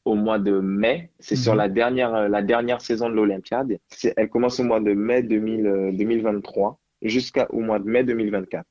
au 0.03 0.15
mois 0.15 0.39
de 0.39 0.59
mai. 0.59 1.11
C'est 1.19 1.37
sur 1.37 1.53
mhm. 1.53 1.59
la 1.59 1.69
dernière 1.69 2.27
la 2.27 2.41
dernière 2.41 2.81
saison 2.81 3.09
de 3.09 3.15
l'Olympiade. 3.15 3.77
Elle 4.17 4.27
commence 4.27 4.59
au 4.59 4.65
mois 4.65 4.81
de 4.81 4.91
mai 4.91 5.23
2000, 5.23 5.93
2023 5.93 6.77
jusqu'au 7.03 7.59
mois 7.59 7.79
de 7.79 7.85
mai 7.85 8.03
2024. 8.03 8.65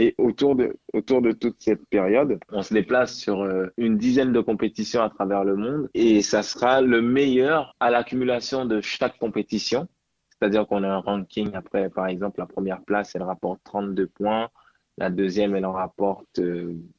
Et 0.00 0.14
autour 0.16 0.54
de, 0.54 0.76
autour 0.92 1.22
de 1.22 1.32
toute 1.32 1.56
cette 1.58 1.84
période, 1.88 2.38
on 2.52 2.62
se 2.62 2.72
déplace 2.72 3.16
sur 3.16 3.42
euh, 3.42 3.66
une 3.76 3.98
dizaine 3.98 4.32
de 4.32 4.40
compétitions 4.40 5.02
à 5.02 5.10
travers 5.10 5.42
le 5.42 5.56
monde 5.56 5.90
et 5.92 6.22
ça 6.22 6.44
sera 6.44 6.80
le 6.80 7.02
meilleur 7.02 7.74
à 7.80 7.90
l'accumulation 7.90 8.64
de 8.64 8.80
chaque 8.80 9.18
compétition. 9.18 9.88
C'est-à-dire 10.30 10.68
qu'on 10.68 10.84
a 10.84 10.88
un 10.88 10.98
ranking 10.98 11.52
après, 11.54 11.90
par 11.90 12.06
exemple, 12.06 12.38
la 12.38 12.46
première 12.46 12.80
place, 12.82 13.16
elle 13.16 13.24
rapporte 13.24 13.60
32 13.64 14.06
points. 14.06 14.50
La 14.98 15.10
deuxième, 15.10 15.56
elle 15.56 15.66
en 15.66 15.72
rapporte 15.72 16.40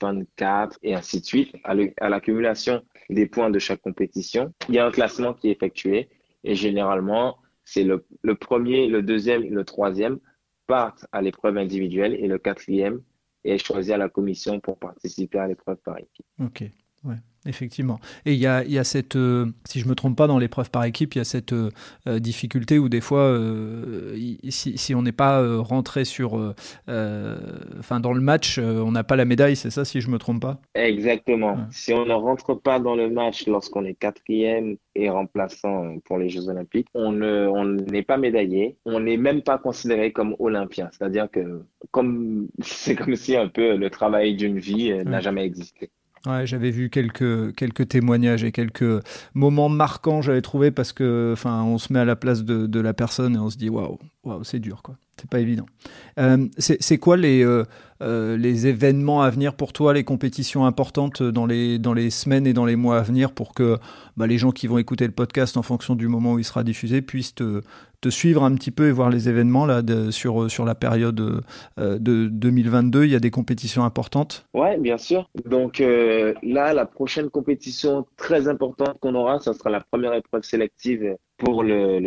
24 0.01 0.73
euh, 0.73 0.77
et 0.83 0.93
ainsi 0.93 1.21
de 1.21 1.25
suite. 1.25 1.55
À 1.63 2.09
l'accumulation 2.09 2.83
des 3.09 3.27
points 3.27 3.49
de 3.49 3.59
chaque 3.59 3.79
compétition, 3.79 4.53
il 4.67 4.75
y 4.75 4.77
a 4.77 4.85
un 4.85 4.91
classement 4.91 5.33
qui 5.33 5.47
est 5.47 5.51
effectué 5.53 6.09
et 6.43 6.53
généralement, 6.53 7.37
c'est 7.63 7.85
le, 7.85 8.03
premier, 8.35 8.87
le 8.87 9.01
deuxième, 9.03 9.43
le 9.43 9.63
troisième 9.63 10.19
partent 10.69 11.07
à 11.11 11.21
l'épreuve 11.23 11.57
individuelle 11.57 12.13
et 12.13 12.27
le 12.27 12.37
quatrième 12.37 13.01
est 13.43 13.57
choisi 13.57 13.91
à 13.91 13.97
la 13.97 14.07
commission 14.07 14.59
pour 14.59 14.77
participer 14.77 15.39
à 15.39 15.47
l'épreuve 15.47 15.77
par 15.77 15.97
équipe. 15.97 16.27
Ok. 16.39 16.63
Effectivement. 17.45 17.99
Et 18.25 18.33
il 18.33 18.39
y 18.39 18.47
a, 18.47 18.65
y 18.65 18.77
a, 18.77 18.83
cette, 18.83 19.15
euh, 19.15 19.45
si 19.63 19.79
je 19.79 19.87
me 19.87 19.95
trompe 19.95 20.17
pas, 20.17 20.27
dans 20.27 20.37
l'épreuve 20.37 20.69
par 20.69 20.83
équipe, 20.83 21.15
il 21.15 21.19
y 21.19 21.21
a 21.21 21.25
cette 21.25 21.53
euh, 21.53 21.69
euh, 22.07 22.19
difficulté 22.19 22.77
où 22.77 22.89
des 22.89 22.99
fois, 22.99 23.39
si, 24.49 24.77
si, 24.77 24.93
on 24.93 25.01
n'est 25.01 25.13
pas 25.13 25.57
rentré 25.61 26.03
sur, 26.03 26.33
enfin 26.87 27.99
dans 27.99 28.13
le 28.13 28.21
match, 28.21 28.59
on 28.59 28.91
n'a 28.91 29.03
pas 29.03 29.15
la 29.15 29.25
médaille, 29.25 29.55
c'est 29.55 29.69
ça, 29.69 29.85
si 29.85 30.01
je 30.01 30.09
me 30.09 30.17
trompe 30.17 30.41
pas? 30.41 30.59
Exactement. 30.75 31.57
Si 31.71 31.93
on 31.93 32.05
ne 32.05 32.13
rentre 32.13 32.55
pas 32.55 32.79
dans 32.79 32.95
le 32.95 33.09
match 33.09 33.47
lorsqu'on 33.47 33.85
est 33.85 33.93
quatrième 33.93 34.75
et 34.95 35.09
remplaçant 35.09 35.97
pour 36.05 36.17
les 36.17 36.29
Jeux 36.29 36.49
Olympiques, 36.49 36.87
on 36.93 37.11
ne, 37.11 37.47
on 37.47 37.65
n'est 37.65 38.03
pas 38.03 38.17
médaillé, 38.17 38.77
on 38.85 38.99
n'est 38.99 39.17
même 39.17 39.41
pas 39.41 39.57
considéré 39.57 40.11
comme 40.11 40.35
olympien. 40.39 40.89
C'est-à-dire 40.91 41.29
que 41.31 41.63
comme 41.91 42.47
c'est 42.61 42.95
comme 42.95 43.15
si 43.15 43.35
un 43.37 43.47
peu 43.47 43.77
le 43.77 43.89
travail 43.89 44.35
d'une 44.35 44.59
vie 44.59 44.93
n'a 45.05 45.21
jamais 45.21 45.45
existé. 45.45 45.89
Ouais, 46.25 46.45
j'avais 46.45 46.71
vu 46.71 46.89
quelques, 46.89 47.55
quelques 47.55 47.87
témoignages 47.87 48.43
et 48.43 48.51
quelques 48.51 49.03
moments 49.33 49.69
marquants, 49.69 50.21
j'avais 50.21 50.41
trouvé, 50.41 50.69
parce 50.71 50.91
que, 50.91 51.31
enfin, 51.33 51.63
on 51.63 51.77
se 51.77 51.93
met 51.93 51.99
à 51.99 52.05
la 52.05 52.15
place 52.15 52.43
de, 52.43 52.67
de 52.67 52.79
la 52.79 52.93
personne 52.93 53.35
et 53.35 53.39
on 53.39 53.49
se 53.49 53.57
dit, 53.57 53.69
waouh, 53.69 53.99
waouh, 54.23 54.43
c'est 54.43 54.59
dur, 54.59 54.81
quoi. 54.83 54.95
C'est 55.19 55.29
pas 55.29 55.39
évident. 55.39 55.65
Euh, 56.17 56.47
c'est 56.57 56.97
quoi 56.97 57.17
les, 57.17 57.43
euh, 57.43 57.65
euh, 58.01 58.37
les 58.37 58.67
événements 58.67 59.21
à 59.21 59.29
venir 59.29 59.53
pour 59.53 59.73
toi, 59.73 59.93
les 59.93 60.05
compétitions 60.05 60.65
importantes 60.65 61.21
dans 61.21 61.45
les, 61.45 61.77
dans 61.77 61.93
les 61.93 62.09
semaines 62.09 62.47
et 62.47 62.53
dans 62.53 62.65
les 62.65 62.77
mois 62.77 62.99
à 62.99 63.01
venir 63.01 63.33
pour 63.33 63.53
que 63.53 63.77
bah, 64.15 64.25
les 64.25 64.37
gens 64.37 64.51
qui 64.51 64.67
vont 64.67 64.77
écouter 64.77 65.05
le 65.05 65.11
podcast 65.11 65.57
en 65.57 65.61
fonction 65.61 65.95
du 65.95 66.07
moment 66.07 66.33
où 66.33 66.39
il 66.39 66.45
sera 66.45 66.63
diffusé 66.63 67.01
puissent 67.01 67.35
te, 67.35 67.61
suivre 68.09 68.45
un 68.45 68.55
petit 68.55 68.71
peu 68.71 68.87
et 68.87 68.91
voir 68.93 69.09
les 69.09 69.27
événements 69.27 69.65
là, 69.65 69.81
sur, 70.11 70.49
sur 70.49 70.63
la 70.63 70.73
période 70.73 71.43
de 71.75 72.27
2022 72.29 73.03
Il 73.03 73.11
y 73.11 73.15
a 73.15 73.19
des 73.19 73.29
compétitions 73.29 73.83
importantes? 73.83 74.45
Ouais, 74.53 74.77
bien 74.77 74.97
sûr. 74.97 75.29
Donc 75.43 75.79
là, 75.79 76.73
la 76.73 76.85
prochaine 76.85 77.29
compétition 77.29 78.05
très 78.15 78.47
importante 78.47 78.97
qu'on 79.01 79.15
aura, 79.15 79.41
ça 79.41 79.53
sera 79.53 79.69
la 79.69 79.81
première 79.81 80.13
épreuve 80.13 80.43
sélective 80.43 81.17
pour 81.37 81.63
le, 81.63 81.99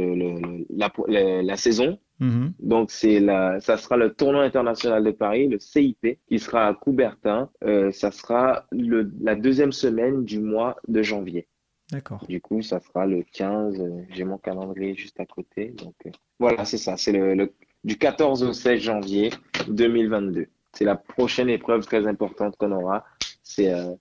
la 1.42 1.56
saison 1.56 1.98
Mhm. 2.22 2.54
Donc, 2.60 2.92
c'est 2.92 3.18
la, 3.18 3.60
ça 3.60 3.76
sera 3.76 3.96
le 3.96 4.14
tournoi 4.14 4.44
international 4.44 5.02
de 5.02 5.10
Paris, 5.10 5.48
le 5.48 5.58
CIP, 5.58 6.18
qui 6.28 6.38
sera 6.38 6.68
à 6.68 6.74
Coubertin. 6.74 7.50
Euh, 7.64 7.90
ça 7.90 8.12
sera 8.12 8.64
le, 8.70 9.10
la 9.20 9.34
deuxième 9.34 9.72
semaine 9.72 10.24
du 10.24 10.38
mois 10.38 10.76
de 10.86 11.02
janvier. 11.02 11.48
D'accord. 11.90 12.24
Du 12.28 12.40
coup, 12.40 12.62
ça 12.62 12.78
sera 12.78 13.06
le 13.06 13.24
15. 13.32 13.80
Euh, 13.80 14.02
j'ai 14.10 14.22
mon 14.22 14.38
calendrier 14.38 14.94
juste 14.94 15.18
à 15.18 15.26
côté. 15.26 15.70
Donc, 15.70 15.94
euh, 16.06 16.10
voilà, 16.38 16.64
c'est 16.64 16.78
ça. 16.78 16.96
C'est 16.96 17.10
le, 17.10 17.34
le, 17.34 17.52
du 17.82 17.98
14 17.98 18.44
au 18.44 18.52
16 18.52 18.80
janvier 18.80 19.30
2022. 19.66 20.46
C'est 20.72 20.84
la 20.84 20.94
prochaine 20.94 21.50
épreuve 21.50 21.84
très 21.84 22.06
importante 22.06 22.56
qu'on 22.56 22.70
aura. 22.70 23.04
C'est 23.54 23.72
euh, 23.72 23.94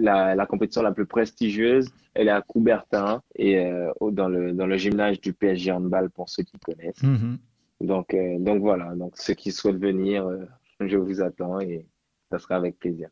la, 0.00 0.34
la, 0.34 0.46
compétition 0.46 0.82
la 0.82 0.92
plus 0.92 1.06
prestigieuse. 1.06 1.88
Elle 2.14 2.28
est 2.28 2.32
à 2.32 2.42
Coubertin 2.42 3.22
et 3.34 3.58
euh, 3.58 3.90
dans, 4.12 4.28
le, 4.28 4.52
dans 4.52 4.66
le 4.66 4.76
gymnase 4.76 5.20
du 5.20 5.32
PSG 5.32 5.72
Handball 5.72 6.10
pour 6.10 6.28
ceux 6.28 6.44
qui 6.44 6.58
connaissent. 6.58 7.02
Mhm. 7.02 7.38
Donc, 7.80 8.14
euh, 8.14 8.38
donc 8.38 8.60
voilà, 8.60 8.94
donc 8.94 9.12
ceux 9.16 9.34
qui 9.34 9.52
souhaitent 9.52 9.80
venir, 9.80 10.26
euh, 10.26 10.44
je 10.80 10.96
vous 10.96 11.20
attends 11.20 11.60
et 11.60 11.86
ça 12.30 12.38
sera 12.38 12.56
avec 12.56 12.78
plaisir. 12.78 13.08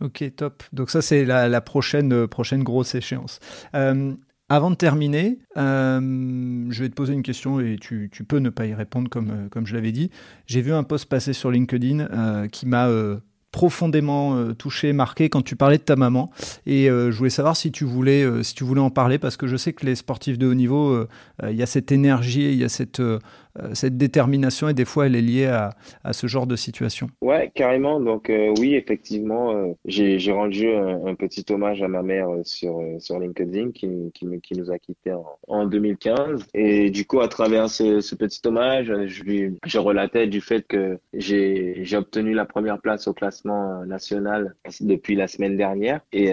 Ok, 0.00 0.24
top. 0.36 0.62
Donc 0.72 0.90
ça, 0.90 1.02
c'est 1.02 1.24
la, 1.24 1.48
la, 1.48 1.60
prochaine, 1.60 2.28
prochaine 2.28 2.62
grosse 2.62 2.94
échéance. 2.94 3.40
Avant 4.50 4.70
de 4.70 4.76
terminer, 4.76 5.38
je 5.56 6.80
vais 6.80 6.88
te 6.88 6.94
poser 6.94 7.12
une 7.12 7.22
question 7.22 7.60
et 7.60 7.76
tu, 7.80 8.08
tu, 8.10 8.24
peux 8.24 8.38
ne 8.38 8.50
pas 8.50 8.66
y 8.66 8.74
répondre 8.74 9.10
comme, 9.10 9.48
comme 9.50 9.66
je 9.66 9.74
l'avais 9.74 9.92
dit. 9.92 10.10
J'ai 10.46 10.62
vu 10.62 10.72
un 10.72 10.84
post 10.84 11.06
passer 11.06 11.32
sur 11.32 11.50
LinkedIn 11.50 12.48
qui 12.48 12.66
m'a 12.66 12.88
profondément 13.50 14.36
euh, 14.36 14.52
touché, 14.54 14.92
marqué 14.92 15.28
quand 15.28 15.42
tu 15.42 15.56
parlais 15.56 15.78
de 15.78 15.82
ta 15.82 15.96
maman. 15.96 16.30
Et 16.66 16.90
euh, 16.90 17.10
je 17.10 17.16
voulais 17.16 17.30
savoir 17.30 17.56
si 17.56 17.72
tu 17.72 17.84
voulais, 17.84 18.22
euh, 18.22 18.42
si 18.42 18.54
tu 18.54 18.64
voulais 18.64 18.80
en 18.80 18.90
parler 18.90 19.18
parce 19.18 19.36
que 19.36 19.46
je 19.46 19.56
sais 19.56 19.72
que 19.72 19.86
les 19.86 19.94
sportifs 19.94 20.38
de 20.38 20.46
haut 20.46 20.54
niveau, 20.54 21.06
il 21.42 21.56
y 21.56 21.62
a 21.62 21.66
cette 21.66 21.92
énergie, 21.92 22.52
il 22.52 22.58
y 22.58 22.64
a 22.64 22.68
cette 22.68 23.00
cette 23.72 23.96
détermination 23.96 24.68
et 24.68 24.74
des 24.74 24.84
fois 24.84 25.06
elle 25.06 25.16
est 25.16 25.22
liée 25.22 25.46
à, 25.46 25.70
à 26.04 26.12
ce 26.12 26.26
genre 26.26 26.46
de 26.46 26.56
situation. 26.56 27.08
Ouais, 27.20 27.50
carrément. 27.54 28.00
Donc 28.00 28.30
euh, 28.30 28.52
oui, 28.58 28.74
effectivement, 28.74 29.52
euh, 29.52 29.72
j'ai 29.86 30.32
rendu 30.32 30.68
un, 30.68 31.14
petit 31.14 31.44
hommage 31.50 31.82
à 31.82 31.88
ma 31.88 32.02
mère 32.02 32.28
sur 32.44 32.80
sur 32.98 33.18
LinkedIn 33.18 33.72
qui, 33.72 34.12
qui, 34.14 34.54
nous 34.56 34.70
a 34.70 34.78
quittés 34.78 35.12
en, 35.12 35.26
en, 35.48 35.66
2015 35.66 36.46
et 36.54 36.90
du 36.90 37.06
coup 37.06 37.20
à 37.20 37.28
travers 37.28 37.68
ce, 37.68 38.14
petit 38.14 38.40
hommage, 38.46 38.92
je 39.06 39.22
lui 39.22 39.58
je 39.66 39.78
relatais 39.78 40.26
du 40.26 40.40
fait 40.40 40.62
que 40.66 40.98
j'ai 41.12 41.80
j'ai 41.82 41.96
obtenu 41.96 42.34
la 42.34 42.44
première 42.44 42.80
place 42.80 43.08
au 43.08 43.12
classement 43.12 43.84
national 43.84 44.54
depuis 44.80 45.14
la 45.14 45.26
semaine 45.26 45.56
dernière 45.56 46.00
et 46.12 46.30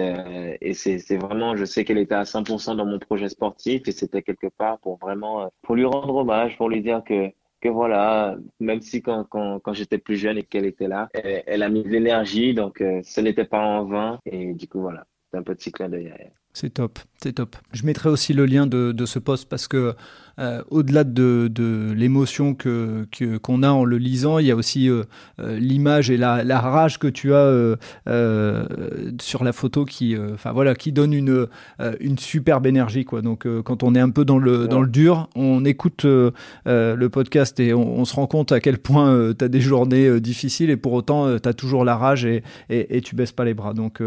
et 0.60 0.74
c'est 0.74 1.16
vraiment 1.16 1.56
je 1.56 1.64
sais 1.64 1.84
qu'elle 1.84 1.98
était 1.98 2.14
à 2.14 2.24
100% 2.24 2.76
dans 2.76 2.86
mon 2.86 2.98
projet 2.98 3.28
sportif 3.28 3.82
et 3.86 3.92
c'était 3.92 4.22
quelque 4.22 4.48
part 4.58 4.78
pour 4.78 4.98
vraiment 4.98 5.50
pour 5.62 5.74
lui 5.74 5.84
rendre 5.84 6.14
hommage, 6.14 6.56
pour 6.56 6.68
lui 6.68 6.80
dire 6.80 7.02
que 7.04 7.15
que, 7.60 7.68
voilà, 7.68 8.36
même 8.60 8.80
si 8.80 9.02
quand, 9.02 9.24
quand, 9.24 9.58
quand 9.60 9.72
j'étais 9.72 9.98
plus 9.98 10.16
jeune 10.16 10.38
et 10.38 10.42
qu'elle 10.42 10.66
était 10.66 10.88
là, 10.88 11.08
elle, 11.14 11.62
a 11.62 11.68
mis 11.68 11.82
de 11.82 11.88
l'énergie, 11.88 12.54
donc 12.54 12.80
euh, 12.80 13.00
ce 13.02 13.20
n'était 13.20 13.44
pas 13.44 13.60
en 13.60 13.84
vain. 13.84 14.18
Et 14.24 14.52
du 14.54 14.68
coup, 14.68 14.80
voilà, 14.80 15.06
c'est 15.30 15.38
un 15.38 15.42
petit 15.42 15.72
clin 15.72 15.88
d'œil. 15.88 16.12
C'est 16.58 16.70
top, 16.70 16.98
c'est 17.22 17.34
top. 17.34 17.54
Je 17.74 17.84
mettrai 17.84 18.08
aussi 18.08 18.32
le 18.32 18.46
lien 18.46 18.66
de, 18.66 18.90
de 18.92 19.04
ce 19.04 19.18
post 19.18 19.46
parce 19.46 19.68
que 19.68 19.94
euh, 20.38 20.62
au-delà 20.70 21.04
de, 21.04 21.48
de 21.50 21.92
l'émotion 21.96 22.54
que 22.54 23.06
qu'on 23.42 23.62
a 23.62 23.70
en 23.70 23.84
le 23.84 23.96
lisant, 23.96 24.38
il 24.38 24.46
y 24.46 24.50
a 24.50 24.56
aussi 24.56 24.90
euh, 24.90 25.04
euh, 25.40 25.58
l'image 25.58 26.10
et 26.10 26.18
la, 26.18 26.44
la, 26.44 26.60
rage 26.60 26.98
que 26.98 27.06
tu 27.06 27.32
as 27.32 27.76
sur 29.20 29.44
la 29.44 29.52
photo 29.52 29.86
qui, 29.86 30.14
enfin 30.34 30.52
voilà, 30.52 30.74
qui 30.74 30.92
donne 30.92 31.14
une 31.14 31.46
une 32.00 32.18
superbe 32.18 32.66
énergie 32.66 33.04
quoi. 33.04 33.22
Donc 33.22 33.46
quand 33.62 33.82
on 33.82 33.94
est 33.94 34.00
un 34.00 34.10
peu 34.10 34.24
dans 34.24 34.38
le 34.38 34.68
dans 34.68 34.82
le 34.82 34.88
dur, 34.88 35.28
on 35.34 35.64
écoute 35.64 36.04
le 36.04 37.06
podcast 37.08 37.58
et 37.60 37.72
on, 37.72 38.04
se 38.04 38.14
rend 38.14 38.26
compte 38.26 38.52
à 38.52 38.60
quel 38.60 38.78
point 38.78 39.32
tu 39.38 39.44
as 39.44 39.48
des 39.48 39.60
journées 39.60 40.20
difficiles 40.20 40.70
et 40.70 40.76
pour 40.76 40.92
autant 40.92 41.38
tu 41.38 41.48
as 41.48 41.54
toujours 41.54 41.84
la 41.84 41.96
rage 41.96 42.24
et, 42.24 42.42
et, 42.68 43.00
tu 43.00 43.14
baisses 43.14 43.32
pas 43.32 43.44
les 43.44 43.54
bras. 43.54 43.74
Donc 43.74 44.02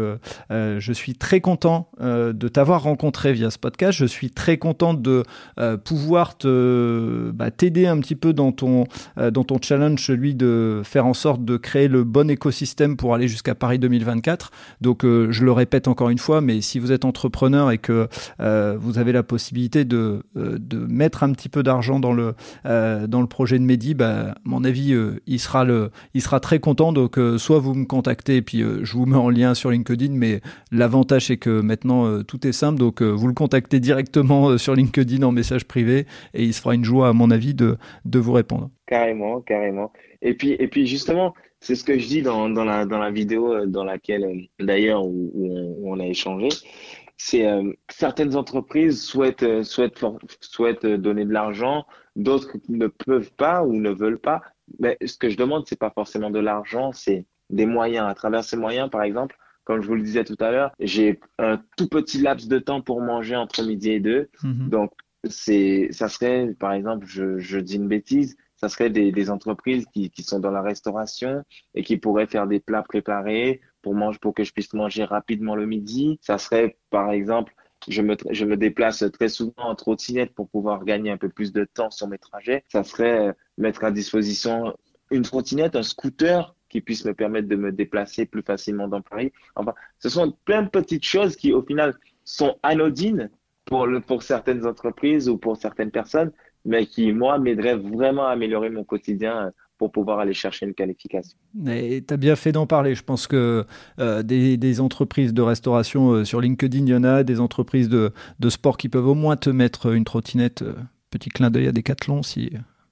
je 0.50 0.92
suis 0.92 1.14
très 1.14 1.40
content 1.40 1.90
de 2.40 2.48
t'avoir 2.48 2.82
rencontré 2.82 3.32
via 3.32 3.50
ce 3.50 3.58
podcast. 3.58 3.96
Je 3.96 4.06
suis 4.06 4.30
très 4.30 4.56
content 4.56 4.94
de 4.94 5.22
euh, 5.58 5.76
pouvoir 5.76 6.38
te 6.38 7.30
bah, 7.32 7.50
t'aider 7.50 7.86
un 7.86 8.00
petit 8.00 8.16
peu 8.16 8.32
dans 8.32 8.50
ton 8.50 8.84
dans 9.16 9.44
ton 9.44 9.58
challenge, 9.60 10.02
celui 10.02 10.34
de 10.34 10.80
faire 10.84 11.06
en 11.06 11.12
sorte 11.12 11.44
de 11.44 11.56
créer 11.56 11.88
le 11.88 12.04
bon 12.04 12.30
écosystème 12.30 12.96
pour 12.96 13.14
aller 13.14 13.28
jusqu'à 13.28 13.54
Paris 13.54 13.78
2024. 13.78 14.50
Donc, 14.80 15.02
je 15.02 15.44
le 15.44 15.52
répète 15.52 15.88
encore 15.88 16.08
une 16.08 16.18
fois, 16.18 16.40
mais 16.40 16.62
si 16.62 16.78
vous 16.78 16.92
êtes 16.92 17.04
entrepreneur 17.04 17.70
et 17.70 17.78
que 17.78 18.08
vous 18.38 18.98
avez 18.98 19.12
la 19.12 19.22
possibilité 19.22 19.84
de 19.84 20.22
de 20.34 20.78
mettre 20.78 21.22
un 21.22 21.32
petit 21.32 21.50
peu 21.50 21.62
d'argent 21.62 22.00
dans 22.00 22.12
le 22.12 22.34
dans 22.64 23.20
le 23.20 23.26
projet 23.26 23.58
de 23.58 23.64
Mehdi, 23.64 23.94
bah, 23.94 24.34
mon 24.44 24.64
avis, 24.64 24.96
il 25.26 25.38
sera 25.38 25.64
le 25.64 25.90
il 26.14 26.22
sera 26.22 26.40
très 26.40 26.60
content. 26.60 26.92
Donc, 26.92 27.18
soit 27.36 27.58
vous 27.58 27.74
me 27.74 27.84
contactez 27.84 28.36
et 28.36 28.42
puis 28.42 28.62
je 28.82 28.92
vous 28.92 29.04
mets 29.04 29.16
en 29.16 29.28
lien 29.28 29.54
sur 29.54 29.70
LinkedIn, 29.70 30.12
mais 30.14 30.40
l'avantage 30.72 31.26
c'est 31.26 31.36
que 31.36 31.60
maintenant 31.60 32.06
euh, 32.06 32.22
tout 32.30 32.46
est 32.46 32.52
simple, 32.52 32.78
donc 32.78 33.02
euh, 33.02 33.10
vous 33.10 33.26
le 33.26 33.34
contactez 33.34 33.80
directement 33.80 34.50
euh, 34.50 34.56
sur 34.56 34.76
LinkedIn 34.76 35.20
en 35.24 35.32
message 35.32 35.64
privé 35.64 36.06
et 36.32 36.44
il 36.44 36.54
se 36.54 36.60
fera 36.60 36.76
une 36.76 36.84
joie 36.84 37.08
à 37.08 37.12
mon 37.12 37.28
avis 37.32 37.54
de, 37.54 37.76
de 38.04 38.18
vous 38.20 38.32
répondre. 38.32 38.70
Carrément, 38.86 39.40
carrément. 39.40 39.92
Et 40.22 40.34
puis, 40.34 40.52
et 40.52 40.68
puis 40.68 40.86
justement, 40.86 41.34
c'est 41.58 41.74
ce 41.74 41.82
que 41.82 41.98
je 41.98 42.06
dis 42.06 42.22
dans, 42.22 42.48
dans, 42.48 42.64
la, 42.64 42.86
dans 42.86 42.98
la 42.98 43.10
vidéo 43.10 43.66
dans 43.66 43.82
laquelle 43.82 44.46
d'ailleurs 44.60 45.04
où, 45.04 45.80
on, 45.84 45.98
a 45.98 46.06
échangé, 46.06 46.50
c'est 47.16 47.46
certaines 47.88 48.36
entreprises 48.36 49.02
souhaitent, 49.02 49.64
souhaitent, 49.64 50.04
souhaitent 50.40 50.86
donner 50.86 51.24
de 51.24 51.32
l'argent, 51.32 51.84
d'autres 52.14 52.52
ne 52.68 52.86
peuvent 52.86 53.32
pas 53.32 53.64
ou 53.64 53.72
ne 53.72 53.90
veulent 53.90 54.20
pas. 54.20 54.40
Mais 54.78 54.96
ce 55.04 55.18
que 55.18 55.28
je 55.28 55.36
demande, 55.36 55.64
c'est 55.66 55.78
pas 55.78 55.90
forcément 55.90 56.30
de 56.30 56.38
l'argent, 56.38 56.92
c'est 56.92 57.26
des 57.50 57.66
moyens. 57.66 58.06
À 58.08 58.14
travers 58.14 58.44
ces 58.44 58.56
moyens, 58.56 58.88
par 58.88 59.02
exemple, 59.02 59.36
comme 59.70 59.82
je 59.82 59.86
vous 59.86 59.94
le 59.94 60.02
disais 60.02 60.24
tout 60.24 60.36
à 60.40 60.50
l'heure, 60.50 60.72
j'ai 60.80 61.20
un 61.38 61.62
tout 61.76 61.86
petit 61.86 62.20
laps 62.20 62.48
de 62.48 62.58
temps 62.58 62.80
pour 62.80 63.00
manger 63.00 63.36
entre 63.36 63.62
midi 63.62 63.92
et 63.92 64.00
deux. 64.00 64.28
Mhm. 64.42 64.68
Donc, 64.68 64.90
c'est, 65.22 65.86
ça 65.92 66.08
serait, 66.08 66.56
par 66.58 66.72
exemple, 66.72 67.06
je, 67.06 67.38
je 67.38 67.60
dis 67.60 67.76
une 67.76 67.86
bêtise, 67.86 68.36
ça 68.56 68.68
serait 68.68 68.90
des, 68.90 69.12
des 69.12 69.30
entreprises 69.30 69.86
qui, 69.94 70.10
qui, 70.10 70.24
sont 70.24 70.40
dans 70.40 70.50
la 70.50 70.60
restauration 70.60 71.44
et 71.76 71.84
qui 71.84 71.98
pourraient 71.98 72.26
faire 72.26 72.48
des 72.48 72.58
plats 72.58 72.82
préparés 72.82 73.60
pour 73.80 73.94
manger, 73.94 74.18
pour 74.20 74.34
que 74.34 74.42
je 74.42 74.52
puisse 74.52 74.74
manger 74.74 75.04
rapidement 75.04 75.54
le 75.54 75.66
midi. 75.66 76.18
Ça 76.20 76.36
serait, 76.36 76.76
par 76.90 77.12
exemple, 77.12 77.54
je 77.86 78.02
me, 78.02 78.16
je 78.28 78.44
me 78.44 78.56
déplace 78.56 79.04
très 79.12 79.28
souvent 79.28 79.52
en 79.56 79.76
trottinette 79.76 80.34
pour 80.34 80.48
pouvoir 80.48 80.84
gagner 80.84 81.12
un 81.12 81.16
peu 81.16 81.28
plus 81.28 81.52
de 81.52 81.64
temps 81.64 81.92
sur 81.92 82.08
mes 82.08 82.18
trajets. 82.18 82.64
Ça 82.66 82.82
serait 82.82 83.36
mettre 83.56 83.84
à 83.84 83.92
disposition 83.92 84.76
une 85.12 85.22
trottinette, 85.22 85.76
un 85.76 85.84
scooter 85.84 86.56
qui 86.70 86.80
puisse 86.80 87.04
me 87.04 87.12
permettre 87.12 87.48
de 87.48 87.56
me 87.56 87.72
déplacer 87.72 88.24
plus 88.24 88.42
facilement 88.42 88.88
dans 88.88 89.02
Paris. 89.02 89.32
Enfin, 89.56 89.74
ce 89.98 90.08
sont 90.08 90.34
plein 90.44 90.62
de 90.62 90.68
petites 90.68 91.04
choses 91.04 91.36
qui, 91.36 91.52
au 91.52 91.62
final, 91.62 91.94
sont 92.24 92.56
anodines 92.62 93.28
pour, 93.66 94.22
certaines 94.22 94.66
entreprises 94.66 95.28
ou 95.28 95.36
pour 95.36 95.56
certaines 95.56 95.90
personnes, 95.90 96.32
mais 96.64 96.86
qui, 96.86 97.12
moi, 97.12 97.38
m'aideraient 97.38 97.76
vraiment 97.76 98.26
à 98.26 98.30
améliorer 98.30 98.70
mon 98.70 98.84
quotidien 98.84 99.46
euh, 99.46 99.50
pour 99.78 99.92
pouvoir 99.92 100.18
aller 100.18 100.34
chercher 100.34 100.66
une 100.66 100.74
qualification. 100.74 101.38
Tu 101.64 102.04
as 102.10 102.16
bien 102.16 102.36
fait 102.36 102.52
d'en 102.52 102.66
parler. 102.66 102.94
Je 102.94 103.02
pense 103.02 103.26
que 103.26 103.64
euh, 103.98 104.22
des, 104.22 104.56
des, 104.56 104.80
entreprises 104.80 105.32
de 105.32 105.40
restauration 105.40 106.10
euh, 106.10 106.24
sur 106.24 106.40
LinkedIn, 106.40 106.84
il 106.84 106.90
y 106.90 106.94
en 106.94 107.04
a, 107.04 107.22
des 107.22 107.40
entreprises 107.40 107.88
de, 107.88 108.12
de, 108.40 108.50
sport 108.50 108.76
qui 108.76 108.88
peuvent 108.88 109.06
au 109.06 109.14
moins 109.14 109.36
te 109.36 109.50
mettre 109.50 109.94
une 109.94 110.04
trottinette. 110.04 110.64
petit 111.10 111.30
clin 111.30 111.50
d'œil 111.50 111.68
à 111.68 111.72
Decathlon 111.72 112.22
si 112.22 112.50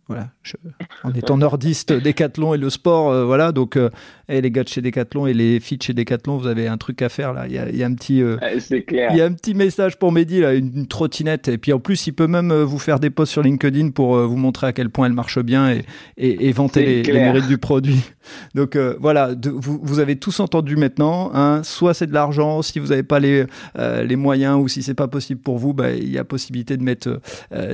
voilà, 0.09 0.31
je, 0.43 0.57
en 1.05 1.13
étant 1.13 1.37
nordiste, 1.37 1.93
Décathlon 1.93 2.55
et 2.55 2.59
le 2.59 2.71
sport, 2.71 3.11
euh, 3.11 3.25
voilà. 3.27 3.53
Donc, 3.53 3.77
euh, 3.77 3.91
et 4.29 4.41
les 4.41 4.51
gars 4.51 4.65
de 4.65 4.69
chez 4.69 4.81
Decathlon 4.81 5.27
et 5.27 5.35
les 5.35 5.61
filles 5.61 5.77
de 5.77 5.83
chez 5.83 5.93
Decathlon, 5.93 6.39
vous 6.39 6.47
avez 6.47 6.67
un 6.67 6.79
truc 6.79 7.03
à 7.03 7.11
faire 7.11 7.35
là. 7.35 7.47
Il 7.47 7.53
y 7.53 7.59
a, 7.59 7.69
y 7.71 7.83
a, 7.83 7.87
un 7.87 7.95
petit, 7.95 8.23
euh, 8.23 8.37
clair. 8.87 9.11
Il 9.13 9.19
y 9.19 9.21
a 9.21 9.27
un 9.27 9.33
petit 9.33 9.55
message 9.55 9.99
pour 9.99 10.11
Mehdi 10.11 10.41
là, 10.41 10.55
une, 10.55 10.87
trottinette. 10.87 11.49
Et 11.49 11.59
puis 11.59 11.75
en 11.75 11.79
plus, 11.79 12.07
il 12.07 12.13
peut 12.13 12.27
même 12.27 12.53
vous 12.53 12.79
faire 12.79 13.01
des 13.01 13.11
posts 13.11 13.33
sur 13.33 13.43
LinkedIn 13.43 13.91
pour 13.91 14.19
vous 14.19 14.37
montrer 14.37 14.67
à 14.67 14.73
quel 14.73 14.89
point 14.89 15.07
elle 15.07 15.13
marche 15.13 15.39
bien 15.39 15.71
et, 15.71 15.85
et, 16.17 16.49
et 16.49 16.53
vanter 16.53 16.85
les, 16.85 17.03
les, 17.03 17.13
mérites 17.21 17.47
du 17.47 17.59
produit. 17.59 18.01
Donc 18.55 18.77
voilà, 19.01 19.31
vous, 19.43 19.79
vous 19.83 19.99
avez 19.99 20.17
tous 20.17 20.41
entendu 20.41 20.77
maintenant. 20.77 21.31
Hein, 21.35 21.63
soit 21.65 21.95
c'est 21.95 22.07
de 22.07 22.15
l'argent, 22.15 22.63
si 22.63 22.79
vous 22.79 22.89
n'avez 22.89 23.03
pas 23.03 23.21
les 23.21 23.45
les 23.77 24.17
moyens 24.17 24.59
ou 24.61 24.69
si 24.69 24.83
c'est 24.83 24.95
pas 24.95 25.09
possible 25.09 25.41
pour 25.41 25.59
vous, 25.59 25.73
bah, 25.73 25.93
il 25.93 26.11
y 26.11 26.19
a 26.19 26.25
possibilité 26.25 26.77
de 26.77 26.83
mettre 26.83 27.21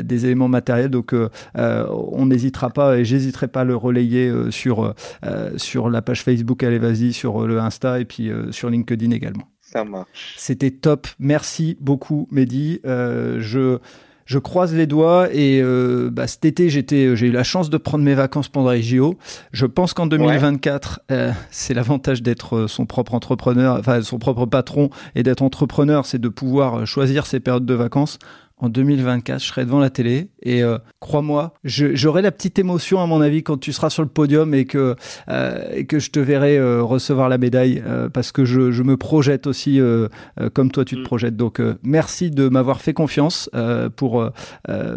des 0.03 0.27
éléments 0.27 0.49
matériels. 0.49 0.91
Donc 0.91 1.15
on 1.55 2.24
on 2.25 2.27
n'hésitera 2.27 2.71
pas 2.71 2.99
et 2.99 3.05
j'hésiterai 3.05 3.49
pas 3.49 3.61
à 3.61 3.65
le 3.65 3.77
relayer 3.77 4.29
euh, 4.29 4.51
sur, 4.51 4.95
euh, 5.25 5.51
sur 5.57 5.91
la 5.91 6.03
page 6.03 6.23
Facebook 6.23 6.63
Allez 6.63 6.79
Vas-y, 6.79 7.13
sur 7.13 7.43
euh, 7.43 7.47
le 7.47 7.61
Insta 7.61 8.01
et 8.01 8.05
puis 8.05 8.31
sur 8.51 8.71
LinkedIn 8.71 9.11
également. 9.11 9.49
Ça 9.61 9.85
marche. 9.85 10.35
C'était 10.37 10.71
top. 10.71 11.07
Merci 11.19 11.77
beaucoup, 11.81 12.29
Mehdi. 12.31 12.81
je 12.85 13.79
je 14.27 14.39
croise 14.39 14.75
les 14.75 14.87
doigts 14.87 15.29
et 15.35 15.63
bah, 16.11 16.27
cet 16.27 16.47
été 16.47 16.71
j'étais 16.71 17.15
j'ai 17.15 17.27
eu 17.27 17.31
la 17.31 17.45
chance 17.45 17.69
de 17.69 17.77
prendre 17.77 18.05
mes 18.05 18.15
vacances 18.15 18.49
pendant 18.49 18.71
les 18.71 18.83
JO. 18.83 19.19
Je 19.53 19.67
pense 19.67 19.93
qu'en 19.93 20.07
2024 20.07 21.01
c'est 21.51 21.75
l'avantage 21.75 22.23
d'être 22.23 22.67
son 22.67 22.87
propre 22.87 23.13
entrepreneur, 23.13 23.77
enfin 23.79 24.01
son 24.01 24.19
propre 24.19 24.47
patron 24.47 24.89
et 25.15 25.23
d'être 25.23 25.43
entrepreneur, 25.43 26.07
c'est 26.07 26.21
de 26.21 26.29
pouvoir 26.29 26.87
choisir 26.87 27.27
ses 27.27 27.39
périodes 27.39 27.67
de 27.67 27.75
vacances 27.75 28.19
en 28.59 28.69
2024, 28.69 29.41
je 29.41 29.47
serai 29.47 29.65
devant 29.65 29.81
la 29.81 29.91
télé 29.91 30.29
et 30.45 30.63
euh, 30.63 30.79
crois-moi, 31.01 31.55
j'aurai 31.65 32.21
la 32.21 32.31
petite 32.31 32.59
émotion 32.59 33.01
à 33.01 33.07
mon 33.07 33.23
avis 33.23 33.43
quand 33.43 33.57
tu 33.57 33.73
seras 33.73 33.89
sur 33.89 34.03
le 34.03 34.09
podium 34.09 34.53
et 34.53 34.67
que 34.67 34.95
euh, 35.29 35.69
et 35.73 35.87
que 35.87 35.99
je 35.99 36.11
te 36.11 36.21
verrai 36.21 36.59
euh, 36.59 36.83
recevoir 36.83 37.31
la 37.31 37.39
médaille 37.39 37.83
parce 38.13 38.31
que 38.31 38.45
je, 38.45 38.71
je, 38.71 38.83
me 38.83 38.99
projette 38.99 39.47
aussi 39.47 39.81
comme 40.53 40.71
toi 40.71 40.85
tu 40.85 40.97
te 40.97 41.01
mm. 41.01 41.05
projettes. 41.05 41.37
Donc 41.37 41.61
merci 41.83 42.31
de 42.31 42.49
m'avoir 42.49 42.83
fait 42.83 42.93
confiance 42.93 43.51
pour 43.97 44.31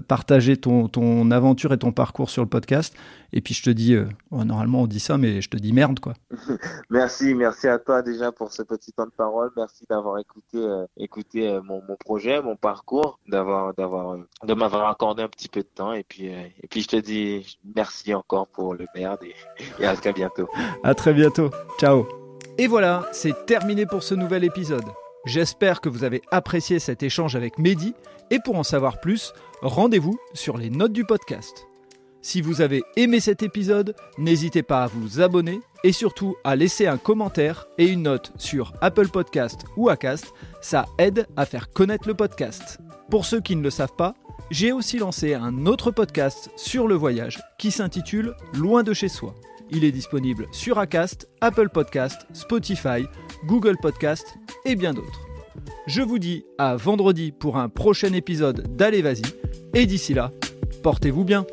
partager 0.08 0.58
ton 0.58 0.90
ton 0.90 1.32
aventure 1.32 1.72
et 1.74 1.78
ton 1.78 1.92
parcours 1.92 2.30
sur 2.30 2.44
le 2.44 2.50
podcast. 2.50 2.94
Et 3.34 3.42
puis 3.42 3.54
je 3.54 3.64
te 3.64 3.70
dis, 3.70 3.96
normalement 4.32 4.82
on 4.82 4.88
dit 4.88 5.02
ça, 5.02 5.18
mais 5.18 5.42
je 5.42 5.50
te 5.50 5.58
dis 5.58 5.74
merde 5.74 6.00
quoi. 6.00 6.14
merci, 6.90 7.34
merci 7.34 7.68
à 7.68 7.78
toi 7.78 8.02
déjà 8.02 8.32
pour 8.32 8.52
ce 8.52 8.64
petit 8.64 8.92
temps 8.92 9.06
de 9.06 9.12
parole. 9.12 9.52
Merci 9.56 9.86
d'avoir 9.90 10.18
écouté 10.20 10.60
écouté 10.98 11.60
mon, 11.64 11.82
mon 11.88 11.96
projet, 11.96 12.42
mon 12.42 12.56
parcours, 12.56 13.20
d'avoir 13.28 13.74
d'avoir 13.74 14.18
de 14.44 14.54
m'avoir 14.54 14.90
accordé 14.90 15.24
un 15.24 15.30
petit 15.38 15.50
peu 15.50 15.62
de 15.62 15.68
temps 15.74 15.94
et 15.94 16.04
puis 16.04 16.34
euh, 16.34 16.44
et 16.62 16.68
puis 16.68 16.82
je 16.82 16.88
te 16.88 16.96
dis 16.96 17.58
merci 17.76 18.14
encore 18.14 18.48
pour 18.48 18.74
le 18.74 18.88
merde 18.96 19.20
et, 19.24 19.86
à 19.86 19.96
très 19.96 20.12
bientôt. 20.12 20.50
À 20.84 20.96
très 20.96 21.14
bientôt. 21.14 21.52
Ciao. 21.80 22.08
Et 22.58 22.68
voilà, 22.68 23.08
c'est 23.12 23.46
terminé 23.46 23.86
pour 23.86 24.02
ce 24.02 24.16
nouvel 24.16 24.44
épisode. 24.44 24.86
J'espère 25.26 25.80
que 25.80 25.90
vous 25.90 26.04
avez 26.04 26.22
apprécié 26.32 26.80
cet 26.80 27.04
échange 27.04 27.36
avec 27.36 27.60
Mehdi 27.60 27.94
et 28.32 28.40
pour 28.40 28.58
en 28.58 28.64
savoir 28.64 29.00
plus, 29.00 29.34
rendez-vous 29.62 30.18
sur 30.34 30.58
les 30.58 30.70
notes 30.70 30.94
du 30.94 31.06
podcast. 31.06 31.68
Si 32.22 32.42
vous 32.42 32.62
avez 32.62 32.84
aimé 32.96 33.20
cet 33.20 33.44
épisode, 33.44 33.96
n'hésitez 34.18 34.64
pas 34.64 34.84
à 34.84 34.88
vous 34.88 35.22
abonner 35.22 35.62
et 35.84 35.92
surtout 35.92 36.36
à 36.44 36.56
laisser 36.56 36.88
un 36.88 36.98
commentaire 36.98 37.68
et 37.78 37.86
une 37.88 38.02
note 38.02 38.34
sur 38.38 38.74
Apple 38.82 39.08
Podcast 39.08 39.66
ou 39.78 39.90
Acast, 39.90 40.34
ça 40.68 40.86
aide 40.98 41.28
à 41.38 41.46
faire 41.46 41.70
connaître 41.70 42.10
le 42.10 42.14
podcast. 42.14 42.80
Pour 43.10 43.24
ceux 43.24 43.40
qui 43.40 43.56
ne 43.56 43.64
le 43.64 43.70
savent 43.70 43.96
pas, 43.98 44.16
j'ai 44.52 44.74
aussi 44.74 44.98
lancé 44.98 45.34
un 45.34 45.66
autre 45.66 45.92
podcast 45.92 46.50
sur 46.58 46.90
le 46.90 46.96
voyage 46.96 47.42
qui 47.58 47.72
s'intitule 47.72 48.36
Loin 48.54 48.84
de 48.84 48.92
chez 48.92 49.08
soi. 49.08 49.34
Il 49.72 49.86
est 49.86 49.94
disponible 49.94 50.46
sur 50.52 50.78
Acast, 50.78 51.30
Apple 51.40 51.70
Podcast, 51.70 52.28
Spotify, 52.34 53.06
Google 53.46 53.78
Podcast 53.82 54.36
et 54.66 54.76
bien 54.76 54.94
d'autres. 54.94 55.22
Je 55.88 56.02
vous 56.02 56.20
dis 56.20 56.44
à 56.58 56.76
vendredi 56.76 57.32
pour 57.32 57.56
un 57.56 57.70
prochain 57.70 58.12
épisode 58.12 58.76
d'Allez 58.76 59.02
Vas-y 59.02 59.22
et 59.74 59.86
d'ici 59.86 60.14
là, 60.14 60.34
portez-vous 60.84 61.24
bien. 61.24 61.46